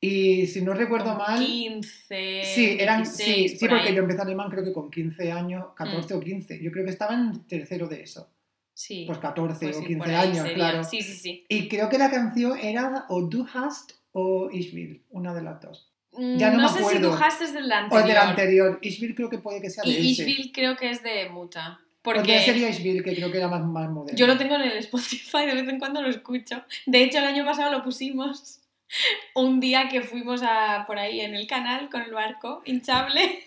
Y 0.00 0.46
si 0.48 0.60
no 0.60 0.74
recuerdo 0.74 1.16
Con 1.16 1.18
mal... 1.18 1.38
15. 1.38 2.42
Sí, 2.44 2.76
eran, 2.78 3.02
16, 3.02 3.52
sí, 3.52 3.58
sí, 3.58 3.58
por 3.66 3.70
porque. 3.76 3.92
Mm. 3.92 3.94
yo 3.94 4.02
empecé 4.02 4.20
alemán 4.22 4.50
creo 4.50 4.64
que 4.64 4.72
con 4.72 4.90
15 4.90 5.32
años, 5.32 5.66
14 5.76 6.14
o 6.14 6.20
15. 6.20 6.60
Yo 6.62 6.70
creo 6.70 6.84
que 6.84 6.90
estaba 6.90 7.14
en 7.14 7.46
tercero 7.46 7.88
de 7.88 8.02
eso. 8.02 8.28
Sí. 8.74 9.04
Pues 9.06 9.18
14 9.18 9.64
Pues 9.66 9.76
o 9.76 9.80
sí, 9.80 9.86
15 9.86 9.98
por 9.98 10.08
ahí 10.08 10.14
años, 10.28 10.38
sería. 10.38 10.54
claro. 10.54 10.84
Sí, 10.84 11.00
sí, 11.00 11.14
sí. 11.14 11.44
Y 11.48 11.68
creo 11.68 11.88
que 11.88 11.96
la 11.96 12.10
canción 12.10 12.58
era 12.58 13.06
o 13.08 13.22
Du 13.22 13.46
hast 13.54 13.92
o 14.18 14.48
Ich 14.50 14.72
will, 14.74 15.02
una 15.10 15.34
de 15.34 15.42
las 15.42 15.60
dos. 15.60 15.92
Ya 16.12 16.50
Mm, 16.50 16.56
no 16.56 16.62
me 16.62 16.68
sé 16.70 16.74
si 16.78 16.80
acuerdo. 16.80 17.10
tú 17.18 17.22
has 17.22 17.40
es 17.42 17.52
del 17.52 17.70
O 17.70 17.74
anterior. 17.74 18.06
del 18.08 18.16
anterior. 18.16 18.78
Ishville 18.80 19.14
creo 19.14 19.28
que 19.28 19.36
puede 19.38 19.60
que 19.60 19.68
sea 19.68 19.84
de 19.84 19.90
Y 19.90 20.12
ese. 20.12 20.22
Ishville 20.22 20.52
creo 20.52 20.74
que 20.76 20.88
es 20.90 21.02
de 21.02 21.28
Muta. 21.28 21.78
Porque 22.00 22.40
sería 22.40 22.70
Ishville, 22.70 23.02
que 23.02 23.14
creo 23.16 23.30
que 23.30 23.36
era 23.38 23.48
más, 23.48 23.62
más 23.64 23.90
moderno. 23.90 24.16
yo 24.16 24.26
lo 24.26 24.38
tengo 24.38 24.54
en 24.54 24.62
el 24.62 24.78
Spotify, 24.78 25.44
de 25.44 25.54
vez 25.54 25.68
en 25.68 25.78
cuando 25.78 26.00
lo 26.00 26.08
escucho. 26.08 26.64
De 26.86 27.02
hecho, 27.02 27.18
el 27.18 27.24
año 27.24 27.44
pasado 27.44 27.70
lo 27.70 27.82
pusimos 27.82 28.60
un 29.34 29.60
día 29.60 29.88
que 29.90 30.00
fuimos 30.00 30.40
a, 30.42 30.84
por 30.86 30.98
ahí 30.98 31.20
en 31.20 31.34
el 31.34 31.46
canal 31.46 31.90
con 31.90 32.00
el 32.00 32.12
barco 32.12 32.62
hinchable. 32.64 33.40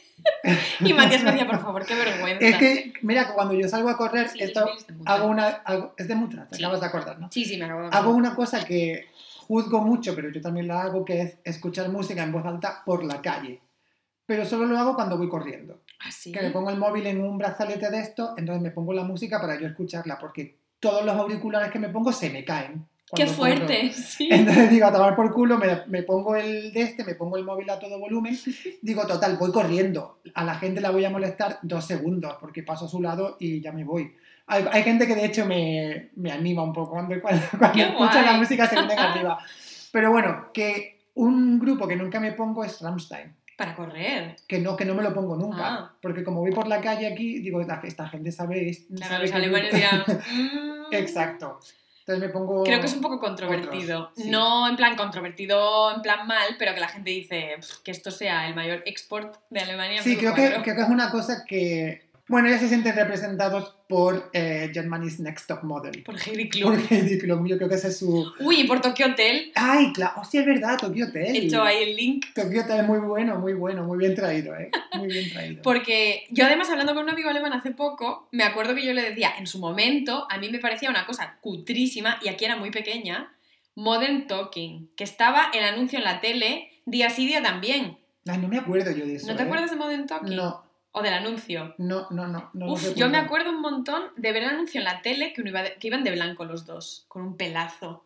y 0.82 0.94
Matías 0.94 1.24
me 1.24 1.32
decía, 1.32 1.48
por 1.48 1.62
favor, 1.62 1.86
qué 1.86 1.96
vergüenza. 1.96 2.46
Es 2.46 2.58
que, 2.58 2.94
mira, 3.02 3.34
cuando 3.34 3.54
yo 3.56 3.68
salgo 3.68 3.90
a 3.90 3.98
correr, 3.98 4.30
Sí, 4.30 4.40
esto 4.42 4.70
es 4.78 4.86
hago 5.06 5.28
una... 5.28 5.48
hago- 5.66 5.94
es 5.98 6.08
de 6.08 6.14
Mutra, 6.16 6.46
te 6.46 6.58
Sí. 6.58 6.64
acabas 6.64 6.82
de 6.82 6.86
acordar, 6.88 7.18
¿no? 7.20 7.32
Sí, 7.32 7.46
sí, 7.46 7.58
me 7.58 7.66
acabo 7.66 7.82
de 7.82 7.88
Hago 7.88 7.98
acordar. 7.98 8.16
una 8.16 8.36
cosa 8.36 8.64
que 8.66 9.08
juzgo 9.50 9.82
mucho, 9.82 10.16
pero 10.16 10.30
yo 10.30 10.40
también 10.42 10.68
la 10.68 10.84
hago, 10.84 11.04
que 11.04 11.22
es 11.22 11.38
escuchar 11.44 11.90
música 11.90 12.22
en 12.22 12.32
voz 12.32 12.46
alta 12.46 12.84
por 12.86 13.04
la 13.04 13.20
calle. 13.20 13.60
Pero 14.28 14.46
solo 14.46 14.68
lo 14.68 14.78
hago 14.78 14.94
cuando 14.94 15.18
voy 15.18 15.28
corriendo. 15.28 15.82
¿Ah, 16.02 16.12
sí? 16.12 16.32
Que 16.32 16.44
me 16.44 16.52
pongo 16.52 16.70
el 16.70 16.78
móvil 16.78 17.08
en 17.08 17.20
un 17.20 17.40
brazalete 17.40 17.90
de 17.90 18.00
esto, 18.00 18.36
entonces 18.38 18.62
me 18.62 18.70
pongo 18.70 18.94
la 18.94 19.04
música 19.04 19.42
para 19.42 19.60
yo 19.60 19.66
escucharla, 19.66 20.20
porque 20.20 20.56
todos 20.80 21.04
los 21.04 21.16
auriculares 21.16 21.72
que 21.72 21.80
me 21.80 21.90
pongo 21.90 22.12
se 22.12 22.30
me 22.30 22.46
caen. 22.46 22.86
¡Qué 23.16 23.26
fuerte! 23.26 23.92
Sí. 23.92 24.30
Entonces 24.32 24.70
digo, 24.70 24.86
a 24.86 24.94
tomar 24.94 25.16
por 25.16 25.34
culo, 25.34 25.58
me, 25.58 25.84
me 25.88 26.04
pongo 26.04 26.36
el 26.36 26.72
de 26.72 26.84
este, 26.84 27.04
me 27.04 27.16
pongo 27.16 27.36
el 27.36 27.44
móvil 27.44 27.72
a 27.72 27.80
todo 27.80 27.98
volumen, 27.98 28.38
digo, 28.84 29.08
total, 29.08 29.38
voy 29.38 29.52
corriendo. 29.52 30.20
A 30.36 30.44
la 30.44 30.54
gente 30.60 30.80
la 30.80 30.92
voy 30.92 31.06
a 31.06 31.10
molestar 31.10 31.58
dos 31.64 31.86
segundos, 31.86 32.36
porque 32.40 32.62
paso 32.62 32.86
a 32.86 32.90
su 32.90 33.02
lado 33.02 33.36
y 33.40 33.62
ya 33.62 33.72
me 33.72 33.84
voy. 33.84 34.14
Hay, 34.50 34.66
hay 34.72 34.84
gente 34.84 35.06
que 35.08 35.16
de 35.16 35.26
hecho 35.26 35.46
me, 35.46 36.10
me 36.16 36.32
anima 36.32 36.64
un 36.64 36.74
poco 36.74 36.92
cuando, 36.92 37.20
cuando, 37.22 37.42
cuando 37.58 37.76
¡Qué 37.76 37.82
escucha 37.84 38.22
la 38.24 38.34
música 38.34 38.68
se 38.68 38.76
vienen 38.76 38.98
arriba. 39.00 39.40
Pero 39.92 40.12
bueno, 40.12 40.50
que 40.54 41.00
un 41.16 41.60
grupo 41.60 41.88
que 41.88 41.96
nunca 41.96 42.20
me 42.20 42.32
pongo 42.34 42.64
es 42.64 42.82
Rammstein. 42.82 43.36
Para 43.58 43.76
correr. 43.76 44.38
Que 44.48 44.60
no, 44.60 44.76
que 44.78 44.86
no 44.86 44.94
me 44.96 45.04
lo 45.04 45.14
pongo 45.14 45.36
nunca. 45.36 45.66
Ah. 45.68 45.94
Porque 46.02 46.24
como 46.24 46.40
voy 46.42 46.52
por 46.52 46.68
la 46.68 46.80
calle 46.80 47.08
aquí, 47.08 47.40
digo, 47.40 47.62
"La- 47.62 47.82
esta 47.84 48.08
gente 48.08 48.32
sabe... 48.32 48.72
Claro, 48.96 49.24
los 49.24 49.32
alemanes 49.34 49.74
dirán. 49.74 50.04
"Mm". 50.34 50.94
Exacto. 50.94 51.60
Entonces 52.00 52.26
me 52.28 52.30
pongo... 52.30 52.64
Creo 52.64 52.80
que 52.80 52.86
es 52.88 52.94
un 52.96 53.02
poco 53.02 53.20
controvertido. 53.20 54.00
otros, 54.12 54.14
sí. 54.24 54.30
No 54.32 54.68
en 54.68 54.76
plan 54.78 54.96
controvertido, 54.96 55.94
en 55.94 56.02
plan 56.02 56.26
mal, 56.26 56.56
pero 56.58 56.74
que 56.74 56.80
la 56.80 56.88
gente 56.88 57.10
dice 57.12 57.56
"Pff, 57.60 57.80
que 57.84 57.92
esto 57.92 58.10
sea 58.12 58.48
el 58.48 58.56
mayor 58.56 58.82
export 58.86 59.36
de 59.50 59.60
Alemania. 59.60 60.02
Sí, 60.02 60.12
me 60.12 60.18
creo 60.18 60.34
que, 60.34 60.42
cuadro". 60.48 60.64
creo 60.64 60.76
que 60.76 60.82
es 60.82 60.90
una 60.90 61.12
cosa 61.12 61.44
que... 61.46 62.09
Bueno, 62.30 62.48
ellos 62.48 62.62
se 62.62 62.70
sienten 62.70 62.96
representados 62.96 63.76
por 63.88 64.30
eh, 64.34 64.70
Germany's 64.72 65.20
Next 65.20 65.48
Top 65.48 65.64
Model. 65.64 66.04
Por 66.04 66.16
Heidi 66.16 66.48
Klum. 66.48 66.76
Por 66.76 66.94
Heidi 66.94 67.18
Klum, 67.18 67.48
yo 67.48 67.58
creo 67.58 67.68
que 67.68 67.74
ese 67.74 67.88
es 67.88 67.98
su... 67.98 68.32
Uy, 68.40 68.62
y 68.62 68.64
por 68.66 68.82
Tokyo 68.82 69.08
Hotel. 69.08 69.52
¡Ay, 69.56 69.92
claro! 69.94 70.22
¡Hostia, 70.22 70.42
es 70.42 70.46
verdad! 70.46 70.78
Tokyo 70.78 71.08
Hotel. 71.08 71.36
He 71.36 71.40
hecho 71.46 71.64
ahí 71.64 71.82
el 71.82 71.96
link. 71.96 72.28
Tokyo 72.36 72.62
Hotel, 72.62 72.86
muy 72.86 73.00
bueno, 73.00 73.40
muy 73.40 73.54
bueno, 73.54 73.84
muy 73.84 73.98
bien 73.98 74.14
traído, 74.14 74.56
¿eh? 74.56 74.70
Muy 74.94 75.08
bien 75.08 75.32
traído. 75.32 75.64
Porque 75.64 76.28
yo 76.30 76.46
además 76.46 76.70
hablando 76.70 76.94
con 76.94 77.06
un 77.06 77.10
amigo 77.10 77.32
alemán 77.32 77.54
hace 77.54 77.72
poco, 77.72 78.30
me 78.32 78.44
acuerdo 78.44 78.76
que 78.76 78.86
yo 78.86 78.94
le 78.94 79.02
decía, 79.02 79.34
en 79.40 79.48
su 79.48 79.58
momento, 79.58 80.28
a 80.30 80.38
mí 80.38 80.50
me 80.50 80.60
parecía 80.60 80.92
una 80.92 81.08
cosa 81.08 81.40
cutrísima, 81.42 82.20
y 82.22 82.28
aquí 82.28 82.46
era 82.46 82.58
muy 82.58 82.70
pequeña, 82.70 83.34
Modern 83.74 84.28
Talking, 84.28 84.92
que 84.96 85.04
estaba 85.04 85.50
el 85.52 85.64
anuncio 85.64 85.98
en 85.98 86.06
la 86.06 86.22
tele, 86.22 86.70
día 86.86 87.10
sí, 87.10 87.26
día 87.26 87.42
también. 87.42 87.98
Ay, 88.28 88.38
no 88.38 88.48
me 88.48 88.60
acuerdo 88.60 88.92
yo 88.92 89.08
de 89.08 89.16
eso. 89.16 89.26
¿No 89.26 89.36
te 89.36 89.42
¿eh? 89.42 89.46
acuerdas 89.46 89.72
de 89.72 89.78
Modern 89.78 90.06
Talking? 90.06 90.36
No, 90.36 90.69
O 90.92 91.02
del 91.04 91.14
anuncio. 91.14 91.76
no, 91.78 92.08
no, 92.10 92.28
no. 92.28 92.50
no 92.54 92.72
Uf, 92.74 92.96
yo 92.96 93.10
me 93.10 93.18
acuerdo 93.18 93.52
un 93.52 93.62
montón 93.62 94.04
de 94.18 94.32
ver 94.32 94.44
el 94.44 94.50
anuncio 94.50 94.80
en 94.80 94.86
la 94.86 95.02
tele 95.02 95.34
que, 95.34 95.42
uno 95.42 95.52
iba 95.52 95.62
de- 95.62 95.76
que 95.76 95.88
iban 95.88 96.04
de 96.04 96.12
blanco 96.12 96.46
los 96.46 96.66
dos, 96.66 97.06
con 97.08 97.22
un 97.22 97.38
pelazo. 97.38 98.06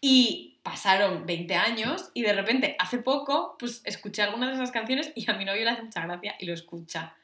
Y 0.00 0.58
pasaron 0.62 1.26
20 1.26 1.54
años 1.56 2.10
y 2.14 2.22
de 2.22 2.32
repente, 2.32 2.76
hace 2.78 2.98
poco, 2.98 3.56
pues 3.58 3.82
escuché 3.84 4.22
algunas 4.22 4.48
de 4.50 4.54
esas 4.56 4.70
canciones 4.72 5.12
y 5.14 5.28
a 5.30 5.34
mi 5.34 5.44
novio 5.44 5.64
le 5.64 5.70
hace 5.70 5.82
mucha 5.82 6.04
gracia 6.06 6.34
y 6.38 6.46
lo 6.46 6.54
escucha. 6.54 7.14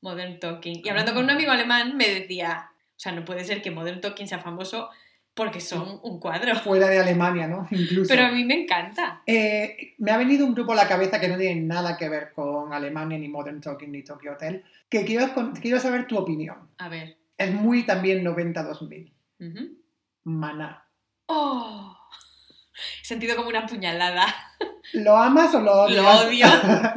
Modern 0.00 0.38
Talking. 0.38 0.82
Y 0.84 0.88
hablando 0.88 1.14
con 1.14 1.24
un 1.24 1.30
amigo 1.30 1.50
alemán 1.50 1.96
me 1.96 2.08
decía, 2.08 2.70
o 2.96 3.00
sea, 3.00 3.10
no 3.12 3.24
puede 3.24 3.44
ser 3.44 3.62
que 3.62 3.70
Modern 3.72 4.00
Talking 4.00 4.28
sea 4.28 4.38
famoso 4.38 4.90
porque 5.38 5.60
son 5.60 6.00
un 6.02 6.18
cuadro. 6.18 6.52
Fuera 6.56 6.88
de 6.88 6.98
Alemania, 6.98 7.46
¿no? 7.46 7.68
Incluso. 7.70 8.08
Pero 8.08 8.26
a 8.26 8.32
mí 8.32 8.44
me 8.44 8.62
encanta. 8.62 9.22
Eh, 9.24 9.94
me 9.98 10.10
ha 10.10 10.18
venido 10.18 10.44
un 10.44 10.52
grupo 10.52 10.72
a 10.72 10.74
la 10.74 10.88
cabeza 10.88 11.20
que 11.20 11.28
no 11.28 11.38
tiene 11.38 11.60
nada 11.60 11.96
que 11.96 12.08
ver 12.08 12.32
con 12.32 12.72
Alemania, 12.72 13.16
ni 13.16 13.28
Modern 13.28 13.60
Talking, 13.60 13.92
ni 13.92 14.02
Tokyo 14.02 14.32
Hotel, 14.32 14.64
que 14.88 15.04
quiero, 15.04 15.78
saber 15.78 16.08
tu 16.08 16.18
opinión. 16.18 16.56
A 16.78 16.88
ver. 16.88 17.18
Es 17.36 17.54
muy 17.54 17.86
también 17.86 18.24
90-2000. 18.24 19.12
Ujú. 19.38 19.78
Maná. 20.24 20.84
¡Oh! 21.26 21.96
He 23.02 23.04
sentido 23.06 23.36
como 23.36 23.48
una 23.48 23.66
puñalada. 23.66 24.26
¿Lo 24.94 25.16
amas 25.16 25.54
o 25.54 25.60
lo 25.60 25.82
odias? 25.82 26.02
Lo 26.02 26.28
odio. 26.28 26.46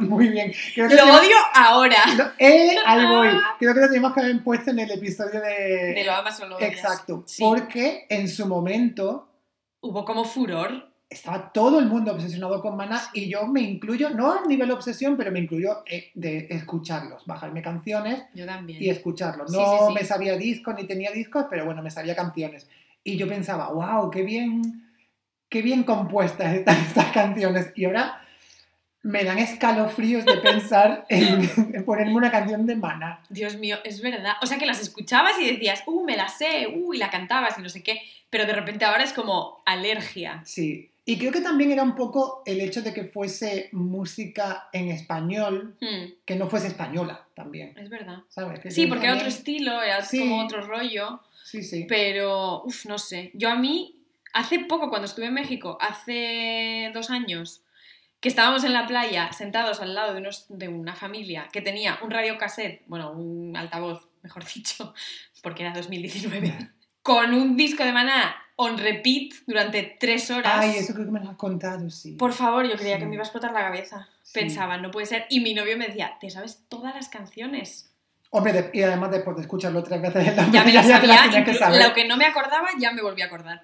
muy 0.00 0.28
bien. 0.28 0.52
Creo 0.74 0.88
que 0.88 0.94
Lo 0.94 1.02
tenemos- 1.02 1.20
odio 1.20 1.36
ahora. 1.54 1.96
Lo- 2.16 2.30
eh, 2.38 2.76
ahí 2.86 3.06
voy. 3.06 3.28
Creo 3.58 3.74
que 3.74 3.80
lo 3.80 3.88
tenemos 3.88 4.12
que 4.14 4.20
haber 4.20 4.42
puesto 4.42 4.70
en 4.70 4.78
el 4.78 4.90
episodio 4.90 5.40
de... 5.40 5.92
De 5.94 6.04
lo 6.04 6.12
amas 6.12 6.40
o 6.40 6.46
lo 6.46 6.56
odias. 6.56 6.70
Exacto. 6.72 7.22
Sí. 7.26 7.42
Porque 7.42 8.06
en 8.08 8.28
su 8.28 8.46
momento 8.46 9.28
Hubo 9.82 10.04
como 10.04 10.24
furor. 10.24 10.88
estaba 11.10 11.52
todo 11.52 11.78
el 11.80 11.86
mundo 11.86 12.12
obsesionado 12.12 12.62
con 12.62 12.76
Maná 12.76 13.02
y 13.12 13.28
yo 13.28 13.46
me 13.46 13.60
incluyo, 13.60 14.08
no 14.10 14.32
a 14.32 14.46
nivel 14.46 14.70
obsesión, 14.70 15.16
pero 15.18 15.30
me 15.30 15.40
incluyo 15.40 15.82
eh, 15.86 16.10
de 16.14 16.46
escucharlos, 16.50 17.26
bajarme 17.26 17.60
canciones 17.60 18.22
Yo 18.32 18.46
también. 18.46 18.80
y 18.82 18.88
escucharlos. 18.88 19.50
Sí, 19.50 19.56
No 19.58 19.64
sí, 19.64 19.84
sí. 19.88 19.94
me 19.94 20.04
sabía 20.04 20.36
discos 20.36 20.74
ni 20.76 20.84
tenía 20.86 21.10
discos, 21.10 21.46
pero 21.50 21.66
bueno, 21.66 21.82
me 21.82 21.90
sabía 21.90 22.14
canciones. 22.16 22.66
Y 23.04 23.16
yo 23.18 23.26
pensaba, 23.28 23.68
wow, 23.72 24.10
qué 24.10 24.22
bien, 24.22 24.88
qué 25.52 25.62
bien 25.62 25.84
compuestas 25.84 26.52
están 26.54 26.76
estas 26.88 27.12
canciones. 27.12 27.70
Y 27.76 27.84
ahora 27.84 28.18
me 29.04 29.24
dan 29.24 29.38
escalofríos 29.38 30.24
de 30.24 30.36
pensar 30.38 31.04
en, 31.08 31.48
en 31.74 31.84
ponerme 31.84 32.14
una 32.14 32.30
canción 32.30 32.66
de 32.66 32.76
Maná. 32.76 33.20
Dios 33.28 33.56
mío, 33.56 33.76
es 33.84 34.00
verdad. 34.00 34.32
O 34.42 34.46
sea 34.46 34.58
que 34.58 34.66
las 34.66 34.80
escuchabas 34.80 35.32
y 35.40 35.46
decías, 35.52 35.82
uh, 35.86 36.04
me 36.04 36.16
la 36.16 36.28
sé, 36.28 36.68
uh, 36.74 36.94
y 36.94 36.98
la 36.98 37.10
cantabas 37.10 37.58
y 37.58 37.62
no 37.62 37.68
sé 37.68 37.82
qué. 37.82 38.00
Pero 38.30 38.46
de 38.46 38.52
repente 38.54 38.84
ahora 38.84 39.04
es 39.04 39.12
como 39.12 39.62
alergia. 39.66 40.40
Sí. 40.44 40.88
Y 41.04 41.18
creo 41.18 41.32
que 41.32 41.40
también 41.40 41.72
era 41.72 41.82
un 41.82 41.96
poco 41.96 42.44
el 42.46 42.60
hecho 42.60 42.80
de 42.80 42.94
que 42.94 43.02
fuese 43.04 43.68
música 43.72 44.68
en 44.72 44.88
español, 44.88 45.74
Hmm, 45.80 46.12
que 46.24 46.36
no 46.36 46.46
fuese 46.48 46.68
española 46.68 47.26
también. 47.34 47.76
es 47.76 47.90
verdad. 47.90 48.18
¿Sabes? 48.28 48.60
Que 48.60 48.70
Sí, 48.70 48.86
porque 48.86 49.06
era 49.06 49.16
otro 49.16 49.26
estilo, 49.26 49.82
era 49.82 50.00
Sí. 50.02 50.20
como 50.20 50.44
otro 50.44 50.64
rollo. 50.64 51.20
Sí, 51.44 51.64
sí. 51.64 51.86
Pero, 51.88 52.62
uff, 52.64 52.86
no 52.86 52.98
sé. 52.98 53.32
Yo 53.34 53.50
a 53.50 53.56
mí, 53.56 53.96
hace 54.32 54.60
poco, 54.60 54.88
cuando 54.90 55.06
estuve 55.06 55.26
en 55.26 55.34
México, 55.34 55.78
hace 55.80 56.90
dos 56.94 57.10
años, 57.10 57.62
que 58.20 58.28
estábamos 58.28 58.62
en 58.64 58.72
la 58.72 58.86
playa 58.86 59.32
sentados 59.32 59.80
al 59.80 59.94
lado 59.94 60.14
de, 60.14 60.20
unos, 60.20 60.46
de 60.48 60.68
una 60.68 60.94
familia 60.94 61.48
que 61.52 61.60
tenía 61.60 61.98
un 62.02 62.10
radiocassette, 62.10 62.82
bueno, 62.86 63.12
un 63.12 63.56
altavoz, 63.56 64.08
mejor 64.22 64.44
dicho, 64.44 64.94
porque 65.42 65.62
era 65.64 65.72
2019, 65.74 66.70
con 67.02 67.34
un 67.34 67.56
disco 67.56 67.82
de 67.84 67.92
maná 67.92 68.36
on 68.56 68.78
repeat 68.78 69.32
durante 69.46 69.96
tres 69.98 70.30
horas. 70.30 70.52
Ay, 70.56 70.76
eso 70.76 70.92
creo 70.94 71.06
que 71.06 71.10
me 71.12 71.18
lo 71.20 71.30
has 71.30 71.36
contado, 71.36 71.90
sí. 71.90 72.12
Por 72.12 72.32
favor, 72.32 72.64
yo 72.68 72.76
creía 72.76 72.94
Sí. 72.96 73.00
que 73.00 73.06
me 73.06 73.14
iba 73.14 73.22
a 73.22 73.26
explotar 73.26 73.50
la 73.52 73.60
cabeza. 73.62 74.08
Sí. 74.22 74.38
Pensaba, 74.38 74.76
no 74.76 74.90
puede 74.92 75.06
ser. 75.06 75.26
Y 75.30 75.40
mi 75.40 75.52
novio 75.52 75.76
me 75.76 75.88
decía, 75.88 76.16
¿te 76.20 76.30
sabes 76.30 76.62
todas 76.68 76.94
las 76.94 77.08
canciones? 77.08 77.92
Hombre, 78.30 78.52
de- 78.52 78.70
y 78.72 78.82
además 78.82 79.10
después 79.10 79.34
de 79.36 79.42
escucharlo 79.42 79.82
tres 79.82 80.00
veces 80.00 80.28
en 80.28 80.36
la 80.36 80.48
Ya 80.52 80.64
me 80.64 80.72
ya 80.72 80.82
te 80.82 81.00
tenías 81.00 81.44
que 81.44 81.54
saber. 81.54 81.82
lo 81.82 81.92
que 81.92 82.06
no 82.06 82.16
me 82.16 82.26
acordaba 82.26 82.68
ya 82.78 82.92
me 82.92 83.02
volví 83.02 83.22
a 83.22 83.26
acordar. 83.26 83.62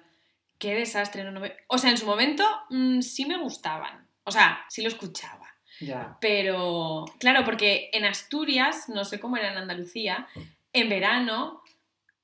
Qué 0.59 0.75
desastre, 0.75 1.23
no, 1.23 1.31
no 1.31 1.39
me- 1.39 1.55
O 1.67 1.77
sea, 1.77 1.89
en 1.89 1.97
su 1.97 2.05
momento 2.05 2.43
mm, 2.69 3.01
sí 3.01 3.25
me 3.25 3.37
gustaban. 3.37 4.07
O 4.25 4.31
sea, 4.31 4.59
sí 4.69 4.81
lo 4.81 4.89
escuchaba. 4.89 5.47
Ya. 5.79 6.17
Pero, 6.19 7.05
claro, 7.19 7.43
porque 7.45 7.89
en 7.93 8.05
Asturias, 8.05 8.89
no 8.89 9.05
sé 9.05 9.19
cómo 9.19 9.37
era 9.37 9.51
en 9.51 9.57
Andalucía, 9.57 10.27
en 10.73 10.89
verano, 10.89 11.63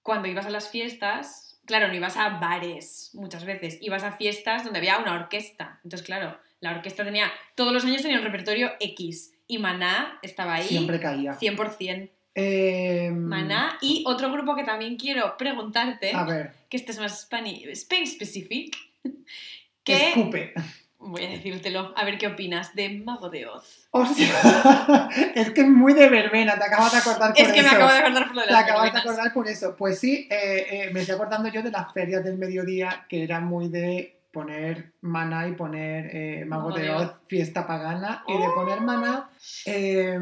cuando 0.03 0.27
ibas 0.27 0.45
a 0.45 0.49
las 0.49 0.69
fiestas, 0.69 1.57
claro, 1.65 1.87
no 1.87 1.93
ibas 1.95 2.17
a 2.17 2.29
bares 2.37 3.11
muchas 3.13 3.45
veces, 3.45 3.77
ibas 3.81 4.03
a 4.03 4.11
fiestas 4.11 4.65
donde 4.65 4.79
había 4.79 4.97
una 4.99 5.13
orquesta. 5.13 5.79
Entonces, 5.85 6.05
claro, 6.05 6.37
la 6.59 6.71
orquesta 6.71 7.03
tenía, 7.05 7.31
todos 7.55 7.71
los 7.73 7.85
años 7.85 8.01
tenía 8.01 8.17
un 8.17 8.23
repertorio 8.25 8.73
X 8.79 9.33
y 9.47 9.57
Maná 9.57 10.19
estaba 10.21 10.55
ahí 10.55 10.67
Siempre 10.67 10.99
caía. 10.99 11.33
100%. 11.39 12.09
Eh, 12.35 13.11
Maná 13.13 13.77
y 13.81 14.03
otro 14.05 14.29
grupo 14.31 14.55
que 14.55 14.63
también 14.65 14.97
quiero 14.97 15.37
preguntarte, 15.37 16.11
A 16.13 16.25
ver, 16.25 16.51
que 16.69 16.75
este 16.77 16.91
es 16.91 16.99
más 16.99 17.13
Spain 17.23 18.07
specific, 18.07 18.75
que 19.85 20.09
escupe. 20.09 20.53
voy 20.99 21.23
a 21.23 21.29
decírtelo, 21.29 21.93
a 21.95 22.03
ver 22.03 22.17
qué 22.17 22.27
opinas 22.27 22.75
de 22.75 22.89
Mago 22.89 23.29
de 23.29 23.47
Oz. 23.47 23.87
Hostia, 23.91 24.27
es 25.35 25.51
que 25.51 25.61
es 25.61 25.67
muy 25.69 25.93
de 25.93 26.09
verbena, 26.09 26.57
te 26.57 26.65
acabas 26.65 26.91
de 26.91 26.97
acordar 26.97 27.33
por 27.33 27.41
Es 27.41 27.53
que 27.53 27.59
eso. 27.61 27.69
me 27.69 27.75
acabo 27.75 27.91
de 27.93 27.99
acordar 27.99 28.25
por 28.27 28.35
lo 28.35 28.41
de 28.41 28.47
Te 28.47 28.53
acabas 28.55 28.93
de 28.93 28.99
acordar 28.99 29.33
por 29.33 29.47
eso. 29.47 29.75
Pues 29.77 29.99
sí, 29.99 30.27
eh, 30.29 30.67
eh, 30.69 30.89
me 30.91 30.99
estoy 31.01 31.15
acordando 31.15 31.47
yo 31.49 31.61
de 31.63 31.71
las 31.71 31.93
ferias 31.93 32.21
del 32.23 32.37
mediodía 32.37 33.05
que 33.07 33.23
eran 33.23 33.45
muy 33.45 33.69
de 33.69 34.17
poner 34.33 34.91
maná 34.99 35.47
y 35.47 35.53
poner 35.53 36.09
eh, 36.13 36.43
Mago 36.45 36.69
Mago 36.69 36.77
de 36.77 36.89
Oz, 36.89 37.03
Oz. 37.03 37.11
fiesta 37.27 37.65
pagana, 37.65 38.25
y 38.27 38.33
de 38.37 38.45
Oh. 38.47 38.53
poner 38.55 38.81
maná 38.81 39.29
eh, 39.65 40.19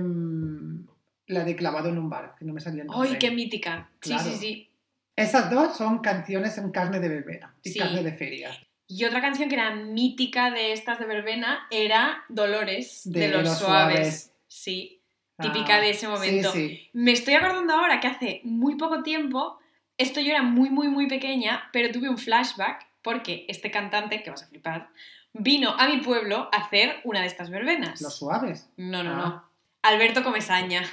la 1.34 1.44
de 1.44 1.56
clavado 1.56 1.90
en 1.90 1.98
un 1.98 2.10
bar, 2.10 2.36
que 2.38 2.46
no 2.46 2.54
me 2.54 2.62
salía 2.62 2.82
el 2.84 2.88
nombre. 2.88 3.10
¡Ay, 3.12 3.18
qué 3.20 3.32
mítica! 3.32 3.90
Claro. 4.00 4.24
Sí, 4.24 4.30
sí, 4.32 4.38
sí. 4.38 4.70
Esas 5.16 5.52
dos 5.52 5.78
son 5.78 6.00
canciones 6.00 6.58
en 6.58 6.72
carne 6.72 7.00
de 7.00 7.10
verbena 7.10 7.54
y 7.64 7.70
Sí. 7.72 7.80
carne 7.80 8.02
de 8.04 8.14
feria. 8.14 8.52
Y 8.88 9.06
otra 9.06 9.22
canción 9.22 9.48
que 9.50 9.56
era 9.56 9.74
mítica 9.76 10.52
de 10.52 10.72
estas 10.74 11.00
de 11.00 11.06
verbena 11.06 11.68
era 11.72 12.24
Dolores 12.30 13.02
de, 13.06 13.20
De 13.22 13.28
los, 13.30 13.44
Los 13.44 13.58
suaves. 13.60 13.96
Suaves. 13.98 14.34
Sí, 14.48 15.02
típica 15.42 15.76
Ah, 15.78 15.82
de 15.82 15.90
ese 15.92 16.08
momento. 16.08 16.52
Sí, 16.52 16.68
sí. 16.70 16.90
Me 16.94 17.12
estoy 17.12 17.34
acordando 17.36 17.74
ahora 17.74 18.00
que 18.00 18.08
hace 18.08 18.42
muy 18.44 18.76
poco 18.76 19.02
tiempo, 19.04 19.60
esto 19.98 20.20
yo 20.20 20.32
era 20.32 20.42
muy, 20.44 20.70
muy, 20.70 20.90
muy 20.90 21.08
pequeña, 21.08 21.70
pero 21.72 21.92
tuve 21.92 22.10
un 22.10 22.18
flashback 22.18 22.86
porque 23.02 23.46
este 23.48 23.70
cantante, 23.72 24.24
que 24.24 24.30
vas 24.32 24.44
a 24.44 24.48
flipar, 24.48 24.90
vino 25.34 25.72
a 25.78 25.88
mi 25.88 25.98
pueblo 25.98 26.50
a 26.52 26.58
hacer 26.58 26.96
una 27.04 27.22
de 27.22 27.28
estas 27.28 27.50
verbenas. 27.50 28.02
Los 28.02 28.16
suaves. 28.18 28.70
No, 28.78 29.04
no, 29.04 29.12
Ah. 29.12 29.16
no. 29.18 29.53
Alberto 29.84 30.24
Comesaña. 30.24 30.86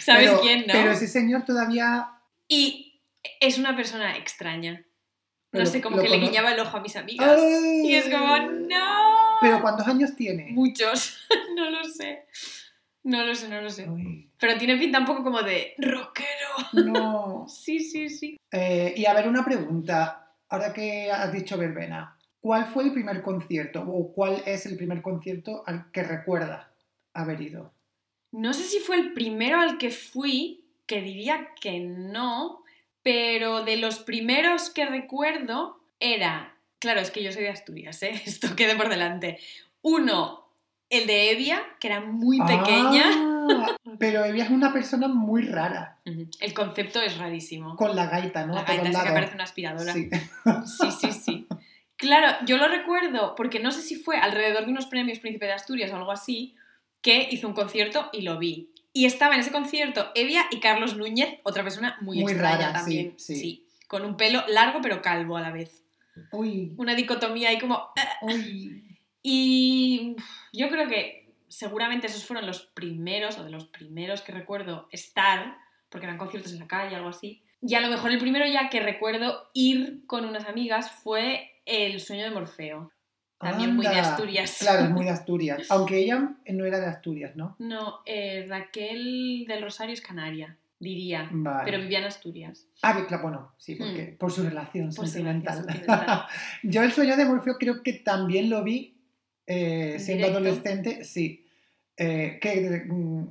¿Sabes 0.00 0.30
Pero- 0.30 0.40
quién, 0.40 0.60
no? 0.66 0.72
Pero 0.72 0.90
ese 0.90 1.06
señor 1.06 1.44
todavía... 1.44 2.08
Y 2.48 3.00
es 3.40 3.58
una 3.58 3.76
persona 3.76 4.16
extraña. 4.16 4.72
No 4.72 5.60
pero 5.60 5.66
sé, 5.66 5.80
como 5.80 5.98
que 5.98 6.08
le 6.08 6.18
guiñaba 6.18 6.52
el 6.52 6.60
ojo 6.60 6.76
a 6.76 6.80
mis 6.80 6.96
amigas. 6.96 7.38
¡Ay! 7.40 7.86
Y 7.88 7.94
es 7.94 8.08
como, 8.08 8.36
¡no! 8.38 9.38
¿Pero 9.40 9.60
cuántos 9.60 9.86
años 9.86 10.14
tiene? 10.16 10.50
Muchos. 10.52 11.18
no 11.56 11.70
lo 11.70 11.84
sé. 11.84 12.26
No 13.04 13.24
lo 13.24 13.34
sé, 13.34 13.48
no 13.48 13.60
lo 13.60 13.70
sé. 13.70 13.88
Uy, 13.88 14.30
Pero 14.38 14.58
tiene 14.58 14.76
pinta 14.76 14.98
un 14.98 15.06
poco 15.06 15.22
como 15.22 15.42
de 15.42 15.74
rockero. 15.78 16.48
no. 16.72 17.46
Sí, 17.48 17.78
sí, 17.80 18.08
sí. 18.08 18.36
Eh, 18.50 18.92
y 18.96 19.06
a 19.06 19.14
ver, 19.14 19.28
una 19.28 19.44
pregunta. 19.44 20.32
Ahora 20.48 20.72
que 20.72 21.10
has 21.10 21.32
dicho 21.32 21.56
verbena, 21.58 22.16
¿cuál 22.40 22.66
fue 22.66 22.84
el 22.84 22.92
primer 22.92 23.22
concierto 23.22 23.82
o 23.82 24.12
cuál 24.12 24.42
es 24.46 24.66
el 24.66 24.76
primer 24.76 25.02
concierto 25.02 25.62
al 25.66 25.90
que 25.92 26.02
recuerda 26.02 26.72
haber 27.20 27.40
ido? 27.40 27.72
No 28.32 28.52
sé 28.52 28.64
si 28.64 28.80
fue 28.80 28.96
el 28.96 29.12
primero 29.12 29.60
al 29.60 29.78
que 29.78 29.90
fui, 29.90 30.64
que 30.86 31.00
diría 31.00 31.48
que 31.60 31.80
no, 31.80 32.62
pero 33.02 33.64
de 33.64 33.76
los 33.76 34.00
primeros 34.00 34.70
que 34.70 34.86
recuerdo 34.86 35.80
era, 36.00 36.54
claro, 36.78 37.00
es 37.00 37.10
que 37.10 37.22
yo 37.22 37.32
soy 37.32 37.42
de 37.42 37.50
Asturias, 37.50 38.02
¿eh? 38.02 38.10
esto 38.26 38.54
quede 38.56 38.76
por 38.76 38.88
delante. 38.88 39.38
Uno, 39.82 40.44
el 40.90 41.06
de 41.06 41.30
Evia, 41.30 41.62
que 41.80 41.88
era 41.88 42.00
muy 42.00 42.38
pequeña. 42.38 43.04
Ah, 43.06 43.76
pero 43.98 44.24
ella 44.24 44.44
es 44.44 44.50
una 44.50 44.72
persona 44.72 45.08
muy 45.08 45.42
rara. 45.42 45.98
El 46.04 46.52
concepto 46.52 47.00
es 47.00 47.16
rarísimo. 47.18 47.76
Con 47.76 47.94
la 47.94 48.06
gaita, 48.06 48.44
¿no? 48.44 48.54
La 48.54 48.64
gaita 48.64 48.88
esa 48.88 49.04
que 49.04 49.12
parece 49.12 49.34
una 49.34 49.44
aspiradora. 49.44 49.92
Sí. 49.92 50.10
Sí, 50.64 50.90
sí, 50.90 51.12
sí. 51.12 51.46
Claro, 51.96 52.36
yo 52.44 52.58
lo 52.58 52.68
recuerdo 52.68 53.34
porque 53.36 53.60
no 53.60 53.70
sé 53.70 53.82
si 53.82 53.96
fue 53.96 54.18
alrededor 54.18 54.66
de 54.66 54.72
unos 54.72 54.86
premios 54.86 55.18
Príncipe 55.18 55.46
de 55.46 55.52
Asturias 55.52 55.90
o 55.92 55.96
algo 55.96 56.12
así, 56.12 56.54
que 57.02 57.28
hizo 57.30 57.46
un 57.48 57.54
concierto 57.54 58.08
y 58.12 58.22
lo 58.22 58.38
vi. 58.38 58.70
Y 58.92 59.04
estaba 59.04 59.34
en 59.34 59.40
ese 59.40 59.52
concierto 59.52 60.10
Evia 60.14 60.46
y 60.50 60.58
Carlos 60.60 60.96
Núñez, 60.96 61.38
otra 61.42 61.62
persona 61.62 61.98
muy, 62.00 62.20
Muy 62.20 62.32
extraña 62.32 62.56
rara, 62.68 62.72
también. 62.72 63.14
sí, 63.18 63.36
sí. 63.36 63.66
Con 63.88 64.04
un 64.04 64.16
pelo 64.16 64.42
largo 64.48 64.80
pero 64.82 65.02
calvo 65.02 65.36
a 65.36 65.40
la 65.42 65.50
vez. 65.52 65.84
Uy, 66.32 66.72
Una 66.78 66.94
dicotomía 66.94 67.50
ahí 67.50 67.58
como... 67.58 67.76
"Ah". 67.96 68.18
uy. 68.22 68.82
Y 69.22 70.16
yo 70.52 70.68
creo 70.68 70.88
que 70.88 71.32
seguramente 71.48 72.06
esos 72.06 72.24
fueron 72.24 72.46
los 72.46 72.62
primeros, 72.62 73.38
o 73.38 73.44
de 73.44 73.50
los 73.50 73.66
primeros 73.66 74.22
que 74.22 74.32
recuerdo 74.32 74.88
estar, 74.92 75.56
porque 75.90 76.06
eran 76.06 76.16
conciertos 76.18 76.52
en 76.52 76.60
la 76.60 76.66
calle, 76.68 76.94
algo 76.96 77.08
así. 77.08 77.42
Y 77.60 77.74
a 77.74 77.80
lo 77.80 77.88
mejor 77.88 78.12
el 78.12 78.18
primero 78.18 78.46
ya 78.46 78.68
que 78.70 78.80
recuerdo 78.80 79.50
ir 79.52 80.06
con 80.06 80.24
unas 80.24 80.46
amigas 80.46 80.90
fue 81.02 81.50
El 81.64 82.00
sueño 82.00 82.24
de 82.24 82.30
Morfeo. 82.30 82.92
También 83.38 83.74
muy 83.76 83.86
de. 83.86 83.92
Asturias. 83.98 84.56
Claro, 84.60 84.84
es 84.84 84.90
muy 84.90 85.04
de 85.04 85.10
Asturias. 85.18 85.66
Aunque 85.70 85.98
ella 85.98 86.36
no 86.52 86.64
era 86.64 86.78
de 86.80 86.86
Asturias, 86.86 87.36
¿no? 87.36 87.56
No, 87.58 88.00
eh, 88.06 88.46
Raquel 88.48 89.44
del 89.46 89.62
Rosario 89.62 89.92
es 89.92 90.00
canaria, 90.00 90.56
diría. 90.78 91.28
Vale. 91.32 91.64
Pero 91.70 91.82
vivía 91.82 91.98
en 91.98 92.04
Asturias. 92.06 92.66
Ah, 92.82 92.96
que 92.96 93.06
claro, 93.06 93.22
bueno, 93.24 93.52
sí, 93.58 93.74
porque 93.74 94.16
por 94.18 94.32
su 94.32 94.42
relación 94.42 94.86
Hmm. 94.88 94.94
Por 94.94 95.06
su 95.06 95.12
sentimental. 95.12 95.58
relación 95.58 95.76
sentimental. 95.86 96.22
Yo 96.62 96.82
el 96.82 96.92
sueño 96.92 97.16
de 97.16 97.24
Morfeo 97.26 97.56
creo 97.58 97.82
que 97.82 97.92
también 97.94 98.48
lo 98.50 98.62
vi 98.64 98.96
eh, 99.46 99.92
¿En 99.94 100.00
siendo 100.00 100.26
directo? 100.28 100.48
adolescente, 100.48 101.04
sí. 101.04 101.46
Eh, 101.98 102.38
que 102.40 102.84
mm, 102.88 103.24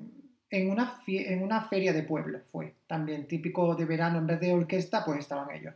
en 0.50 0.70
una, 0.70 1.00
en 1.08 1.44
una 1.44 1.62
feria 1.64 1.92
de 1.94 2.04
pueblo 2.04 2.40
fue 2.52 2.76
también, 2.88 3.28
típico 3.28 3.76
de 3.76 3.86
verano, 3.86 4.20
en 4.20 4.28
vez 4.28 4.40
de 4.40 4.54
orquesta, 4.54 5.04
pues 5.04 5.20
estaban 5.20 5.50
ellos. 5.54 5.74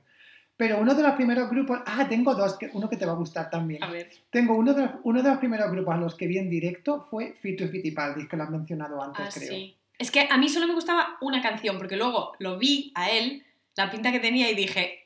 Pero 0.60 0.78
uno 0.78 0.94
de 0.94 1.02
los 1.04 1.14
primeros 1.14 1.50
grupos, 1.50 1.80
ah, 1.86 2.06
tengo 2.10 2.36
dos, 2.36 2.58
uno 2.74 2.90
que 2.90 2.98
te 2.98 3.06
va 3.06 3.14
a 3.14 3.16
gustar 3.16 3.50
también. 3.50 3.82
A 3.82 3.90
ver. 3.90 4.10
Tengo 4.30 4.56
uno 4.56 4.74
de, 4.74 4.82
los, 4.82 4.92
uno 5.04 5.24
de 5.24 5.30
los 5.30 5.38
primeros 5.38 5.72
grupos 5.72 5.96
a 5.96 5.98
los 5.98 6.16
que 6.16 6.28
vi 6.28 6.38
en 6.38 6.50
directo 6.50 7.08
fue 7.10 7.34
Fito 7.42 7.64
y 7.64 7.70
Fitipaldis, 7.70 8.28
que 8.28 8.36
lo 8.36 8.44
has 8.44 8.50
mencionado 8.50 9.02
antes, 9.02 9.26
Ah, 9.26 9.30
creo. 9.34 9.50
sí. 9.50 9.78
Es 9.98 10.12
que 10.12 10.28
a 10.30 10.38
mí 10.38 10.50
solo 10.50 10.68
me 10.68 10.74
gustaba 10.74 11.16
una 11.22 11.42
canción, 11.42 11.78
porque 11.78 11.96
luego 11.96 12.34
lo 12.40 12.58
vi 12.58 12.92
a 12.96 13.10
él, 13.10 13.46
la 13.78 13.90
pinta 13.90 14.12
que 14.12 14.20
tenía 14.20 14.52
y 14.52 14.56
dije, 14.56 15.04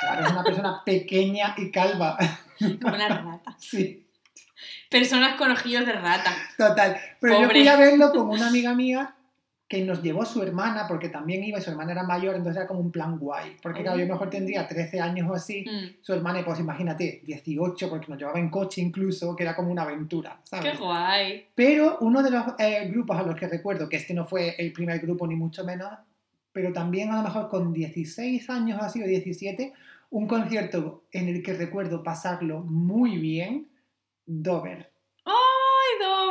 Claro, 0.00 0.26
es 0.26 0.32
una 0.32 0.42
persona 0.42 0.82
pequeña 0.84 1.54
y 1.56 1.70
calva. 1.70 2.16
"Ah, 2.18 2.38
como 2.82 2.94
una 2.96 3.08
rata. 3.08 3.56
sí. 3.60 4.02
Personas 4.90 5.36
con 5.36 5.50
ojillos 5.52 5.86
de 5.86 5.92
rata. 5.92 6.34
Total. 6.58 6.96
Pero 7.20 7.42
yo 7.42 7.50
fui 7.50 7.68
a 7.68 7.76
verlo 7.76 8.10
con 8.10 8.28
una 8.28 8.48
amiga 8.48 8.74
mía 8.74 9.14
que 9.68 9.84
nos 9.84 10.00
llevó 10.00 10.24
su 10.24 10.42
hermana, 10.42 10.86
porque 10.86 11.08
también 11.08 11.42
iba 11.42 11.58
y 11.58 11.62
su 11.62 11.70
hermana 11.70 11.92
era 11.92 12.04
mayor, 12.04 12.36
entonces 12.36 12.58
era 12.58 12.68
como 12.68 12.80
un 12.80 12.92
plan 12.92 13.18
guay. 13.18 13.56
Porque 13.60 13.82
claro, 13.82 13.98
yo 13.98 14.06
mejor 14.06 14.30
tendría 14.30 14.68
13 14.68 15.00
años 15.00 15.28
o 15.28 15.34
así, 15.34 15.64
Mm, 15.66 16.02
su 16.02 16.12
hermana, 16.12 16.44
pues 16.44 16.60
imagínate, 16.60 17.22
18, 17.24 17.90
porque 17.90 18.06
nos 18.08 18.18
llevaba 18.18 18.38
en 18.38 18.48
coche 18.48 18.80
incluso, 18.80 19.34
que 19.34 19.42
era 19.42 19.56
como 19.56 19.72
una 19.72 19.82
aventura, 19.82 20.40
¿sabes? 20.44 20.72
¡Qué 20.72 20.78
guay! 20.78 21.46
Pero 21.54 21.98
uno 22.00 22.22
de 22.22 22.30
los 22.30 22.44
eh, 22.58 22.88
grupos 22.88 23.18
a 23.18 23.22
los 23.22 23.34
que 23.34 23.48
recuerdo, 23.48 23.88
que 23.88 23.96
este 23.96 24.14
no 24.14 24.24
fue 24.24 24.54
el 24.58 24.72
primer 24.72 25.00
grupo 25.00 25.26
ni 25.26 25.34
mucho 25.34 25.64
menos, 25.64 25.90
pero 26.52 26.72
también 26.72 27.10
a 27.10 27.16
lo 27.16 27.22
mejor 27.22 27.48
con 27.48 27.72
16 27.72 28.48
años 28.50 28.78
así 28.80 29.02
o 29.02 29.06
17, 29.06 29.72
un 30.10 30.28
concierto 30.28 31.02
en 31.10 31.28
el 31.28 31.42
que 31.42 31.54
recuerdo 31.54 32.04
pasarlo 32.04 32.60
muy 32.60 33.18
bien, 33.18 33.66
Dover. 34.26 34.95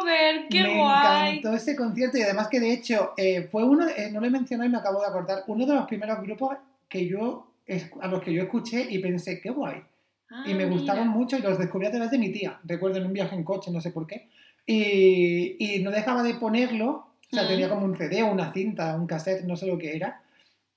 ¡Ay, 0.08 0.34
Dover! 0.40 0.48
¡Qué 0.50 0.64
me 0.64 0.78
guay! 0.78 1.38
encantó 1.38 1.54
ese 1.58 1.76
concierto 1.76 2.18
y 2.18 2.22
además 2.22 2.48
que 2.48 2.60
de 2.60 2.72
hecho 2.74 3.14
eh, 3.18 3.48
fue 3.52 3.64
uno, 3.64 3.88
eh, 3.88 4.10
no 4.12 4.20
lo 4.20 4.28
he 4.28 4.30
mencionado 4.30 4.68
y 4.70 4.72
me 4.72 4.78
acabo 4.78 5.02
de 5.02 5.08
acordar, 5.08 5.44
uno 5.48 5.66
de 5.66 5.74
los 5.76 5.86
primeros 5.88 6.22
grupos 6.22 6.56
que 6.88 7.08
yo, 7.08 7.52
a 8.02 8.08
los 8.08 8.22
que 8.22 8.34
yo 8.34 8.44
escuché 8.44 8.86
y 8.90 9.00
pensé, 9.00 9.40
qué 9.42 9.50
guay. 9.50 9.82
Ah, 10.32 10.44
y 10.48 10.54
me 10.54 10.66
gustaron 10.66 11.08
mira. 11.08 11.18
mucho 11.20 11.38
y 11.38 11.42
los 11.42 11.58
descubrí 11.60 11.88
a 11.88 11.92
través 11.92 12.12
de 12.12 12.18
mi 12.18 12.32
tía, 12.32 12.60
recuerdo 12.64 12.98
en 12.98 13.06
un 13.06 13.14
viaje 13.14 13.36
en 13.36 13.44
coche, 13.44 13.72
no 13.72 13.80
sé 13.82 13.92
por 13.92 14.08
qué. 14.08 14.28
Y, 14.66 15.56
y 15.60 15.84
no 15.84 15.92
dejaba 15.92 16.24
de 16.24 16.34
ponerlo, 16.36 16.90
o 16.90 17.36
sea, 17.36 17.44
Mm. 17.44 17.48
tenía 17.48 17.70
como 17.70 17.86
un 17.86 17.96
CD 17.98 18.24
una 18.24 18.52
cinta, 18.54 18.96
un 18.96 19.06
cassette, 19.08 19.44
no 19.46 19.56
sé 19.56 19.68
lo 19.68 19.78
que 19.78 19.96
era. 19.96 20.22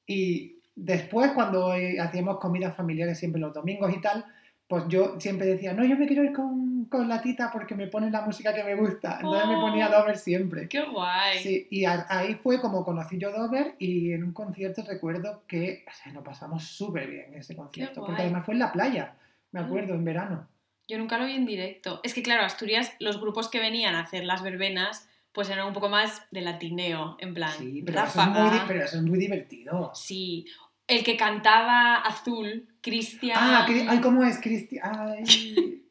Y 0.07 0.57
después, 0.77 1.33
cuando 1.33 1.75
eh, 1.75 1.99
hacíamos 2.01 2.39
comidas 2.39 2.77
familiares 2.77 3.19
siempre 3.19 3.41
los 3.41 3.55
domingos 3.55 3.93
y 3.95 4.01
tal, 4.01 4.25
pues 4.67 4.85
yo 4.89 5.19
siempre 5.19 5.47
decía, 5.47 5.73
no, 5.73 5.85
yo 5.85 5.97
me 5.97 6.07
quiero 6.07 6.25
ir 6.25 6.33
con, 6.33 6.68
con 6.87 7.09
la 7.09 7.21
tita 7.21 7.51
porque 7.53 7.75
me 7.75 7.87
pone 7.87 8.11
la 8.11 8.21
música 8.23 8.55
que 8.55 8.63
me 8.65 8.75
gusta. 8.75 9.17
Entonces 9.21 9.49
me 9.49 9.57
ponía 9.57 9.89
Oh. 9.89 10.01
Dover 10.01 10.17
siempre. 10.19 10.69
¡Qué 10.69 10.83
guay! 10.83 11.39
Sí, 11.41 11.67
y 11.71 11.85
a- 11.85 12.07
ahí 12.09 12.35
fue 12.35 12.61
como 12.61 12.85
conocí 12.85 13.19
yo 13.19 13.31
Dover 13.33 13.75
y 13.79 14.13
en 14.13 14.25
un 14.25 14.33
concierto 14.33 14.83
recuerdo 14.87 15.43
que 15.47 15.85
o 15.89 15.95
sea, 15.95 16.13
nos 16.13 16.25
pasamos 16.25 16.65
súper 16.65 17.09
bien 17.09 17.35
ese 17.35 17.57
concierto, 17.57 18.05
porque 18.05 18.23
además 18.23 18.45
fue 18.45 18.55
en 18.55 18.61
la 18.61 18.73
playa, 18.73 19.15
me 19.53 19.61
Mm. 19.61 19.65
acuerdo, 19.65 19.95
en 19.95 20.05
verano. 20.05 20.49
Yo 20.87 20.97
nunca 20.99 21.19
lo 21.19 21.27
vi 21.27 21.33
en 21.35 21.45
directo. 21.47 22.01
Es 22.03 22.15
que, 22.15 22.23
claro, 22.23 22.45
Asturias, 22.45 22.93
los 22.99 23.21
grupos 23.21 23.49
que 23.49 23.61
venían 23.61 23.95
a 23.95 24.01
hacer 24.01 24.25
las 24.25 24.43
verbenas, 24.43 25.09
pues 25.33 25.51
eran 25.51 25.67
un 25.67 25.75
poco 25.75 25.89
más 25.91 26.23
de 26.31 26.41
latineo, 26.41 27.17
en 27.21 27.35
plan. 27.35 27.53
Sí, 27.59 27.83
pero 27.85 28.03
eso, 28.05 28.21
es 28.23 28.29
muy, 28.29 28.59
pero 28.67 28.85
eso 28.85 28.97
es 28.97 29.03
muy 29.03 29.19
divertido. 29.19 29.93
Sí. 29.95 30.47
El 30.87 31.05
que 31.05 31.19
cantaba 31.19 31.97
azul, 31.97 32.67
Cristian. 32.81 33.37
Ah, 33.39 33.67
¿cómo 34.03 34.25
es? 34.25 34.39
Cristi 34.41 34.79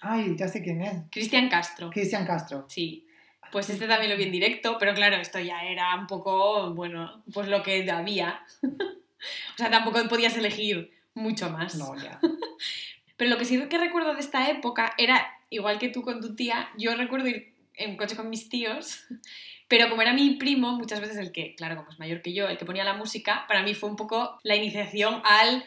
ay, 0.00 0.36
ya 0.36 0.48
sé 0.48 0.62
quién 0.62 0.82
es. 0.82 1.04
Cristian 1.10 1.48
Castro. 1.48 1.90
Cristian 1.90 2.26
Castro. 2.26 2.66
Sí. 2.68 3.06
Pues 3.52 3.70
este 3.70 3.86
también 3.86 4.10
lo 4.10 4.16
vi 4.16 4.24
en 4.24 4.32
directo, 4.32 4.76
pero 4.78 4.94
claro, 4.94 5.16
esto 5.16 5.38
ya 5.38 5.62
era 5.64 5.94
un 5.94 6.06
poco, 6.06 6.74
bueno, 6.74 7.22
pues 7.32 7.48
lo 7.48 7.62
que 7.62 7.88
había. 7.90 8.40
o 8.62 9.56
sea, 9.56 9.70
tampoco 9.70 10.06
podías 10.08 10.36
elegir 10.36 10.92
mucho 11.14 11.50
más. 11.50 11.76
No, 11.76 11.96
ya. 11.96 12.20
Pero 13.16 13.30
lo 13.30 13.38
que 13.38 13.46
sí 13.46 13.58
que 13.68 13.78
recuerdo 13.78 14.14
de 14.14 14.20
esta 14.20 14.50
época 14.50 14.92
era, 14.98 15.26
igual 15.48 15.78
que 15.78 15.88
tú 15.88 16.02
con 16.02 16.20
tu 16.20 16.34
tía, 16.34 16.68
yo 16.76 16.94
recuerdo 16.94 17.28
ir 17.28 17.54
en 17.74 17.96
coche 17.96 18.16
con 18.16 18.28
mis 18.28 18.48
tíos, 18.48 19.04
pero 19.68 19.88
como 19.88 20.02
era 20.02 20.12
mi 20.12 20.34
primo, 20.36 20.72
muchas 20.72 21.00
veces 21.00 21.16
el 21.16 21.32
que, 21.32 21.54
claro, 21.54 21.76
como 21.76 21.90
es 21.90 21.98
mayor 21.98 22.22
que 22.22 22.32
yo, 22.32 22.48
el 22.48 22.58
que 22.58 22.64
ponía 22.64 22.84
la 22.84 22.94
música, 22.94 23.46
para 23.48 23.62
mí 23.62 23.74
fue 23.74 23.88
un 23.88 23.96
poco 23.96 24.38
la 24.42 24.54
iniciación 24.54 25.22
al 25.24 25.64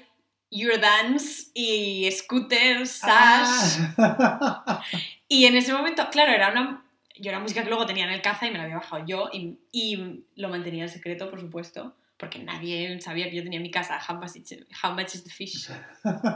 Eurodance 0.52 1.52
y 1.54 2.10
Scooter, 2.12 2.86
Sash. 2.88 3.80
Ah. 3.98 4.82
Y 5.32 5.46
en 5.46 5.56
ese 5.56 5.74
momento, 5.74 6.10
claro, 6.10 6.32
era 6.32 6.52
una... 6.52 6.84
Yo 7.20 7.30
era 7.30 7.40
música 7.40 7.62
que 7.62 7.70
luego 7.70 7.86
tenía 7.86 8.06
en 8.06 8.12
el 8.12 8.22
caza 8.22 8.48
y 8.48 8.52
me 8.52 8.58
la 8.58 8.64
había 8.64 8.78
bajado 8.78 9.06
yo 9.06 9.30
y, 9.32 9.60
y 9.72 10.24
lo 10.36 10.50
mantenía 10.50 10.84
en 10.84 10.90
secreto, 10.90 11.30
por 11.30 11.40
supuesto, 11.40 11.94
porque 12.18 12.40
nadie 12.40 13.00
sabía 13.02 13.30
que 13.30 13.36
yo 13.36 13.44
tenía 13.44 13.58
en 13.58 13.64
mi 13.64 13.72
casa 13.72 14.00
How 14.08 14.16
Much 14.16 14.38
is, 14.38 14.66
How 14.82 14.94
much 14.94 15.14
is 15.14 15.24
the 15.24 15.30
Fish. 15.30 15.70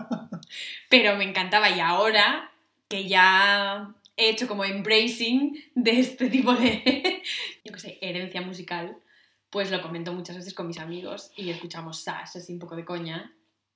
Pero 0.89 1.15
me 1.15 1.23
encantaba 1.23 1.69
y 1.69 1.79
ahora 1.79 2.51
que 2.89 3.07
ya 3.07 3.95
he 4.17 4.29
hecho 4.29 4.47
como 4.47 4.65
embracing 4.65 5.63
de 5.73 5.99
este 5.99 6.29
tipo 6.29 6.53
de, 6.53 7.23
yo 7.65 7.73
qué 7.73 7.79
sé, 7.79 7.97
herencia 8.01 8.41
musical, 8.41 8.97
pues 9.49 9.71
lo 9.71 9.81
comento 9.81 10.13
muchas 10.13 10.35
veces 10.35 10.53
con 10.53 10.67
mis 10.67 10.79
amigos 10.79 11.31
y 11.35 11.49
escuchamos 11.49 12.01
Sash, 12.01 12.37
así 12.37 12.53
un 12.53 12.59
poco 12.59 12.75
de 12.75 12.85
coña, 12.85 13.33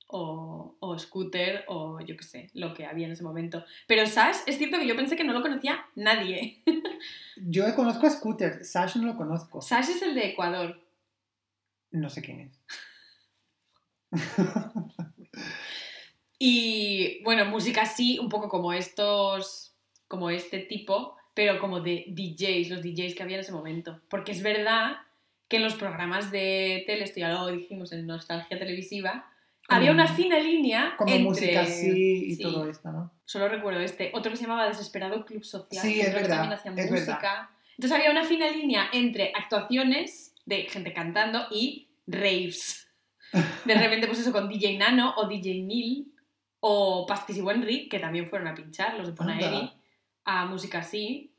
o, 0.08 0.76
o 0.80 0.98
Scooter, 0.98 1.64
o 1.68 2.00
yo 2.00 2.16
qué 2.16 2.24
sé, 2.24 2.50
lo 2.54 2.74
que 2.74 2.86
había 2.86 3.06
en 3.06 3.12
ese 3.12 3.22
momento. 3.22 3.64
Pero 3.86 4.06
Sash, 4.06 4.38
es 4.46 4.58
cierto 4.58 4.78
que 4.78 4.86
yo 4.86 4.96
pensé 4.96 5.16
que 5.16 5.24
no 5.24 5.32
lo 5.32 5.42
conocía 5.42 5.86
nadie. 5.94 6.62
Yo 7.36 7.72
conozco 7.76 8.08
a 8.08 8.10
Scooter, 8.10 8.64
Sash 8.64 8.96
no 8.96 9.06
lo 9.06 9.16
conozco. 9.16 9.62
Sash 9.62 9.90
es 9.90 10.02
el 10.02 10.16
de 10.16 10.30
Ecuador. 10.30 10.82
No 11.92 12.10
sé 12.10 12.20
quién 12.20 12.40
es. 12.40 12.58
Y 16.38 17.20
bueno, 17.24 17.44
música 17.46 17.82
así, 17.82 18.18
un 18.18 18.28
poco 18.28 18.48
como 18.48 18.72
estos, 18.72 19.74
como 20.06 20.30
este 20.30 20.60
tipo, 20.60 21.16
pero 21.34 21.58
como 21.58 21.80
de 21.80 22.04
DJs, 22.08 22.70
los 22.70 22.82
DJs 22.82 23.14
que 23.14 23.22
había 23.22 23.36
en 23.36 23.40
ese 23.40 23.52
momento. 23.52 24.00
Porque 24.08 24.32
es 24.32 24.42
verdad 24.42 24.98
que 25.48 25.56
en 25.56 25.64
los 25.64 25.74
programas 25.74 26.30
de 26.30 26.84
tele, 26.86 27.04
esto 27.04 27.20
ya 27.20 27.30
lo 27.30 27.48
dijimos 27.48 27.92
en 27.92 28.06
Nostalgia 28.06 28.58
Televisiva, 28.58 29.28
había 29.68 29.92
una 29.92 30.08
fina 30.08 30.38
línea 30.38 30.94
Como 30.96 31.12
entre... 31.12 31.24
música 31.28 31.60
así 31.60 32.24
y 32.26 32.34
sí. 32.36 32.42
todo 32.42 32.68
esto, 32.68 32.90
¿no? 32.90 33.12
Solo 33.24 33.48
recuerdo 33.48 33.80
este. 33.80 34.10
Otro 34.14 34.30
que 34.30 34.36
se 34.38 34.44
llamaba 34.44 34.66
Desesperado 34.66 35.24
Club 35.24 35.44
Social. 35.44 35.82
Sí, 35.82 35.94
que 35.94 36.06
es 36.06 36.14
verdad, 36.14 36.38
también 36.38 36.52
hacían 36.58 36.78
es 36.78 36.90
música. 36.90 37.50
Entonces 37.76 37.96
había 37.96 38.10
una 38.10 38.24
fina 38.24 38.50
línea 38.50 38.88
entre 38.92 39.32
actuaciones 39.34 40.34
de 40.46 40.62
gente 40.64 40.92
cantando 40.92 41.46
y 41.50 41.88
raves. 42.06 42.88
De 43.66 43.74
repente, 43.74 44.06
pues 44.06 44.18
eso, 44.18 44.32
con 44.32 44.48
DJ 44.48 44.78
Nano 44.78 45.14
o 45.16 45.28
DJ 45.28 45.62
Neil 45.62 46.12
o 46.60 47.06
Pastis 47.06 47.36
y 47.36 47.42
Wenry, 47.42 47.88
que 47.88 47.98
también 47.98 48.28
fueron 48.28 48.48
a 48.48 48.54
pinchar, 48.54 48.94
los 48.94 49.06
de 49.06 49.12
Ponaeri, 49.12 49.70
a 50.24 50.46
música 50.46 50.78
así. 50.78 51.32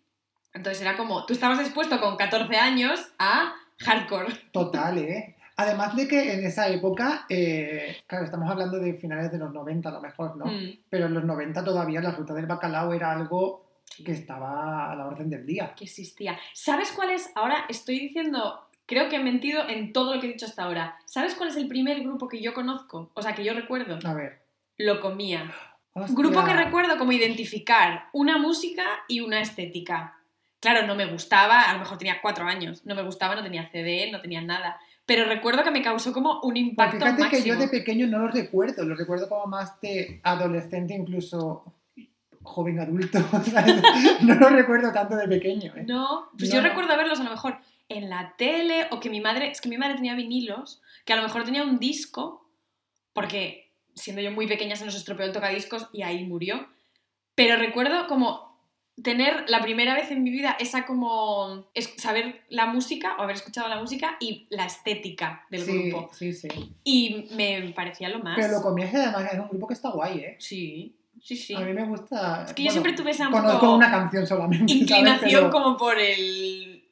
Entonces 0.54 0.82
era 0.82 0.96
como, 0.96 1.26
tú 1.26 1.34
estabas 1.34 1.60
expuesto 1.60 2.00
con 2.00 2.16
14 2.16 2.56
años 2.56 3.12
a 3.18 3.54
hardcore. 3.80 4.34
Total, 4.52 4.98
¿eh? 5.00 5.36
Además 5.60 5.94
de 5.94 6.08
que 6.08 6.34
en 6.36 6.46
esa 6.46 6.70
época, 6.70 7.26
eh, 7.28 7.98
claro, 8.08 8.24
estamos 8.24 8.50
hablando 8.50 8.80
de 8.80 8.94
finales 8.94 9.30
de 9.30 9.38
los 9.38 9.52
90 9.52 9.90
a 9.90 9.92
lo 9.92 10.00
mejor, 10.00 10.38
¿no? 10.38 10.46
Mm, 10.46 10.84
Pero 10.90 11.08
en 11.08 11.14
los 11.14 11.26
90 11.26 11.66
todavía 11.66 12.00
la 12.00 12.12
ruta 12.12 12.34
del 12.34 12.46
bacalao 12.46 12.94
era 12.94 13.12
algo 13.12 13.66
que 14.06 14.14
estaba 14.14 14.90
a 14.90 14.96
la 14.96 15.06
orden 15.06 15.30
del 15.30 15.46
día. 15.46 15.74
Que 15.76 15.84
existía. 15.84 16.40
¿Sabes 16.54 16.94
cuál 16.94 17.10
es? 17.10 17.30
Ahora 17.36 17.66
estoy 17.68 18.00
diciendo, 18.00 18.70
creo 18.86 19.10
que 19.10 19.18
he 19.18 19.20
mentido 19.24 19.68
en 19.68 19.92
todo 19.92 20.16
lo 20.16 20.22
que 20.22 20.28
he 20.28 20.32
dicho 20.32 20.46
hasta 20.46 20.64
ahora. 20.64 20.98
¿Sabes 21.04 21.36
cuál 21.36 21.50
es 21.50 21.58
el 21.58 21.68
primer 21.68 22.00
grupo 22.04 22.30
que 22.30 22.42
yo 22.42 22.54
conozco? 22.54 23.12
O 23.14 23.22
sea, 23.22 23.36
que 23.36 23.44
yo 23.44 23.54
recuerdo. 23.54 24.00
A 24.08 24.14
ver. 24.14 24.40
Lo 24.78 25.02
comía. 25.02 25.52
Hostia. 25.92 26.16
Grupo 26.16 26.46
que 26.46 26.54
recuerdo 26.54 26.98
como 26.98 27.12
identificar 27.12 28.06
una 28.14 28.38
música 28.38 28.86
y 29.10 29.20
una 29.20 29.42
estética. 29.42 30.20
Claro, 30.62 30.88
no 30.88 30.96
me 30.96 31.06
gustaba, 31.06 31.64
a 31.64 31.74
lo 31.74 31.80
mejor 31.80 31.98
tenía 31.98 32.22
cuatro 32.22 32.46
años, 32.46 32.86
no 32.86 32.96
me 32.96 33.02
gustaba, 33.02 33.36
no 33.36 33.44
tenía 33.44 33.70
CD, 33.70 34.10
no 34.10 34.22
tenía 34.22 34.42
nada. 34.42 34.80
Pero 35.10 35.26
recuerdo 35.26 35.64
que 35.64 35.72
me 35.72 35.82
causó 35.82 36.14
como 36.14 36.36
un 36.42 36.54
Pues 36.54 36.58
impacto 36.62 36.98
fíjate 37.00 37.22
máximo. 37.24 37.44
que 37.44 37.50
yo 37.50 37.56
de 37.58 37.68
pequeño 37.68 38.06
no 38.08 38.20
lo 38.20 38.28
recuerdo, 38.30 38.86
lo 38.86 38.96
recuerdo 38.96 39.28
como 39.28 39.48
más 39.48 39.82
de 39.82 40.22
adolescente, 40.24 40.94
incluso 40.94 41.66
joven 42.44 42.80
adulto. 42.80 43.20
no 44.22 44.36
lo 44.36 44.50
recuerdo 44.50 44.92
tanto 44.94 45.16
de 45.18 45.28
pequeño. 45.28 45.74
¿eh? 45.76 45.84
No, 45.88 46.30
pues 46.38 46.50
No, 46.50 46.56
yo 46.56 46.62
no. 46.62 46.68
recuerdo 46.70 46.96
verlos 46.96 47.20
a 47.20 47.24
lo 47.24 47.32
mejor 47.32 47.58
en 47.90 48.10
la 48.10 48.36
tele 48.38 48.88
o 48.92 49.00
que 49.00 49.10
mi 49.10 49.20
madre, 49.20 49.50
es 49.52 49.62
que 49.62 49.70
mi 49.70 49.78
madre 49.78 49.96
tenía 49.96 50.14
vinilos, 50.16 50.82
que 51.06 51.14
a 51.14 51.16
lo 51.16 51.24
mejor 51.24 51.44
tenía 51.44 51.64
un 51.64 51.80
disco, 51.80 52.48
porque 53.14 53.74
siendo 53.96 54.22
yo 54.22 54.32
muy 54.32 54.48
pequeña 54.48 54.76
se 54.76 54.86
nos 54.86 54.96
estropeó 54.96 55.26
el 55.26 55.32
tocadiscos 55.34 55.90
y 55.92 56.04
ahí 56.04 56.24
murió. 56.26 56.68
Pero 57.36 57.58
recuerdo 57.58 58.06
como 58.08 58.49
tener 59.04 59.46
la 59.50 59.62
primera 59.62 59.94
vez 59.94 60.12
en 60.12 60.24
mi 60.24 60.30
vida 60.30 60.56
esa 60.60 60.86
como 60.86 61.68
es 61.74 61.94
saber 61.98 62.42
la 62.50 62.66
música 62.66 63.16
o 63.18 63.22
haber 63.24 63.36
escuchado 63.38 63.68
la 63.70 63.80
música 63.80 64.18
y 64.20 64.48
la 64.50 64.66
estética 64.66 65.46
del 65.50 65.62
sí, 65.62 65.90
grupo. 65.90 66.10
sí, 66.14 66.34
sí. 66.34 66.48
Y 66.84 67.28
me 67.36 67.72
parecía 67.76 68.10
lo 68.10 68.20
más. 68.20 68.36
Pero 68.38 68.52
lo 68.54 68.62
comías 68.62 68.94
y 68.94 68.98
además 68.98 69.32
es 69.34 69.40
un 69.40 69.48
grupo 69.50 69.68
que 69.68 69.74
está 69.74 69.90
guay, 69.90 70.20
¿eh? 70.20 70.36
Sí, 70.40 70.96
sí, 71.22 71.38
sí. 71.38 71.56
A 71.56 71.60
mí 71.62 71.74
me 71.74 71.86
gusta. 71.86 72.44
Es 72.48 72.54
que 72.54 72.64
yo 72.64 72.72
siempre 72.72 72.94
tuve 72.94 73.12
esa 73.12 73.30
Conozco 73.30 73.76
una 73.76 73.90
canción 73.90 74.26
solamente. 74.28 74.72
inclinación 74.74 75.44
Pero- 75.44 75.50
como 75.50 75.78
por 75.78 75.98
el 76.00 76.84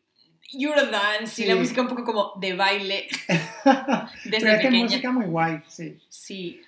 Eurodance 0.53 1.41
y 1.41 1.45
Sí. 1.45 1.51
la 1.51 1.55
música 1.58 1.82
un 1.82 1.88
poco 1.89 2.03
como 2.05 2.32
de 2.39 2.53
baile 2.53 3.08
desde 3.28 3.66
Pero 4.24 4.36
es 4.38 4.43
que 4.43 4.49
es 4.51 4.58
pequeña. 4.62 4.84
música 4.86 5.12
muy 5.12 5.26
guay, 5.26 5.60
sí. 5.68 5.97
Sí. 6.10 6.62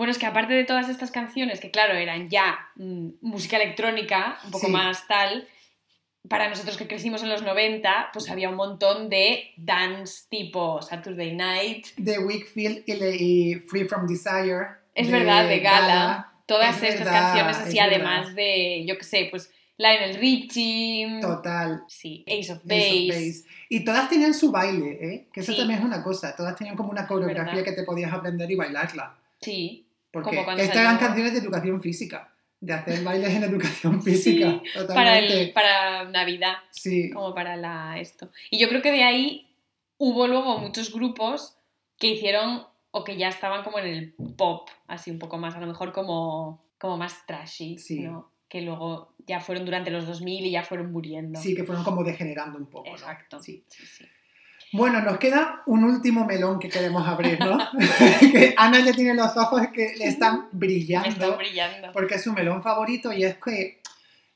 Bueno, 0.00 0.12
es 0.12 0.18
que 0.18 0.24
aparte 0.24 0.54
de 0.54 0.64
todas 0.64 0.88
estas 0.88 1.10
canciones, 1.10 1.60
que 1.60 1.70
claro, 1.70 1.92
eran 1.92 2.30
ya 2.30 2.58
mm, 2.76 3.08
música 3.20 3.58
electrónica, 3.58 4.38
un 4.46 4.50
poco 4.50 4.64
Sí. 4.68 4.72
más 4.72 5.06
tal, 5.06 5.46
para 6.26 6.48
nosotros 6.48 6.78
que 6.78 6.88
crecimos 6.88 7.22
en 7.22 7.28
los 7.28 7.42
90, 7.42 8.08
pues 8.14 8.30
había 8.30 8.48
un 8.48 8.54
montón 8.56 9.10
de 9.10 9.50
dance 9.58 10.22
tipo 10.30 10.80
Saturday 10.80 11.36
Night, 11.36 11.88
De 11.98 12.18
Wakefield 12.18 12.82
y, 12.88 13.56
Free 13.68 13.84
From 13.84 14.06
Desire. 14.06 14.68
Es 14.94 15.10
verdad, 15.10 15.46
de 15.46 15.60
Gala. 15.60 16.32
todas 16.46 16.78
Es 16.78 16.94
estas 16.94 17.04
verdad, 17.04 17.22
canciones 17.34 17.56
es 17.58 17.62
así, 17.64 17.76
verdad. 17.76 17.92
además 17.94 18.34
de, 18.34 18.84
yo 18.86 18.96
qué 18.96 19.04
sé, 19.04 19.28
pues 19.30 19.52
Lionel 19.76 20.16
Richie, 20.16 21.18
Total. 21.20 21.82
sí, 21.88 22.24
Ace 22.26 22.52
of 22.52 22.60
Ace 22.60 22.62
of 22.62 22.64
Base. 22.64 23.06
Base. 23.08 23.44
Y 23.68 23.84
todas 23.84 24.08
tenían 24.08 24.32
su 24.32 24.50
baile, 24.50 24.98
¿eh? 24.98 25.26
Que 25.30 25.40
eso 25.40 25.52
Sí. 25.52 25.58
también 25.58 25.80
es 25.80 25.84
una 25.84 26.02
cosa. 26.02 26.34
Todas 26.34 26.56
tenían 26.56 26.76
como 26.76 26.88
una 26.90 27.06
coreografía 27.06 27.62
que 27.62 27.72
te 27.72 27.82
podías 27.84 28.10
aprender 28.14 28.50
y 28.50 28.56
bailarla. 28.56 29.14
Sí, 29.42 29.86
Porque 30.10 30.40
estas 30.40 30.76
eran 30.76 30.98
canciones 30.98 31.32
de 31.32 31.38
educación 31.38 31.80
física. 31.80 32.32
De 32.60 32.72
hacer 32.74 33.02
bailes 33.04 33.30
en 33.30 33.42
educación 33.44 34.02
física. 34.02 34.60
para, 34.74 34.86
Totalmente. 34.86 35.42
el, 35.42 35.52
para 35.52 36.04
Navidad, 36.10 36.54
Sí. 36.70 37.10
como 37.10 37.34
para 37.34 37.56
la 37.56 37.98
esto. 37.98 38.30
Y 38.50 38.58
yo 38.58 38.68
creo 38.68 38.82
que 38.82 38.90
de 38.92 39.02
ahí 39.04 39.54
hubo 39.98 40.26
luego 40.26 40.58
muchos 40.58 40.92
grupos 40.92 41.56
que 41.98 42.08
hicieron 42.08 42.64
o 42.90 43.04
que 43.04 43.16
ya 43.16 43.28
estaban 43.28 43.62
como 43.62 43.78
en 43.78 43.86
el 43.86 44.14
pop, 44.36 44.68
así 44.88 45.10
un 45.10 45.18
poco 45.18 45.38
más, 45.38 45.54
a 45.54 45.60
lo 45.60 45.66
mejor 45.66 45.92
como, 45.92 46.64
como 46.78 46.96
más 46.96 47.24
trashy, 47.26 47.78
Sí. 47.78 48.00
¿no? 48.00 48.30
Que 48.48 48.62
luego 48.62 49.14
ya 49.26 49.38
fueron 49.38 49.64
durante 49.64 49.90
los 49.92 50.06
2000 50.06 50.44
y 50.46 50.50
ya 50.50 50.64
fueron 50.64 50.90
muriendo. 50.90 51.38
Sí, 51.40 51.54
que 51.54 51.62
fueron 51.62 51.84
como 51.84 52.02
degenerando 52.02 52.58
un 52.58 52.66
poco. 52.66 52.88
¿no? 52.88 52.96
Exacto. 52.96 53.40
Sí. 53.40 53.64
Sí, 53.68 53.86
sí. 53.86 54.04
Bueno, 54.72 55.00
nos 55.02 55.18
queda 55.18 55.62
un 55.66 55.84
último 55.84 56.24
melón 56.24 56.58
que 56.58 56.68
queremos 56.68 57.06
abrir, 57.06 57.40
¿no? 57.40 57.58
que 58.20 58.54
Ana 58.56 58.80
ya 58.80 58.92
tiene 58.92 59.14
los 59.14 59.36
ojos 59.36 59.62
que 59.72 59.94
le 59.96 60.04
están 60.06 60.48
brillando. 60.52 61.08
están 61.08 61.36
brillando. 61.36 61.92
porque 61.92 62.14
es 62.14 62.22
su 62.22 62.32
melón 62.32 62.62
favorito 62.62 63.12
y 63.12 63.24
es 63.24 63.36
que 63.38 63.80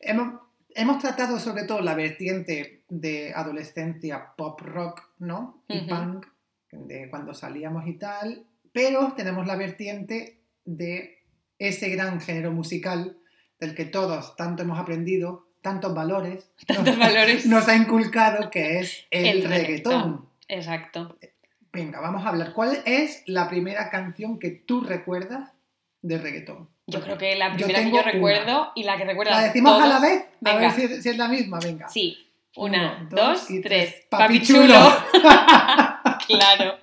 hemos, 0.01 0.41
hemos 0.75 0.99
tratado 0.99 1.39
sobre 1.39 1.65
todo 1.65 1.81
la 1.81 1.95
vertiente 1.95 2.83
de 2.89 3.33
adolescencia 3.35 4.35
pop 4.37 4.61
rock, 4.61 5.03
¿no? 5.19 5.63
Y 5.69 5.83
punk, 5.83 6.27
de 6.73 7.09
cuando 7.11 7.33
salíamos 7.33 7.87
y 7.87 7.95
tal, 7.95 8.45
pero 8.73 9.13
tenemos 9.17 9.47
la 9.47 9.57
vertiente 9.57 10.41
de 10.65 11.19
ese 11.59 11.89
gran 11.91 12.21
género 12.21 12.51
musical 12.51 13.17
del 13.61 13.75
que 13.75 13.85
todos 13.85 14.35
tanto 14.37 14.63
hemos 14.63 14.79
aprendido, 14.79 15.49
tantos 15.65 15.93
valores, 15.93 16.49
Tantos 16.67 16.97
nos, 16.97 16.99
valores. 16.99 17.47
nos 17.55 17.67
ha 17.67 17.75
inculcado 17.75 18.51
que 18.51 18.79
es 18.79 19.07
el, 19.11 19.27
El 19.27 19.43
reggaetón. 19.49 19.93
reggaetón. 19.93 20.29
Exacto. 20.47 21.19
Venga, 21.73 21.99
vamos 22.01 22.25
a 22.25 22.29
hablar. 22.29 22.53
¿Cuál 22.53 22.81
es 22.85 23.25
la 23.27 23.49
primera 23.49 23.91
canción 23.91 24.39
que 24.39 24.51
tú 24.51 24.83
recuerdas 24.83 25.51
de 26.03 26.19
reggaetón? 26.19 26.69
Yo 26.87 27.01
creo 27.01 27.17
que 27.19 27.35
la 27.35 27.49
Yo 27.57 27.67
primera 27.67 27.79
que 27.79 27.85
tengo 27.87 27.97
yo 27.97 28.03
una. 28.03 28.13
recuerdo 28.13 28.73
y 28.77 28.85
la 28.85 28.97
que 28.99 29.05
recuerda 29.07 29.33
¿La 29.33 29.43
decimos 29.45 29.83
a 29.83 29.87
la 29.87 29.99
vez? 30.01 30.25
A 30.45 30.55
ver 30.57 30.71
si, 30.71 31.03
si 31.03 31.09
es 31.09 31.17
la 31.17 31.29
misma, 31.29 31.59
venga. 31.59 31.89
Sí. 31.89 32.19
Una, 32.57 32.99
Uno, 33.01 33.09
dos, 33.11 33.41
dos 33.41 33.51
y 33.51 33.61
tres. 33.63 33.91
tres. 33.91 34.07
Papi 34.11 34.43
chulo. 34.43 34.75
claro. 36.29 36.79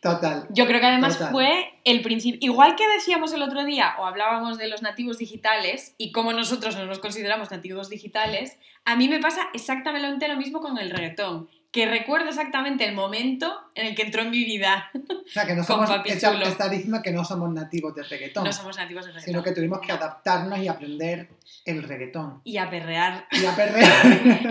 Total. 0.00 0.46
Yo 0.48 0.66
creo 0.66 0.80
que 0.80 0.86
además 0.86 1.18
Total. 1.18 1.32
fue 1.32 1.72
el 1.84 2.00
principio. 2.00 2.38
Igual 2.40 2.74
que 2.74 2.88
decíamos 2.88 3.34
el 3.34 3.42
otro 3.42 3.64
día, 3.64 3.94
o 3.98 4.06
hablábamos 4.06 4.56
de 4.56 4.66
los 4.68 4.80
nativos 4.80 5.18
digitales 5.18 5.94
y 5.98 6.10
cómo 6.10 6.32
nosotros 6.32 6.74
no 6.76 6.86
nos 6.86 7.00
consideramos 7.00 7.50
nativos 7.50 7.90
digitales, 7.90 8.58
a 8.86 8.96
mí 8.96 9.08
me 9.08 9.20
pasa 9.20 9.48
exactamente 9.52 10.26
lo 10.26 10.36
mismo 10.36 10.60
con 10.60 10.78
el 10.78 10.90
reggaetón. 10.90 11.50
Que 11.72 11.86
recuerdo 11.86 12.28
exactamente 12.30 12.84
el 12.84 12.94
momento 12.96 13.52
en 13.76 13.86
el 13.86 13.94
que 13.94 14.02
entró 14.02 14.22
en 14.22 14.30
mi 14.30 14.44
vida. 14.44 14.90
O 15.30 15.32
sea, 15.32 15.46
que 15.46 15.54
no 15.54 15.62
somos. 15.62 15.88
Esa- 16.06 16.42
está 16.42 16.68
diciendo 16.68 17.00
que 17.02 17.12
no 17.12 17.24
somos 17.24 17.52
nativos 17.52 17.94
del 17.94 18.04
reggaetón, 18.08 18.42
No 18.42 18.52
somos 18.52 18.76
nativos 18.76 19.04
del 19.04 19.14
reggaetón. 19.14 19.32
sino 19.32 19.44
que 19.44 19.52
tuvimos 19.52 19.78
que 19.80 19.92
adaptarnos 19.92 20.58
y 20.58 20.66
aprender 20.66 21.28
el 21.64 21.84
reggaetón. 21.84 22.40
Y 22.42 22.56
a 22.56 22.68
perrear. 22.68 23.28
Y 23.30 23.44
a 23.46 23.54
perrear. 23.54 23.90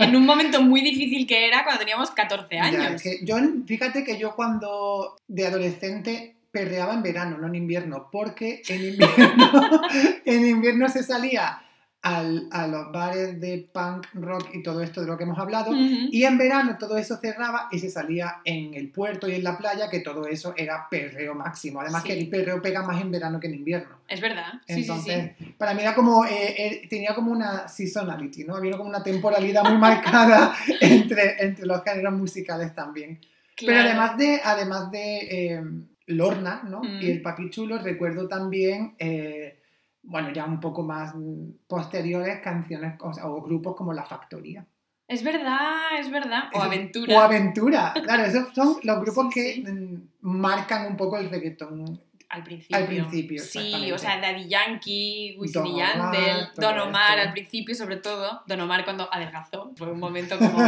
En 0.00 0.16
un 0.16 0.24
momento 0.24 0.62
muy 0.62 0.80
difícil 0.80 1.26
que 1.26 1.46
era 1.46 1.64
cuando 1.64 1.80
teníamos 1.80 2.10
14 2.12 2.54
Ya, 2.54 2.62
años. 2.64 2.92
es 2.94 3.02
que 3.02 3.18
yo, 3.26 3.36
fíjate 3.66 4.04
que 4.04 4.16
yo 4.18 4.34
cuando 4.34 5.16
de 5.28 5.46
adolescente 5.48 6.36
perreaba 6.50 6.94
en 6.94 7.02
verano, 7.02 7.36
no 7.36 7.46
en 7.48 7.56
invierno, 7.56 8.08
porque 8.10 8.62
en 8.68 8.82
invierno, 8.92 9.82
en 10.24 10.46
invierno 10.46 10.88
se 10.88 11.02
salía 11.02 11.60
al- 12.02 12.48
a 12.50 12.66
los 12.66 12.90
bares 12.92 13.38
de 13.40 13.68
punk, 13.72 14.06
rock 14.14 14.48
y 14.54 14.62
todo 14.62 14.80
esto 14.80 15.02
de 15.02 15.06
lo 15.06 15.18
que 15.18 15.24
hemos 15.24 15.38
hablado, 15.38 15.70
Ujú. 15.72 16.08
y 16.10 16.24
en 16.24 16.38
verano 16.38 16.76
todo 16.78 16.96
eso 16.96 17.18
cerraba 17.18 17.68
y 17.70 17.78
se 17.78 17.90
salía 17.90 18.36
en 18.44 18.72
el 18.72 18.88
puerto 18.88 19.28
y 19.28 19.34
en 19.34 19.44
la 19.44 19.58
playa, 19.58 19.90
que 19.90 20.00
todo 20.00 20.26
eso 20.26 20.54
era 20.56 20.86
perreo 20.90 21.34
máximo. 21.34 21.80
Además 21.82 22.02
Sí. 22.02 22.08
que 22.08 22.18
el 22.18 22.28
perreo 22.30 22.62
pega 22.62 22.82
más 22.82 23.00
en 23.02 23.10
verano 23.10 23.38
que 23.38 23.48
en 23.48 23.54
invierno. 23.54 23.98
Es 24.08 24.20
verdad. 24.20 24.54
Sí, 24.66 24.74
sí, 24.76 24.80
Entonces, 24.80 25.32
sí. 25.38 25.54
para 25.58 25.74
mí 25.74 25.82
era 25.82 25.94
como, 25.94 26.24
eh, 26.24 26.30
eh, 26.56 26.86
tenía 26.88 27.14
como 27.14 27.32
una 27.32 27.68
seasonality, 27.68 28.44
¿no? 28.44 28.56
Había 28.56 28.78
como 28.78 28.88
una 28.88 29.02
temporalidad 29.02 29.62
muy 29.64 29.76
marcada 29.78 30.54
entre, 30.80 31.36
entre 31.44 31.66
los 31.66 31.82
géneros 31.84 32.14
musicales 32.14 32.74
también. 32.74 33.20
Pero 33.58 33.72
Claro. 33.72 33.88
además 33.90 34.16
de, 34.16 34.40
además 34.42 34.90
de 34.90 35.18
eh, 35.18 35.62
Lorna, 36.06 36.62
¿no? 36.66 36.80
Mm. 36.80 37.02
Y 37.02 37.10
el 37.10 37.20
Papi 37.20 37.50
Chulo, 37.50 37.76
recuerdo 37.78 38.26
también, 38.26 38.94
eh, 38.98 39.59
bueno, 40.02 40.30
ya 40.32 40.44
un 40.44 40.60
poco 40.60 40.82
más 40.82 41.14
mm, 41.14 41.50
posteriores, 41.66 42.40
canciones 42.40 42.94
o, 43.00 43.12
sea, 43.12 43.26
o 43.26 43.42
grupos 43.42 43.76
como 43.76 43.92
La 43.92 44.04
Factoría. 44.04 44.66
Es 45.08 45.24
verdad, 45.24 45.98
es 45.98 46.10
verdad. 46.10 46.44
O 46.54 46.62
aventura. 46.62 47.16
O 47.16 47.20
Aventura. 47.20 47.92
Claro, 48.04 48.22
esos 48.24 48.54
son 48.54 48.76
los 48.84 49.00
grupos 49.00 49.26
Sí, 49.32 49.40
que 49.40 49.52
sí. 49.54 49.62
mm, 49.62 50.08
marcan 50.20 50.86
un 50.86 50.96
poco 50.96 51.18
el 51.18 51.28
reggaetón. 51.28 52.00
Al 52.28 52.44
principio. 52.44 52.76
Al 52.76 52.86
principio, 52.86 53.42
Sí, 53.42 53.90
o 53.90 53.98
sea, 53.98 54.20
Daddy 54.20 54.46
Yankee, 54.48 55.34
Wisin 55.36 55.66
y 55.66 55.70
Don 55.72 55.74
Omar, 55.74 56.14
Yandel, 56.14 56.46
todo 56.54 56.68
Don 56.70 56.78
Omar 56.88 57.18
esto. 57.18 57.26
al 57.28 57.32
principio, 57.32 57.74
sobre 57.74 57.96
todo. 57.96 58.42
Don 58.46 58.60
Omar 58.60 58.84
cuando 58.84 59.12
adelgazó. 59.12 59.72
Fue 59.76 59.90
un 59.90 59.98
momento 59.98 60.38
como. 60.38 60.58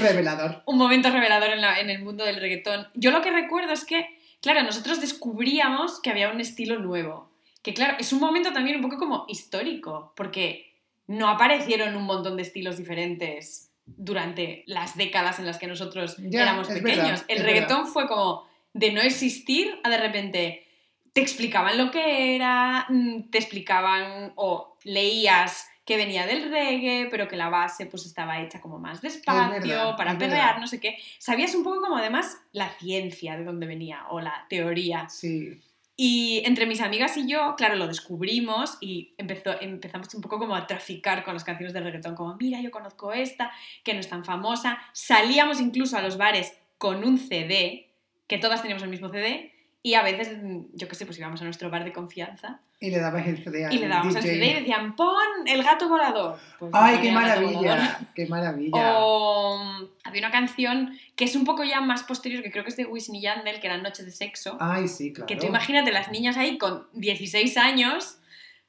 Revelador. 0.00 0.62
un 0.66 0.78
momento 0.78 1.10
revelador 1.10 1.50
en, 1.50 1.60
la- 1.60 1.78
en 1.80 1.90
el 1.90 2.02
mundo 2.02 2.24
del 2.24 2.36
reggaetón. 2.40 2.86
Yo 2.94 3.10
lo 3.10 3.20
que 3.20 3.30
recuerdo 3.32 3.72
es 3.72 3.84
que, 3.84 4.06
claro, 4.40 4.62
nosotros 4.62 5.00
descubríamos 5.00 6.00
que 6.00 6.10
había 6.10 6.30
un 6.30 6.40
estilo 6.40 6.78
nuevo. 6.78 7.28
Que, 7.62 7.74
claro, 7.74 7.96
es 7.98 8.12
un 8.12 8.20
momento 8.20 8.52
también 8.52 8.76
un 8.76 8.82
poco 8.82 8.98
como 8.98 9.24
histórico, 9.28 10.12
porque 10.16 10.72
no 11.06 11.28
aparecieron 11.28 11.96
un 11.96 12.04
montón 12.04 12.36
de 12.36 12.42
estilos 12.42 12.76
diferentes 12.76 13.70
durante 13.84 14.64
las 14.66 14.96
décadas 14.96 15.38
en 15.38 15.46
las 15.46 15.58
que 15.58 15.66
nosotros 15.66 16.16
Ya, 16.18 16.42
éramos 16.42 16.68
pequeños. 16.68 16.86
verdad, 16.96 17.24
el 17.28 17.42
reggaetón 17.42 17.86
fue 17.86 18.06
como 18.06 18.46
de 18.72 18.92
no 18.92 19.00
existir 19.00 19.78
a 19.84 19.90
de 19.90 19.98
repente 19.98 20.66
te 21.12 21.20
explicaban 21.20 21.76
lo 21.76 21.90
que 21.90 22.34
era, 22.34 22.86
mm, 22.88 23.30
te 23.30 23.38
explicaban 23.38 24.32
o 24.36 24.76
leías 24.84 25.68
que 25.84 25.96
venía 25.96 26.26
del 26.26 26.50
reggae, 26.50 27.08
pero 27.10 27.26
que 27.28 27.36
la 27.36 27.48
base 27.48 27.86
pues 27.86 28.06
estaba 28.06 28.40
hecha 28.40 28.60
como 28.60 28.78
más 28.78 29.02
despacio, 29.02 29.60
verdad, 29.60 29.96
para 29.96 30.16
perrear, 30.16 30.60
no 30.60 30.66
sé 30.68 30.80
qué. 30.80 30.96
Sabías 31.18 31.54
un 31.54 31.64
poco 31.64 31.82
como 31.82 31.96
además 31.96 32.38
la 32.52 32.70
ciencia 32.70 33.36
de 33.36 33.44
dónde 33.44 33.66
venía 33.66 34.06
o 34.10 34.20
la 34.20 34.46
teoría. 34.48 35.08
Sí. 35.08 35.60
Y 36.04 36.42
entre 36.46 36.66
mis 36.66 36.80
amigas 36.80 37.16
y 37.16 37.28
yo, 37.28 37.54
claro, 37.56 37.76
lo 37.76 37.86
descubrimos 37.86 38.76
y 38.80 39.14
empezó, 39.18 39.52
empezamos 39.60 40.12
un 40.16 40.20
poco 40.20 40.40
como 40.40 40.56
a 40.56 40.66
traficar 40.66 41.22
con 41.22 41.32
las 41.32 41.44
canciones 41.44 41.72
de 41.72 41.80
reggaetón, 41.80 42.16
como, 42.16 42.34
mira, 42.34 42.60
yo 42.60 42.72
conozco 42.72 43.12
esta, 43.12 43.52
que 43.84 43.94
no 43.94 44.00
es 44.00 44.08
tan 44.08 44.24
famosa. 44.24 44.80
Salíamos 44.92 45.60
incluso 45.60 45.96
a 45.96 46.02
los 46.02 46.16
bares 46.16 46.58
con 46.76 47.04
un 47.04 47.18
CD, 47.18 47.88
que 48.26 48.38
todas 48.38 48.62
teníamos 48.62 48.82
el 48.82 48.88
mismo 48.88 49.10
CD, 49.10 49.51
y 49.84 49.94
a 49.94 50.02
veces, 50.02 50.38
yo 50.74 50.86
qué 50.86 50.94
sé, 50.94 51.06
pues 51.06 51.18
íbamos 51.18 51.40
a 51.40 51.44
nuestro 51.44 51.68
bar 51.68 51.84
de 51.84 51.92
confianza. 51.92 52.60
Y 52.78 52.90
le 52.90 53.00
dabas 53.00 53.26
el 53.26 53.42
CD 53.42 53.66
Y 53.72 53.78
le 53.78 53.88
dábamos 53.88 54.14
el 54.14 54.22
DJ. 54.22 54.34
CD 54.34 54.50
y 54.50 54.54
decían, 54.60 54.94
pon 54.94 55.16
el 55.46 55.64
gato 55.64 55.88
volador. 55.88 56.38
Pues 56.60 56.70
¡Ay, 56.72 56.98
qué 57.00 57.08
el 57.08 57.14
maravilla! 57.14 57.98
¡Qué 58.14 58.26
maravilla! 58.26 58.98
O 58.98 59.58
mm, 59.58 59.88
había 60.04 60.20
una 60.20 60.30
canción 60.30 60.96
que 61.16 61.24
es 61.24 61.34
un 61.34 61.44
poco 61.44 61.64
ya 61.64 61.80
más 61.80 62.04
posterior, 62.04 62.44
que 62.44 62.52
creo 62.52 62.62
que 62.62 62.70
es 62.70 62.76
de 62.76 62.86
Wisin 62.86 63.16
y 63.16 63.22
Yandel, 63.22 63.58
que 63.58 63.66
era 63.66 63.76
Noche 63.76 64.04
de 64.04 64.12
Sexo. 64.12 64.56
¡Ay, 64.60 64.86
sí, 64.86 65.12
claro! 65.12 65.26
Que 65.26 65.34
tú 65.34 65.46
imagínate 65.46 65.90
las 65.90 66.12
niñas 66.12 66.36
ahí 66.36 66.58
con 66.58 66.86
16 66.92 67.56
años 67.56 68.18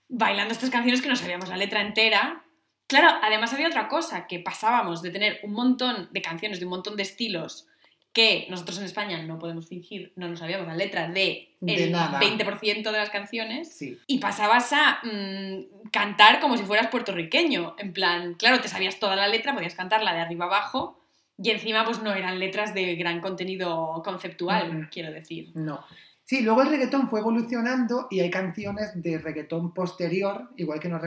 bailando 0.09 0.51
estas 0.51 0.71
canciones 0.71 1.03
que 1.03 1.09
no 1.09 1.15
sabíamos 1.15 1.47
la 1.47 1.57
letra 1.57 1.81
entera. 1.81 2.43
Claro, 2.87 3.19
además 3.21 3.53
había 3.53 3.67
otra 3.67 3.87
cosa, 3.87 4.25
que 4.25 4.39
pasábamos 4.39 5.03
de 5.03 5.11
tener 5.11 5.39
un 5.43 5.53
montón 5.53 6.09
de 6.11 6.21
canciones 6.23 6.59
de 6.59 6.65
un 6.65 6.71
montón 6.71 6.95
de 6.95 7.03
estilos 7.03 7.67
que 8.13 8.45
nosotros 8.49 8.77
en 8.77 8.85
España 8.85 9.21
no 9.23 9.39
podemos 9.39 9.67
fingir, 9.67 10.13
no 10.15 10.27
nos 10.27 10.39
sabíamos 10.39 10.67
la 10.67 10.75
letra 10.75 11.07
de 11.07 11.49
De 11.59 11.85
el 11.85 11.91
nada. 11.91 12.19
20% 12.19 12.83
de 12.83 12.97
las 12.97 13.09
canciones 13.09 13.75
Sí. 13.75 13.97
y 14.07 14.19
pasabas 14.19 14.71
a 14.71 14.99
mm, 15.03 15.89
cantar 15.91 16.39
como 16.39 16.55
si 16.57 16.63
fueras 16.63 16.87
puertorriqueño. 16.87 17.75
En 17.79 17.91
plan, 17.91 18.35
claro, 18.35 18.61
te 18.61 18.67
sabías 18.67 18.99
toda 18.99 19.15
la 19.15 19.27
letra, 19.27 19.53
podías 19.55 19.73
cantarla 19.75 20.13
de 20.13 20.19
arriba 20.21 20.45
abajo 20.45 20.99
y 21.41 21.49
encima 21.49 21.83
pues 21.85 22.01
no 22.03 22.13
eran 22.13 22.37
letras 22.39 22.75
de 22.75 22.95
gran 22.95 23.19
contenido 23.19 24.01
conceptual, 24.05 24.71
Mm. 24.73 24.89
quiero 24.91 25.11
decir. 25.11 25.49
No. 25.55 25.83
Sí, 26.33 26.41
luego 26.41 26.63
el 26.63 26.69
reggaetón 26.69 27.09
fue 27.09 27.19
evolucionando 27.19 28.07
y 28.09 28.19
hay 28.21 28.31
canciones 28.31 28.89
de 28.99 29.19
reggaetón 29.19 29.71
posterior, 29.71 30.49
igual 30.57 30.79
que 30.79 30.89
nos, 30.89 30.99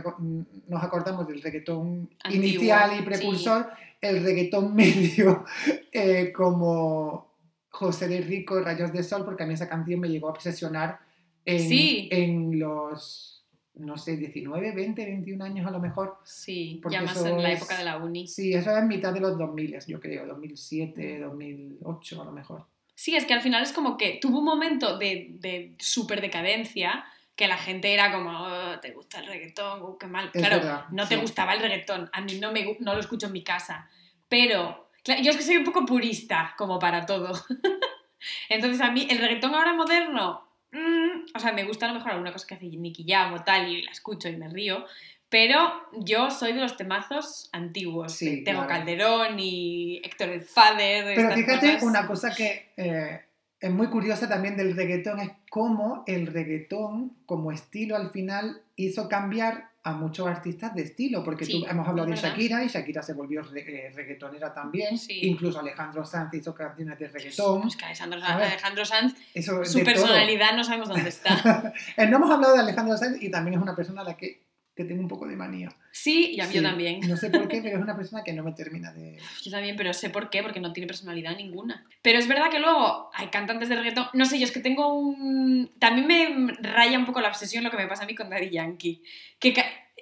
nos 0.68 0.82
acordamos 0.84 1.26
del 1.26 1.42
reggaetón 1.42 2.08
Antiguo, 2.22 2.46
inicial 2.46 3.00
y 3.00 3.02
precursor, 3.02 3.66
el 4.00 4.22
reggaetón 4.22 4.72
medio 4.76 5.44
eh, 5.90 6.32
como 6.32 7.34
José 7.70 8.06
de 8.06 8.20
Rico, 8.20 8.60
Rayos 8.60 8.92
de 8.92 9.02
Sol, 9.02 9.24
porque 9.24 9.42
a 9.42 9.46
mí 9.48 9.54
esa 9.54 9.68
canción 9.68 9.98
me 9.98 10.08
llegó 10.08 10.28
a 10.28 10.30
obsesionar 10.30 11.00
en, 11.44 11.58
Sí. 11.58 12.08
en 12.12 12.60
los, 12.60 13.44
no 13.74 13.98
sé, 13.98 14.16
19, 14.16 14.70
20, 14.76 15.04
21 15.04 15.44
años 15.44 15.66
a 15.66 15.72
lo 15.72 15.80
mejor. 15.80 16.18
Sí, 16.22 16.80
ya 16.88 17.02
más 17.02 17.16
en 17.26 17.42
la 17.42 17.50
es- 17.50 17.58
época 17.58 17.76
de 17.78 17.82
la 17.84 17.96
uni. 17.96 18.28
Sí, 18.28 18.54
eso 18.54 18.70
es 18.70 18.76
en 18.78 18.86
mitad 18.86 19.12
de 19.12 19.18
los 19.18 19.36
2000, 19.36 19.76
yo 19.88 19.98
creo, 19.98 20.24
2007, 20.24 21.18
2008 21.18 22.22
a 22.22 22.24
lo 22.26 22.30
mejor. 22.30 22.64
Sí, 22.96 23.14
es 23.14 23.26
que 23.26 23.34
al 23.34 23.42
final 23.42 23.62
es 23.62 23.72
como 23.72 23.96
que 23.98 24.18
tuvo 24.20 24.38
un 24.38 24.46
momento 24.46 24.98
de, 24.98 25.26
de 25.32 25.74
súper 25.78 26.20
decadencia 26.22 27.04
que 27.36 27.46
la 27.46 27.58
gente 27.58 27.92
era 27.92 28.10
como, 28.10 28.30
"Oh, 28.30 28.80
¿te 28.80 28.92
gusta 28.92 29.20
el 29.20 29.26
reggaetón? 29.26 29.82
Uh, 29.82 29.98
qué 29.98 30.06
mal. 30.06 30.30
Es 30.32 30.40
claro, 30.40 30.56
verdad, 30.56 30.84
no 30.90 31.06
te 31.06 31.14
sí. 31.14 31.20
gustaba 31.20 31.52
el 31.52 31.60
reggaetón, 31.60 32.08
a 32.12 32.22
mí 32.22 32.38
no, 32.40 32.50
me, 32.52 32.76
no 32.80 32.94
lo 32.94 33.00
escucho 33.00 33.26
en 33.26 33.32
mi 33.34 33.44
casa, 33.44 33.88
pero 34.30 34.88
claro, 35.04 35.22
yo 35.22 35.30
es 35.30 35.36
que 35.36 35.42
soy 35.42 35.58
un 35.58 35.64
poco 35.64 35.84
purista 35.84 36.54
como 36.56 36.78
para 36.78 37.04
todo. 37.04 37.32
Entonces 38.48 38.80
a 38.80 38.90
mí 38.90 39.06
el 39.10 39.18
reggaetón 39.18 39.54
ahora 39.54 39.74
moderno, 39.74 40.48
mm, 40.72 41.26
o 41.34 41.38
sea, 41.38 41.52
me 41.52 41.64
gusta 41.64 41.84
a 41.84 41.88
lo 41.90 41.96
mejor 41.96 42.12
alguna 42.12 42.32
cosa 42.32 42.46
que 42.46 42.54
hace 42.54 42.64
Nicky 42.66 43.04
Jam 43.06 43.34
o 43.34 43.44
tal 43.44 43.68
y 43.68 43.82
la 43.82 43.90
escucho 43.90 44.28
y 44.30 44.36
me 44.36 44.48
río, 44.48 44.86
pero 45.28 45.72
yo 46.00 46.30
soy 46.30 46.52
de 46.52 46.60
los 46.60 46.76
temazos 46.76 47.48
antiguos, 47.52 48.12
Sí, 48.12 48.36
de 48.36 48.42
Tego 48.42 48.66
claro. 48.66 48.68
Calderón 48.68 49.38
y 49.40 50.00
Héctor 50.04 50.28
el 50.30 50.40
Father. 50.42 51.14
Pero 51.16 51.30
fíjate, 51.32 51.66
cosas. 51.74 51.82
una 51.82 52.06
cosa 52.06 52.34
que 52.34 52.70
eh, 52.76 53.20
es 53.60 53.70
muy 53.70 53.88
curiosa 53.88 54.28
también 54.28 54.56
del 54.56 54.76
reggaetón 54.76 55.18
es 55.20 55.30
cómo 55.50 56.04
el 56.06 56.26
reggaetón 56.28 57.16
como 57.26 57.50
estilo 57.52 57.96
al 57.96 58.10
final 58.10 58.62
hizo 58.76 59.08
cambiar 59.08 59.70
a 59.82 59.92
muchos 59.92 60.26
artistas 60.26 60.74
de 60.74 60.82
estilo, 60.82 61.22
porque 61.22 61.44
Sí, 61.44 61.60
tú, 61.60 61.66
hemos 61.70 61.86
hablado 61.86 62.08
de. 62.10 62.16
Shakira 62.16 62.64
y 62.64 62.68
Shakira 62.68 63.02
se 63.04 63.12
volvió 63.12 63.40
re- 63.42 63.86
eh, 63.86 63.92
reggaetonera 63.94 64.52
también, 64.52 64.98
Sí. 64.98 65.20
incluso 65.22 65.60
Alejandro 65.60 66.04
Sanz 66.04 66.34
hizo 66.34 66.52
canciones 66.52 66.98
de 66.98 67.06
reggaetón, 67.06 67.68
Es 67.68 67.76
que 67.76 67.84
Alejandro. 67.84 68.18
Alejandro 68.24 68.84
Sanz, 68.84 69.14
eso 69.32 69.64
su 69.64 69.78
de 69.78 69.84
todo. 69.84 69.94
personalidad 69.94 70.56
no 70.56 70.64
sabemos 70.64 70.88
dónde 70.88 71.08
está. 71.08 71.72
Eh, 71.96 72.06
no 72.08 72.16
hemos 72.16 72.30
hablado 72.32 72.54
de 72.54 72.60
Alejandro 72.62 72.96
Sanz 72.96 73.22
y 73.22 73.30
también 73.30 73.54
es 73.58 73.62
una 73.62 73.76
persona 73.76 74.00
a 74.00 74.04
la 74.04 74.16
que, 74.16 74.40
que 74.76 74.84
tengo 74.84 75.00
un 75.00 75.08
poco 75.08 75.26
de 75.26 75.36
manía. 75.36 75.74
Sí, 75.90 76.32
y 76.34 76.40
a 76.40 76.46
mí 76.46 76.52
yo 76.52 76.62
también. 76.62 77.00
No 77.08 77.16
sé 77.16 77.30
por 77.30 77.48
qué, 77.48 77.62
pero 77.62 77.78
es 77.78 77.82
una 77.82 77.96
persona 77.96 78.22
que 78.22 78.34
no 78.34 78.44
me 78.44 78.52
termina 78.52 78.92
de... 78.92 79.18
Yo 79.42 79.50
también, 79.50 79.74
pero 79.74 79.94
sé 79.94 80.10
por 80.10 80.28
qué, 80.28 80.42
porque 80.42 80.60
no 80.60 80.74
tiene 80.74 80.86
personalidad 80.86 81.34
ninguna. 81.34 81.86
Pero 82.02 82.18
es 82.18 82.28
verdad 82.28 82.50
que 82.50 82.58
luego 82.58 83.10
hay 83.14 83.28
cantantes 83.28 83.70
de 83.70 83.76
reggaetón. 83.76 84.08
No 84.12 84.26
sé, 84.26 84.38
yo 84.38 84.44
es 84.44 84.52
que 84.52 84.60
tengo 84.60 84.92
un. 84.92 85.72
También 85.78 86.06
me 86.06 86.52
raya 86.60 86.98
un 86.98 87.06
poco 87.06 87.22
la 87.22 87.28
obsesión 87.28 87.64
lo 87.64 87.70
que 87.70 87.78
me 87.78 87.88
pasa 87.88 88.04
a 88.04 88.06
mí 88.06 88.14
con 88.14 88.28
Daddy 88.28 88.50
Yankee. 88.50 89.02
Que, 89.40 89.54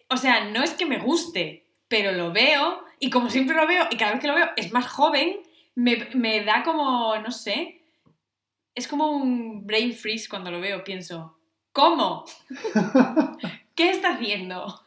o 0.08 0.16
sea, 0.16 0.50
no 0.50 0.64
es 0.64 0.72
que 0.72 0.86
me 0.86 0.98
guste, 0.98 1.66
pero 1.86 2.10
lo 2.10 2.32
veo, 2.32 2.82
y 2.98 3.10
como 3.10 3.30
siempre 3.30 3.54
lo 3.54 3.68
veo, 3.68 3.86
y 3.92 3.96
cada 3.96 4.12
vez 4.12 4.20
que 4.20 4.26
lo 4.26 4.34
veo 4.34 4.50
es 4.56 4.72
más 4.72 4.88
joven, 4.88 5.36
me, 5.76 6.08
me 6.14 6.42
da 6.42 6.64
como. 6.64 7.16
No 7.18 7.30
sé. 7.30 7.82
Es 8.74 8.88
como 8.88 9.12
un 9.12 9.64
brain 9.64 9.92
freeze 9.92 10.28
cuando 10.28 10.50
lo 10.50 10.60
veo. 10.60 10.82
Pienso, 10.82 11.38
¿cómo? 11.74 12.24
¿Qué 13.74 13.90
está 13.90 14.14
haciendo? 14.14 14.80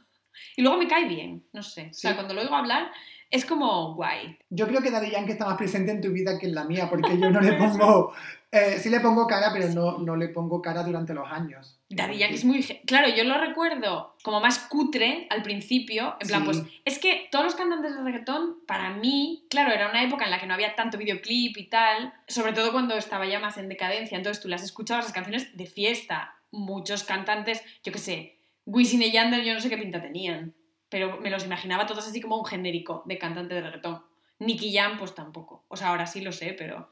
Y 0.56 0.62
luego 0.64 0.78
me 0.78 0.88
cae 0.88 1.08
bien, 1.08 1.44
no 1.54 1.62
sé. 1.62 1.90
O 1.92 1.94
sea, 1.94 2.12
Sí. 2.12 2.16
cuando 2.16 2.34
lo 2.34 2.42
oigo 2.42 2.56
hablar, 2.56 2.92
es 3.30 3.46
como 3.46 3.94
guay. 3.96 4.38
Yo 4.50 4.68
creo 4.68 4.82
que 4.82 4.90
Daddy 4.90 5.12
Yankee 5.12 5.34
está 5.34 5.46
más 5.46 5.58
presente 5.58 5.92
en 5.92 6.02
tu 6.02 6.10
vida 6.12 6.40
que 6.40 6.48
en 6.48 6.56
la 6.56 6.64
mía, 6.64 6.88
porque 6.90 7.20
yo 7.20 7.30
no 7.30 7.42
le 7.42 7.54
pongo, 7.58 8.14
eh, 8.52 8.78
sí 8.80 8.90
le 8.90 9.02
pongo 9.02 9.28
cara, 9.28 9.50
pero 9.54 9.68
no, 9.70 9.98
no 10.00 10.16
le 10.16 10.30
pongo 10.30 10.62
cara 10.62 10.84
durante 10.84 11.14
los 11.14 11.30
años. 11.30 11.78
Daddy 11.90 12.18
Yankee 12.18 12.36
es 12.36 12.46
muy... 12.46 12.64
Claro, 12.86 13.10
yo 13.10 13.24
lo 13.26 13.38
recuerdo 13.38 14.16
como 14.24 14.40
más 14.40 14.60
cutre 14.60 15.28
al 15.30 15.44
principio, 15.44 16.16
en 16.22 16.28
plan, 16.30 16.42
Sí. 16.42 16.46
pues 16.46 16.64
es 16.86 17.00
que 17.00 17.28
todos 17.32 17.44
los 17.46 17.56
cantantes 17.56 17.96
de 17.96 18.02
reggaetón, 18.02 18.58
para 18.66 18.92
mí, 18.92 19.46
claro, 19.50 19.74
era 19.74 19.90
una 19.90 20.04
época 20.04 20.24
en 20.26 20.32
la 20.32 20.40
que 20.40 20.48
no 20.48 20.54
había 20.54 20.76
tanto 20.76 20.98
videoclip 20.98 21.58
y 21.58 21.68
tal, 21.68 22.14
sobre 22.28 22.54
todo 22.54 22.72
cuando 22.72 22.96
estaba 22.96 23.26
ya 23.28 23.40
más 23.40 23.58
en 23.58 23.68
decadencia, 23.70 24.18
entonces 24.18 24.42
tú 24.42 24.48
las 24.48 24.64
escuchabas 24.64 25.04
las 25.06 25.14
canciones 25.14 25.56
de 25.56 25.66
fiesta, 25.66 26.34
muchos 26.52 27.04
cantantes, 27.04 27.62
yo 27.84 27.92
qué 27.92 28.00
sé, 28.00 28.40
Wisin 28.66 29.02
y 29.02 29.12
Yandel, 29.12 29.44
yo 29.46 29.54
no 29.54 29.60
sé 29.60 29.70
qué 29.70 29.78
pinta 29.78 30.02
tenían, 30.02 30.54
pero 30.90 31.18
me 31.20 31.30
los 31.30 31.46
imaginaba 31.46 31.86
todos 31.86 32.08
así 32.08 32.22
como 32.22 32.38
un 32.38 32.46
genérico 32.46 33.04
de 33.06 33.18
cantante 33.18 33.56
de 33.56 33.62
reggaetón. 33.62 34.04
Nicky 34.40 34.74
Jam, 34.74 34.98
pues 34.98 35.16
tampoco, 35.16 35.66
o 35.68 35.76
sea, 35.76 35.88
ahora 35.90 36.06
sí 36.06 36.22
lo 36.22 36.32
sé, 36.32 36.54
pero... 36.58 36.90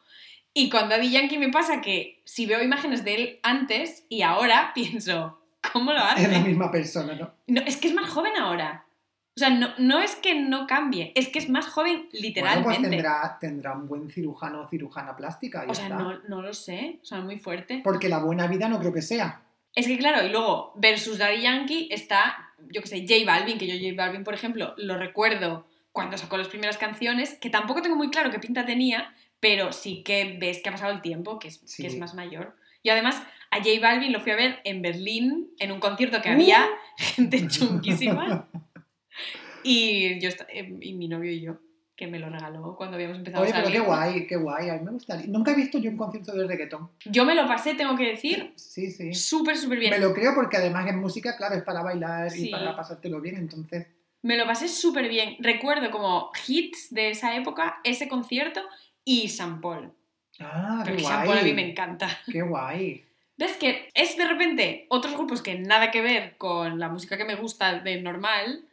Y 0.57 0.69
con 0.69 0.87
Daddy 0.87 1.11
Yankee 1.11 1.37
me 1.37 1.49
pasa 1.49 1.81
que 1.81 2.21
si 2.23 2.45
veo 2.45 2.63
imágenes 2.63 3.03
de 3.03 3.15
él 3.15 3.39
antes 3.43 4.05
y 4.09 4.21
ahora, 4.21 4.71
pienso, 4.75 5.41
¿cómo 5.73 5.91
lo 5.91 5.99
Es 5.99 6.03
la 6.29 6.37
hace? 6.37 6.47
misma 6.47 6.71
persona, 6.71 7.13
¿no? 7.13 7.33
No, 7.47 7.61
es 7.61 7.77
que 7.77 7.89
es 7.89 7.93
más 7.93 8.09
joven 8.09 8.33
ahora. 8.37 8.85
O 9.35 9.39
sea, 9.39 9.49
no, 9.49 9.67
no 9.79 9.99
es 9.99 10.15
que 10.15 10.33
no 10.39 10.65
cambie, 10.65 11.11
es 11.13 11.27
que 11.27 11.39
es 11.39 11.49
más 11.49 11.67
joven 11.67 11.93
Bueno, 11.95 12.09
pues 12.09 12.21
literalmente. 12.21 12.89
tendrá, 12.89 13.37
tendrá 13.37 13.73
un 13.73 13.85
buen 13.85 14.09
cirujano 14.09 14.61
o 14.61 14.67
cirujana 14.69 15.13
plástica. 15.17 15.65
y 15.67 15.71
o 15.71 15.73
sea, 15.73 15.87
está. 15.87 15.97
no, 15.97 16.19
no 16.29 16.41
lo 16.41 16.53
sé, 16.53 16.99
o 17.01 17.05
sea, 17.05 17.19
muy 17.19 17.37
fuerte. 17.37 17.81
Porque 17.83 18.07
la 18.07 18.19
buena 18.19 18.47
vida 18.47 18.69
no 18.69 18.79
creo 18.79 18.93
que 18.93 19.01
sea. 19.01 19.41
Es 19.75 19.87
que 19.87 19.97
claro, 19.97 20.25
y 20.25 20.29
luego 20.29 20.71
versus 20.75 21.17
Daddy 21.17 21.41
Yankee 21.41 21.89
está, 21.91 22.53
yo 22.69 22.81
que 22.81 22.87
sé, 22.87 23.01
J 23.07 23.25
Balvin, 23.25 23.57
que 23.57 23.67
yo 23.67 23.75
J 23.75 23.93
Balvin, 24.01 24.23
por 24.23 24.33
ejemplo, 24.33 24.73
lo 24.77 24.97
recuerdo 24.97 25.67
cuando 25.91 26.17
sacó 26.17 26.37
las 26.37 26.47
primeras 26.47 26.77
canciones, 26.77 27.33
que 27.39 27.49
tampoco 27.49 27.81
tengo 27.81 27.95
muy 27.95 28.09
claro 28.09 28.31
qué 28.31 28.39
pinta 28.39 28.65
tenía, 28.65 29.13
pero 29.39 29.71
sí 29.73 30.01
que 30.03 30.37
ves 30.39 30.61
que 30.61 30.69
ha 30.69 30.71
pasado 30.71 30.93
el 30.93 31.01
tiempo, 31.01 31.39
que 31.39 31.49
es, 31.49 31.61
Sí. 31.65 31.83
que 31.83 31.87
es 31.87 31.97
más 31.97 32.13
mayor. 32.15 32.55
Y 32.83 32.89
además, 32.89 33.21
a 33.51 33.57
J 33.57 33.69
Balvin 33.81 34.11
lo 34.13 34.21
fui 34.21 34.31
a 34.31 34.35
ver 34.35 34.59
en 34.63 34.81
Berlín, 34.81 35.49
en 35.59 35.71
un 35.71 35.79
concierto 35.79 36.21
que 36.21 36.29
había 36.29 36.67
gente 36.97 37.47
chunguísima. 37.47 38.47
Y, 39.63 40.19
yo, 40.19 40.29
eh, 40.49 40.77
y 40.81 40.93
mi 40.93 41.07
novio 41.07 41.31
y 41.31 41.41
yo, 41.41 41.57
que 41.95 42.07
me 42.07 42.19
lo 42.19 42.29
regaló 42.29 42.75
cuando 42.75 42.95
habíamos 42.95 43.17
empezado 43.17 43.43
Oye, 43.43 43.51
a 43.51 43.55
pero 43.55 43.67
salir. 43.67 43.81
qué 43.81 43.87
guay, 43.87 44.27
qué 44.27 44.35
guay. 44.35 44.69
A 44.69 44.73
mí 44.73 44.79
me 44.83 44.91
gustaría. 44.91 45.27
Nunca 45.27 45.51
he 45.51 45.55
visto 45.55 45.77
yo 45.79 45.89
un 45.89 45.97
concierto 45.97 46.33
de 46.33 46.45
reggaetón. 46.45 46.89
Yo 47.05 47.23
me 47.25 47.35
lo 47.35 47.47
pasé, 47.47 47.73
tengo 47.75 47.95
que 47.95 48.05
decir, 48.07 48.51
Sí, 48.55 48.91
sí. 48.91 49.13
súper, 49.13 49.55
súper 49.57 49.79
bien. 49.79 49.91
Me 49.91 49.99
lo 49.99 50.13
creo 50.13 50.33
porque 50.35 50.57
además 50.57 50.87
en 50.87 50.99
música, 50.99 51.37
claro, 51.37 51.55
es 51.55 51.63
para 51.63 51.81
bailar 51.81 52.29
Sí. 52.31 52.49
y 52.49 52.51
para 52.51 52.75
pasártelo 52.75 53.21
bien, 53.21 53.37
entonces. 53.37 53.87
Me 54.21 54.37
lo 54.37 54.45
pasé 54.45 54.67
súper 54.67 55.07
bien. 55.07 55.37
Recuerdo 55.39 55.89
como 55.91 56.31
hits 56.47 56.93
de 56.93 57.11
esa 57.11 57.35
época, 57.35 57.77
ese 57.83 58.07
concierto 58.09 58.61
y 59.05 59.29
San 59.29 59.61
Paul. 59.61 59.93
Ah, 60.39 60.81
qué 60.83 60.89
Porque 60.91 61.03
guay. 61.03 61.15
San 61.15 61.25
Paul 61.27 61.37
a 61.37 61.43
mí 61.43 61.53
me 61.53 61.69
encanta. 61.69 62.09
Qué 62.29 62.41
guay. 62.41 63.03
¿Ves 63.37 63.55
que 63.57 63.89
es 63.93 64.17
de 64.17 64.27
repente 64.27 64.85
otros 64.89 65.13
grupos 65.13 65.41
que 65.41 65.55
nada 65.59 65.91
que 65.91 66.01
ver 66.01 66.35
con 66.37 66.79
la 66.79 66.89
música 66.89 67.17
que 67.17 67.23
me 67.25 67.35
gusta 67.35 67.79
de 67.79 68.01
normal, 68.01 68.64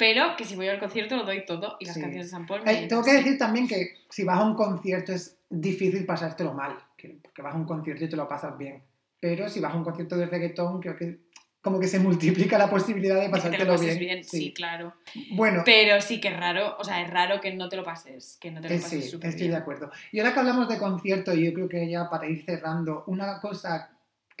pero 0.00 0.34
que 0.36 0.44
si 0.44 0.56
voy 0.56 0.66
al 0.68 0.78
concierto 0.80 1.14
lo 1.16 1.24
doy 1.24 1.44
todo 1.44 1.76
y 1.78 1.84
las 1.84 1.94
Sí. 1.94 2.00
canciones 2.00 2.26
de 2.26 2.30
San 2.30 2.46
Paul 2.46 2.62
me... 2.64 2.72
Eh, 2.84 2.88
tengo 2.88 3.04
que 3.04 3.12
decir 3.12 3.36
también 3.38 3.68
que 3.68 3.98
si 4.08 4.24
vas 4.24 4.38
a 4.40 4.44
un 4.44 4.54
concierto 4.54 5.12
es 5.12 5.36
difícil 5.50 6.04
pasártelo 6.06 6.54
mal, 6.54 6.76
que- 6.96 7.18
porque 7.22 7.42
vas 7.42 7.54
a 7.54 7.58
un 7.58 7.66
concierto 7.66 8.04
y 8.04 8.08
te 8.08 8.16
lo 8.16 8.26
pasas 8.26 8.56
bien. 8.58 8.82
Pero 9.20 9.48
si 9.48 9.60
vas 9.60 9.74
a 9.74 9.76
un 9.76 9.84
concierto 9.84 10.16
de 10.16 10.26
reggaetón, 10.26 10.80
creo 10.80 10.96
que 10.96 11.18
como 11.60 11.78
que 11.78 11.88
se 11.88 11.98
multiplica 11.98 12.56
la 12.56 12.70
posibilidad 12.70 13.16
de 13.16 13.26
que 13.26 13.26
te 13.26 13.36
lo 13.36 13.42
pasártelo 13.42 13.78
bien. 13.78 13.98
bien. 13.98 14.24
Sí. 14.24 14.54
claro. 14.54 14.94
Bueno, 15.32 15.60
Pero 15.66 16.00
sí 16.00 16.18
que 16.18 16.28
es 16.28 16.36
raro, 16.38 16.74
o 16.78 16.84
sea, 16.84 17.02
es 17.02 17.10
raro 17.10 17.38
que 17.42 17.52
no 17.54 17.68
te 17.68 17.76
lo 17.76 17.84
pases, 17.84 18.38
que 18.40 18.50
no 18.50 18.62
te 18.62 18.70
lo 18.70 18.74
eh, 18.76 18.78
pases 18.80 19.10
sí, 19.10 19.18
estoy 19.22 19.48
de 19.48 19.56
acuerdo. 19.56 19.90
Y 20.10 20.20
ahora 20.20 20.32
que 20.32 20.40
hablamos 20.40 20.70
de 20.70 20.78
concierto, 20.78 21.34
yo 21.34 21.52
creo 21.52 21.68
que 21.68 21.86
ya 21.90 22.08
para 22.08 22.26
ir 22.26 22.42
cerrando, 22.46 23.04
una 23.08 23.38
cosa 23.40 23.90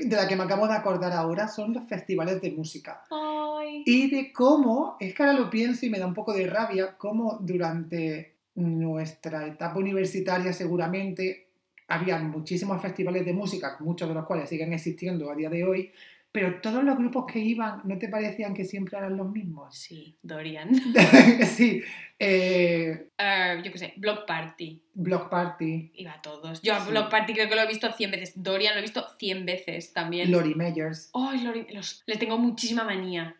de 0.04 0.16
la 0.16 0.26
que 0.26 0.36
me 0.36 0.44
acabo 0.44 0.66
de 0.66 0.74
acordar 0.74 1.12
ahora 1.12 1.48
son 1.48 1.72
los 1.72 1.88
festivales 1.88 2.40
de 2.40 2.50
música. 2.52 3.02
Ay. 3.10 3.82
Y 3.86 4.10
de 4.10 4.32
cómo, 4.32 4.96
es 5.00 5.14
que 5.14 5.22
ahora 5.22 5.38
lo 5.38 5.50
pienso 5.50 5.86
y 5.86 5.90
me 5.90 5.98
da 5.98 6.06
un 6.06 6.14
poco 6.14 6.32
de 6.32 6.46
rabia, 6.46 6.96
cómo 6.96 7.38
durante 7.40 8.34
nuestra 8.54 9.46
etapa 9.46 9.78
universitaria 9.78 10.52
seguramente 10.52 11.48
había 11.88 12.18
muchísimos 12.18 12.80
festivales 12.80 13.24
de 13.26 13.32
música, 13.32 13.76
muchos 13.80 14.08
de 14.08 14.14
los 14.14 14.26
cuales 14.26 14.48
siguen 14.48 14.72
existiendo 14.72 15.30
a 15.30 15.34
día 15.34 15.50
de 15.50 15.64
hoy, 15.64 15.92
pero 16.32 16.60
todos 16.60 16.84
los 16.84 16.96
grupos 16.96 17.24
que 17.30 17.38
iban, 17.40 17.80
¿no 17.84 17.98
te 17.98 18.08
parecían 18.08 18.54
que 18.54 18.64
siempre 18.64 18.98
eran 18.98 19.16
los 19.16 19.30
mismos? 19.30 19.74
Sí, 19.76 20.16
Dorian. 20.22 20.70
sí, 21.46 21.82
eh, 22.18 23.08
Eh, 23.18 23.62
yo 23.64 23.72
qué 23.72 23.78
sé, 23.78 23.94
Block 23.96 24.26
Party. 24.26 24.80
Block 24.94 25.28
Party, 25.28 25.90
Iba 25.94 26.12
a 26.12 26.22
todos. 26.22 26.62
Yo 26.62 26.74
a 26.74 26.80
Sí. 26.84 26.90
Block 26.90 27.10
Party 27.10 27.32
creo 27.34 27.48
que 27.48 27.54
lo 27.56 27.62
he 27.62 27.66
visto 27.66 27.90
100 27.92 28.10
veces. 28.10 28.32
Dorian 28.36 28.74
lo 28.74 28.78
he 28.78 28.82
visto 28.82 29.04
100 29.18 29.44
veces 29.46 29.92
también. 29.92 30.30
Lori 30.30 30.54
Meyers. 30.54 31.10
Ay, 31.14 31.40
Lori- 31.44 31.66
los- 31.72 32.02
les 32.06 32.18
tengo 32.18 32.38
muchísima 32.38 32.84
manía. 32.84 33.36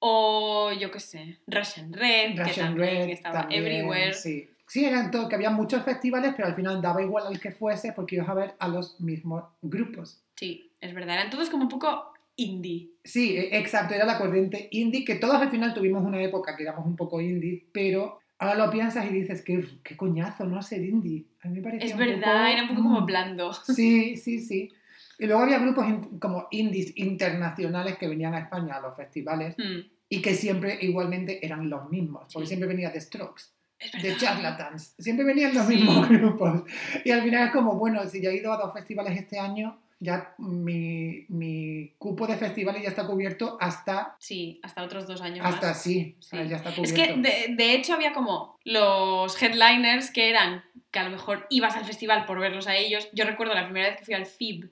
O 0.00 0.70
yo 0.72 0.90
qué 0.90 1.00
sé, 1.00 1.38
Russian 1.46 1.92
Red, 1.92 2.34
que 2.34 2.44
Russian 2.44 2.66
también 2.68 2.96
Red, 2.96 3.08
estaba 3.10 3.40
también, 3.42 3.62
everywhere. 3.64 4.12
Sí. 4.12 4.50
Sí, 4.66 4.84
eran 4.84 5.10
todo, 5.10 5.28
que 5.28 5.34
había 5.34 5.50
muchos 5.50 5.82
festivales, 5.82 6.32
pero 6.36 6.48
al 6.48 6.54
final 6.54 6.80
daba 6.82 7.02
igual 7.02 7.26
al 7.26 7.38
que 7.38 7.52
fuese 7.52 7.92
porque 7.92 8.16
ibas 8.16 8.28
a 8.28 8.34
ver 8.34 8.54
a 8.58 8.66
los 8.68 8.98
mismos 9.00 9.44
grupos. 9.62 10.22
Sí, 10.36 10.72
es 10.80 10.94
verdad. 10.94 11.14
Eran 11.16 11.30
todos 11.30 11.48
como 11.50 11.64
un 11.64 11.68
poco 11.68 12.13
indie. 12.36 12.90
Sí, 13.04 13.36
e- 13.36 13.56
exacto, 13.58 13.94
era 13.94 14.04
la 14.04 14.18
corriente 14.18 14.68
indie, 14.72 15.04
que 15.04 15.14
todos 15.16 15.36
al 15.36 15.50
final 15.50 15.74
tuvimos 15.74 16.02
una 16.04 16.22
época 16.22 16.56
que 16.56 16.62
éramos 16.64 16.86
un 16.86 16.96
poco 16.96 17.20
indie, 17.20 17.66
pero 17.72 18.18
ahora 18.38 18.66
lo 18.66 18.70
piensas 18.70 19.06
y 19.06 19.10
dices, 19.14 19.42
qué, 19.42 19.64
qué 19.82 19.96
coñazo, 19.96 20.44
¿no? 20.44 20.62
Ser 20.62 20.82
indie. 20.84 21.24
A 21.42 21.48
mí 21.48 21.56
me 21.58 21.62
parecía 21.62 21.86
Es 21.86 21.92
un 21.92 21.98
verdad, 21.98 22.20
poco, 22.42 22.46
era 22.52 22.62
un 22.62 22.68
poco 22.68 22.82
como 22.82 23.00
mm, 23.02 23.06
blando. 23.06 23.52
Sí, 23.66 24.16
sí, 24.16 24.40
sí. 24.40 24.70
Y 25.18 25.26
luego 25.26 25.42
había 25.42 25.58
grupos 25.60 25.86
in- 25.88 26.18
como 26.18 26.48
indies 26.50 26.92
internacionales 26.96 27.96
que 27.98 28.08
venían 28.08 28.34
a 28.34 28.40
España 28.40 28.76
a 28.76 28.80
los 28.80 28.96
festivales 28.96 29.54
Mm, 29.58 29.80
y 30.08 30.20
que 30.22 30.34
siempre 30.34 30.78
igualmente 30.82 31.44
eran 31.44 31.70
los 31.70 31.88
mismos, 31.90 32.26
porque 32.32 32.46
Sí. 32.46 32.50
siempre 32.50 32.68
venía 32.68 32.92
The 32.92 33.00
Strokes. 33.00 33.44
es 33.78 34.02
de 34.02 34.16
charlatans. 34.16 34.94
Siempre 34.98 35.24
venían 35.24 35.52
los 35.54 35.66
Sí. 35.66 35.74
mismos 35.76 36.08
grupos. 36.08 36.62
Y 37.04 37.10
al 37.10 37.22
final 37.22 37.46
es 37.48 37.52
como, 37.52 37.76
bueno, 37.76 38.04
si 38.08 38.20
ya 38.22 38.30
he 38.30 38.36
ido 38.36 38.52
a 38.52 38.56
dos 38.56 38.72
festivales 38.72 39.18
este 39.18 39.38
año, 39.38 39.78
ya 40.04 40.34
mi, 40.38 41.24
mi 41.28 41.94
cupo 41.98 42.26
de 42.26 42.36
festivales 42.36 42.82
ya 42.82 42.90
está 42.90 43.06
cubierto 43.06 43.56
hasta, 43.60 44.16
Sí, 44.18 44.60
hasta 44.62 44.82
otros 44.82 45.06
dos 45.06 45.20
años 45.22 45.44
hasta 45.46 45.68
más. 45.68 45.82
sí, 45.82 46.16
Sí. 46.20 46.36
ya 46.48 46.56
está 46.56 46.68
Es 46.70 46.76
cubierto. 46.76 46.94
que 46.94 47.16
de, 47.48 47.54
de 47.56 47.74
hecho 47.74 47.94
había 47.94 48.12
como 48.12 48.58
los 48.64 49.40
headliners 49.42 50.10
que 50.10 50.28
eran 50.30 50.62
que 50.90 50.98
a 51.00 51.04
lo 51.04 51.10
mejor 51.10 51.46
ibas 51.50 51.74
al 51.76 51.84
festival 51.84 52.24
por 52.26 52.38
verlos 52.38 52.66
a 52.68 52.76
ellos. 52.76 53.08
Yo 53.12 53.24
recuerdo 53.24 53.54
la 53.54 53.64
primera 53.64 53.88
vez 53.88 53.98
que 53.98 54.04
fui 54.04 54.14
al 54.14 54.26
FIB 54.26 54.70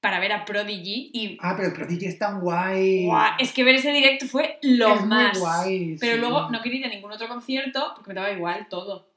para 0.00 0.18
ver 0.18 0.32
a 0.32 0.44
Prodigy 0.44 1.10
y 1.14 1.38
Ah, 1.40 1.54
pero 1.56 1.72
Prodigy 1.72 2.06
es 2.06 2.18
tan 2.18 2.40
guay. 2.40 3.06
¡guau! 3.06 3.32
es 3.38 3.52
que 3.52 3.62
ver 3.64 3.76
ese 3.76 3.92
directo 3.92 4.26
fue 4.26 4.58
lo 4.62 4.94
es 4.96 5.04
más. 5.06 5.32
muy 5.32 5.40
guay. 5.40 5.96
Pero 6.00 6.14
sí. 6.14 6.18
luego 6.20 6.50
no 6.50 6.60
quería 6.60 6.80
ir 6.80 6.86
a 6.86 6.88
ningún 6.88 7.12
otro 7.12 7.28
concierto 7.28 7.92
porque 7.94 8.08
me 8.08 8.14
daba 8.14 8.32
igual 8.32 8.66
todo. 8.68 9.08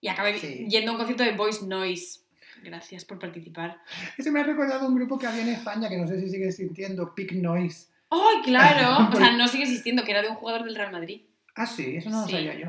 Y 0.00 0.08
acabé 0.08 0.38
Sí. 0.38 0.66
yendo 0.68 0.90
a 0.90 0.94
un 0.94 0.98
concierto 0.98 1.24
de 1.24 1.32
Voice 1.32 1.64
Noise. 1.64 2.20
Gracias 2.64 3.04
por 3.04 3.18
participar. 3.18 3.78
Eso 4.16 4.32
me 4.32 4.40
ha 4.40 4.44
recordado 4.44 4.88
un 4.88 4.94
grupo 4.94 5.18
que 5.18 5.26
había 5.26 5.42
en 5.42 5.48
España, 5.50 5.88
que 5.88 5.96
no 5.98 6.06
sé 6.08 6.18
si 6.20 6.30
sigue 6.30 6.50
sintiendo, 6.50 7.14
Pick 7.14 7.32
Noise. 7.32 7.88
¡Ay, 8.10 8.42
claro! 8.42 9.08
O 9.12 9.16
sea, 9.16 9.32
no 9.32 9.46
sigue 9.48 9.64
existiendo, 9.64 10.02
que 10.04 10.12
era 10.12 10.22
de 10.22 10.28
un 10.30 10.36
jugador 10.36 10.64
del 10.64 10.74
Real 10.74 10.92
Madrid. 10.92 11.22
Ah, 11.54 11.66
sí, 11.66 11.96
eso 11.96 12.10
no 12.10 12.22
lo 12.22 12.26
Sí. 12.26 12.32
sabía 12.32 12.54
yo. 12.54 12.66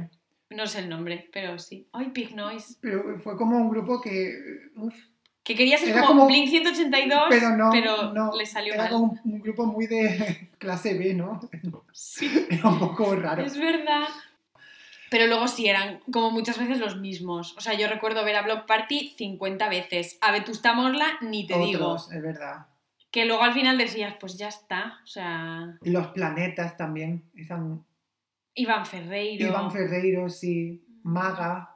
No 0.52 0.68
sé 0.68 0.80
el 0.80 0.90
nombre, 0.90 1.30
pero 1.34 1.58
sí. 1.58 1.88
¡Ay, 1.94 2.12
Big 2.14 2.36
Noise! 2.36 2.76
Pero 2.82 3.18
fue 3.20 3.36
como 3.38 3.58
un 3.58 3.70
grupo 3.70 4.00
que... 4.02 4.70
uf, 4.76 4.94
Que 5.44 5.56
quería 5.56 5.78
ser 5.78 5.94
como, 5.94 6.08
como- 6.08 6.28
Blink 6.28 6.50
182, 6.50 7.24
pero 7.30 7.56
no, 7.58 7.70
pero 7.72 8.14
no, 8.14 8.36
le 8.36 8.46
salió 8.46 8.74
era 8.74 8.84
mal. 8.84 8.92
como 8.92 9.04
un, 9.24 9.34
un 9.34 9.40
grupo 9.42 9.66
muy 9.66 9.88
de 9.88 10.50
clase 10.60 10.94
B, 10.98 11.14
¿no? 11.16 11.40
Sí, 11.94 12.30
Era 12.50 12.70
un 12.70 12.80
poco 12.80 13.16
raro. 13.16 13.44
es 13.44 13.58
verdad. 13.58 14.04
Pero 15.12 15.28
luego 15.28 15.48
sí 15.48 15.68
eran 15.68 16.00
como 16.12 16.32
muchas 16.32 16.58
veces 16.58 16.80
los 16.80 16.98
mismos. 17.00 17.56
O 17.58 17.62
sea, 17.62 17.74
yo 17.74 17.88
recuerdo 17.88 18.26
ver 18.26 18.36
a 18.36 18.42
Block 18.42 18.66
Party 18.66 19.14
50 19.18 19.70
veces. 19.70 20.18
A 20.22 20.32
Vetusta 20.32 20.74
Morla 20.74 21.18
ni 21.22 21.46
te 21.46 21.58
digo. 21.58 21.90
Otros, 21.90 22.12
es 22.12 22.22
verdad. 22.22 22.68
Que 23.12 23.26
luego 23.26 23.44
al 23.44 23.54
final 23.54 23.78
decías, 23.78 24.16
pues 24.20 24.38
ya 24.38 24.48
está. 24.48 25.00
O 25.04 25.08
sea, 25.08 25.78
Los 25.82 26.08
planetas 26.08 26.76
también. 26.76 27.30
Están 27.36 27.86
Iván 28.56 28.86
Ferreiro. 28.86 29.46
Iván 29.48 29.72
Ferreiro, 29.72 30.30
sí. 30.30 30.82
Maga, 31.04 31.70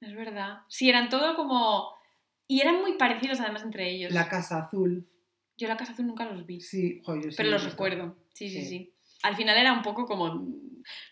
Es 0.00 0.14
verdad. 0.14 0.60
Sí, 0.68 0.88
eran 0.88 1.08
todo 1.10 1.36
como... 1.36 1.90
Y 2.48 2.60
eran 2.62 2.80
muy 2.80 2.94
parecidos 2.94 3.38
además 3.40 3.62
entre 3.62 3.90
ellos. 3.90 4.12
La 4.12 4.28
Casa 4.28 4.58
Azul. 4.64 5.06
Yo 5.58 5.68
la 5.68 5.76
Casa 5.76 5.92
Azul 5.92 6.06
nunca 6.06 6.24
los 6.24 6.46
vi. 6.46 6.60
Sí, 6.60 7.00
joder, 7.04 7.30
sí 7.30 7.36
pero 7.36 7.50
los 7.50 7.64
recuerdo. 7.64 8.16
Sí, 8.32 8.48
sí, 8.48 8.62
Sí. 8.62 8.68
sí, 8.68 8.94
Al 9.22 9.36
final 9.36 9.56
era 9.56 9.72
un 9.72 9.82
poco 9.82 10.06
como... 10.06 10.46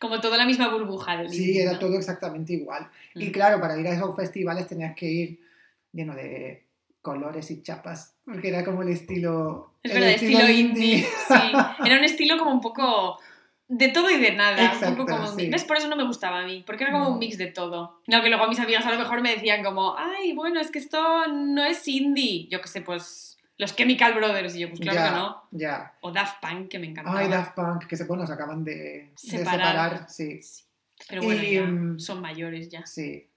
Como 0.00 0.20
toda 0.20 0.36
la 0.38 0.46
misma 0.46 0.68
burbuja 0.68 1.16
del 1.18 1.28
Sí, 1.28 1.58
era 1.60 1.72
¿no? 1.72 1.78
todo 1.78 1.96
exactamente 1.98 2.54
igual. 2.54 2.88
Y 3.14 3.26
Mm. 3.28 3.32
claro, 3.32 3.60
para 3.60 3.78
ir 3.78 3.86
a 3.86 3.92
esos 3.92 4.16
festivales 4.16 4.66
tenías 4.66 4.94
que 4.96 5.06
ir 5.06 5.40
lleno 5.92 6.14
de 6.14 6.64
colores 7.02 7.50
y 7.50 7.62
chapas, 7.62 8.14
porque 8.24 8.48
era 8.48 8.64
como 8.64 8.82
el 8.82 8.88
estilo... 8.88 9.74
Es 9.82 9.92
el 9.92 10.00
verdad, 10.00 10.14
estilo 10.14 10.48
indie. 10.48 11.06
Sí. 11.28 11.34
Era 11.84 11.98
un 11.98 12.04
estilo 12.04 12.38
como 12.38 12.50
un 12.50 12.60
poco 12.60 13.18
de 13.68 13.88
todo 13.88 14.10
y 14.10 14.18
de 14.18 14.32
nada. 14.32 14.72
un 14.88 14.96
poco 14.96 15.12
como 15.12 15.24
un 15.30 15.36
sí. 15.36 15.42
mix. 15.42 15.50
¿Ves? 15.50 15.64
Por 15.64 15.76
eso 15.76 15.88
no 15.88 15.96
me 15.96 16.04
gustaba 16.06 16.40
a 16.40 16.46
mí, 16.46 16.64
porque 16.66 16.84
era 16.84 16.92
como 16.92 17.04
No. 17.04 17.12
un 17.12 17.18
mix 17.18 17.36
de 17.38 17.46
todo. 17.48 18.00
No, 18.06 18.22
que 18.22 18.28
luego 18.30 18.48
mis 18.48 18.58
amigas 18.58 18.84
a 18.86 18.90
lo 18.92 18.98
mejor 18.98 19.20
me 19.20 19.34
decían 19.34 19.62
como, 19.62 19.94
ay, 19.96 20.32
bueno, 20.32 20.60
es 20.60 20.70
que 20.70 20.78
esto 20.80 21.26
no 21.28 21.64
es 21.64 21.86
indie. 21.86 22.48
Yo 22.50 22.60
qué 22.62 22.68
sé, 22.68 22.80
pues 22.80 23.37
los 23.58 23.76
Chemical 23.76 24.14
Brothers. 24.14 24.54
Y 24.56 24.60
yo, 24.60 24.68
pues 24.68 24.80
claro 24.80 24.98
ya, 24.98 25.08
que 25.08 25.14
no. 25.14 25.42
Ya. 25.50 25.94
O 26.00 26.10
Daft 26.12 26.40
Punk, 26.40 26.68
que 26.68 26.78
me 26.78 26.86
encantaba. 26.86 27.18
Ay, 27.18 27.28
Daft 27.28 27.54
Punk, 27.54 27.86
que 27.86 27.96
se, 27.96 28.04
bueno, 28.04 28.26
se 28.26 28.32
acaban 28.32 28.64
de 28.64 28.72
de 28.72 29.12
Separar. 29.16 30.08
sí. 30.08 30.40
Pero 31.08 31.22
bueno, 31.22 31.42
Y, 31.42 31.54
ya 31.54 31.62
mm, 31.62 32.00
son 32.00 32.20
mayores 32.20 32.70
ya. 32.70 32.84
Sí. 32.86 33.27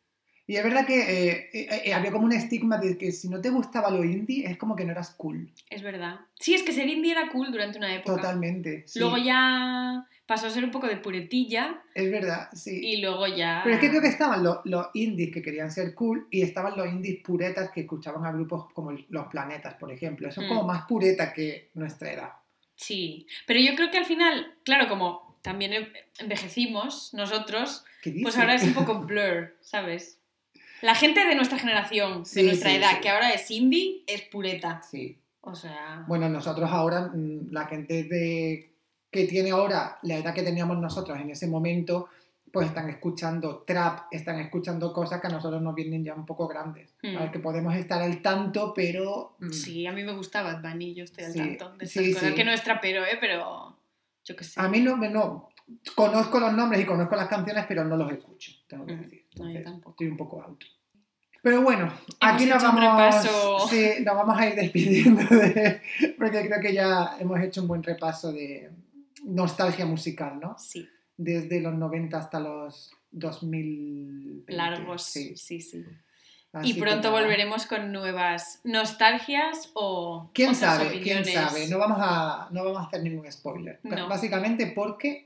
Y 0.51 0.57
es 0.57 0.63
verdad 0.65 0.85
que 0.85 0.99
eh, 0.99 1.49
eh, 1.53 1.81
eh, 1.85 1.93
había 1.93 2.11
como 2.11 2.25
un 2.25 2.33
estigma 2.33 2.77
de 2.77 2.97
que 2.97 3.13
si 3.13 3.29
no 3.29 3.39
te 3.39 3.49
gustaba 3.49 3.89
lo 3.89 4.03
indie 4.03 4.45
es 4.45 4.57
como 4.57 4.75
que 4.75 4.83
no 4.83 4.91
eras 4.91 5.11
cool. 5.11 5.49
Es 5.69 5.81
verdad. 5.81 6.19
Sí, 6.37 6.53
es 6.53 6.63
que 6.63 6.73
ser 6.73 6.89
indie 6.89 7.13
era 7.13 7.29
cool 7.29 7.53
durante 7.53 7.77
una 7.77 7.95
época. 7.95 8.17
Totalmente. 8.17 8.83
sí. 8.85 8.99
Luego 8.99 9.15
ya 9.17 10.05
pasó 10.25 10.47
a 10.47 10.49
ser 10.49 10.65
un 10.65 10.71
poco 10.71 10.87
de 10.87 10.97
puretilla 10.97 11.81
Es 11.95 12.11
verdad, 12.11 12.49
sí. 12.53 12.81
y 12.83 12.97
luego 13.01 13.27
ya... 13.27 13.61
Pero 13.63 13.75
es 13.75 13.81
que 13.81 13.89
creo 13.89 14.01
que 14.01 14.09
estaban 14.09 14.43
los, 14.43 14.57
los 14.65 14.87
indies 14.93 15.31
que 15.33 15.41
querían 15.41 15.71
ser 15.71 15.95
cool 15.95 16.27
y 16.29 16.41
estaban 16.41 16.75
los 16.75 16.85
indies 16.87 17.21
puretas 17.23 17.71
que 17.71 17.81
escuchaban 17.81 18.25
a 18.25 18.33
grupos 18.33 18.73
como 18.73 18.91
Los 19.07 19.27
Planetas, 19.27 19.75
por 19.75 19.89
ejemplo. 19.89 20.27
Eso 20.27 20.41
es 20.41 20.47
Mm. 20.47 20.49
como 20.49 20.63
más 20.63 20.83
pureta 20.85 21.31
que 21.31 21.69
nuestra 21.75 22.11
edad. 22.11 22.29
Sí, 22.75 23.25
pero 23.47 23.61
yo 23.61 23.73
creo 23.75 23.89
que 23.89 23.99
al 23.99 24.05
final, 24.05 24.53
claro, 24.65 24.89
como 24.89 25.37
también 25.41 25.87
envejecimos 26.19 27.13
nosotros, 27.13 27.85
¿Qué 28.01 28.19
pues 28.21 28.37
ahora 28.37 28.55
es 28.55 28.63
un 28.63 28.73
poco 28.73 28.99
blur, 29.05 29.55
¿sabes? 29.61 30.17
La 30.81 30.95
gente 30.95 31.25
de 31.25 31.35
nuestra 31.35 31.59
generación, 31.59 32.25
Sí, 32.25 32.41
de 32.41 32.47
nuestra 32.47 32.69
sí, 32.71 32.75
edad, 32.77 32.91
sí. 32.95 33.01
que 33.01 33.09
ahora 33.09 33.31
es 33.33 33.49
indie, 33.51 34.03
es 34.07 34.21
pureta. 34.23 34.81
Sí. 34.81 35.17
O 35.41 35.55
sea, 35.55 36.03
Bueno, 36.07 36.29
nosotros 36.29 36.69
ahora, 36.71 37.11
mm, 37.13 37.51
la 37.51 37.65
gente 37.65 38.03
de, 38.03 38.71
que 39.09 39.25
tiene 39.25 39.51
ahora 39.51 39.97
la 40.03 40.17
edad 40.17 40.33
que 40.33 40.43
teníamos 40.43 40.77
nosotros 40.77 41.17
en 41.19 41.29
ese 41.31 41.47
momento, 41.47 42.09
pues 42.51 42.67
están 42.67 42.89
escuchando 42.89 43.63
trap, 43.65 44.07
están 44.11 44.39
escuchando 44.39 44.91
cosas 44.91 45.21
que 45.21 45.27
a 45.27 45.29
nosotros 45.29 45.61
nos 45.61 45.73
vienen 45.73 46.03
ya 46.03 46.13
un 46.13 46.25
poco 46.25 46.47
grandes. 46.47 46.93
Mm. 47.01 47.15
A 47.17 47.19
ver, 47.21 47.31
que 47.31 47.39
podemos 47.39 47.73
estar 47.75 48.01
al 48.01 48.21
tanto, 48.21 48.73
pero... 48.75 49.35
mm, 49.39 49.49
sí, 49.51 49.87
a 49.87 49.93
mí 49.93 50.03
me 50.03 50.13
gusta 50.13 50.41
Bad 50.43 50.61
Bunny, 50.61 50.93
yo 50.93 51.03
estoy 51.05 51.23
al 51.23 51.33
tanto 51.33 51.77
de 51.77 51.85
estas 51.85 52.03
sí, 52.03 52.13
cosas, 52.13 52.33
que 52.33 52.43
no 52.43 52.51
es 52.51 52.63
trapero, 52.63 53.03
¿eh? 53.05 53.17
Pero 53.19 53.77
yo 54.25 54.35
qué 54.35 54.43
sé. 54.43 54.59
A 54.59 54.67
mí 54.67 54.79
no, 54.81 54.97
no, 54.97 55.49
conozco 55.95 56.39
los 56.39 56.53
nombres 56.53 56.81
y 56.81 56.85
conozco 56.85 57.15
las 57.15 57.27
canciones, 57.29 57.65
pero 57.67 57.83
no 57.85 57.95
los 57.97 58.11
escucho, 58.11 58.51
tengo 58.67 58.85
que 58.85 58.93
Mm, 58.93 59.01
decir. 59.01 59.20
No, 59.37 59.49
yo 59.51 59.61
tampoco. 59.61 59.91
Estoy 59.91 60.07
un 60.07 60.17
poco 60.17 60.43
alto. 60.43 60.65
Pero 61.43 61.61
bueno, 61.63 61.91
aquí 62.19 62.45
nos 62.45 62.61
vamos, 62.61 63.25
sí, 63.69 63.89
nos 64.05 64.15
vamos 64.15 64.37
a 64.37 64.47
ir 64.47 64.55
despidiendo 64.55 65.23
de, 65.23 65.81
porque 66.17 66.45
creo 66.47 66.61
que 66.61 66.73
ya 66.73 67.17
hemos 67.19 67.39
hecho 67.39 67.61
un 67.61 67.67
buen 67.67 67.81
repaso 67.81 68.31
de 68.31 68.69
nostalgia 69.25 69.85
musical, 69.87 70.39
¿no? 70.39 70.55
Sí, 70.59 70.87
Desde 71.17 71.59
los 71.59 71.73
90 71.73 72.15
hasta 72.15 72.39
los 72.39 72.91
2000. 73.11 74.45
largos, 74.49 75.03
sí, 75.03 75.35
sí. 75.35 75.83
Así 76.53 76.71
Y 76.71 76.73
pronto 76.73 77.11
volveremos 77.11 77.65
con 77.65 77.91
nuevas 77.91 78.59
nostalgias 78.65 79.71
o 79.73 80.29
¿Quién 80.33 80.49
otras 80.49 80.77
sabe? 80.77 80.89
opiniones. 80.89 81.27
¿Quién 81.29 81.47
sabe? 81.47 81.67
No 81.69 81.77
vamos, 81.79 81.97
a, 82.01 82.49
no 82.51 82.65
vamos 82.65 82.81
a 82.81 82.85
hacer 82.87 83.01
ningún 83.03 83.31
spoiler. 83.31 83.79
No. 83.83 84.09
Básicamente 84.09 84.67
porque 84.67 85.25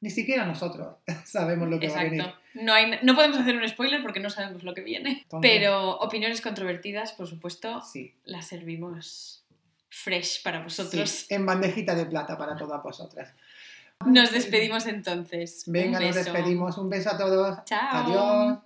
ni 0.00 0.10
siquiera 0.10 0.44
nosotros 0.46 0.96
sabemos 1.24 1.68
lo 1.68 1.78
que 1.80 1.88
va 1.88 2.00
a 2.00 2.04
venir. 2.04 2.24
No, 2.54 2.72
hay, 2.72 2.98
no 3.02 3.14
podemos 3.14 3.38
hacer 3.38 3.56
un 3.56 3.68
spoiler 3.68 4.02
porque 4.02 4.20
no 4.20 4.30
sabemos 4.30 4.62
lo 4.62 4.74
que 4.74 4.82
viene. 4.82 5.22
Entonces- 5.22 5.50
Pero 5.50 5.98
opiniones 5.98 6.40
controvertidas, 6.40 7.12
por 7.12 7.26
supuesto, 7.26 7.82
Sí. 7.82 8.14
las 8.24 8.46
servimos 8.46 9.42
fresh 9.90 10.42
para 10.42 10.62
vosotros. 10.62 11.08
Sí, 11.10 11.34
en 11.34 11.46
bandejita 11.46 11.94
de 11.94 12.06
plata 12.06 12.36
para 12.36 12.56
todas 12.56 12.82
vosotras. 12.82 13.32
Nos 14.04 14.30
despedimos 14.30 14.86
entonces. 14.86 15.64
Venga, 15.66 15.98
nos 16.00 16.14
despedimos. 16.14 16.76
Un 16.76 16.90
beso 16.90 17.10
a 17.10 17.16
todos. 17.16 17.64
Chao. 17.64 17.88
Adiós. 17.92 18.58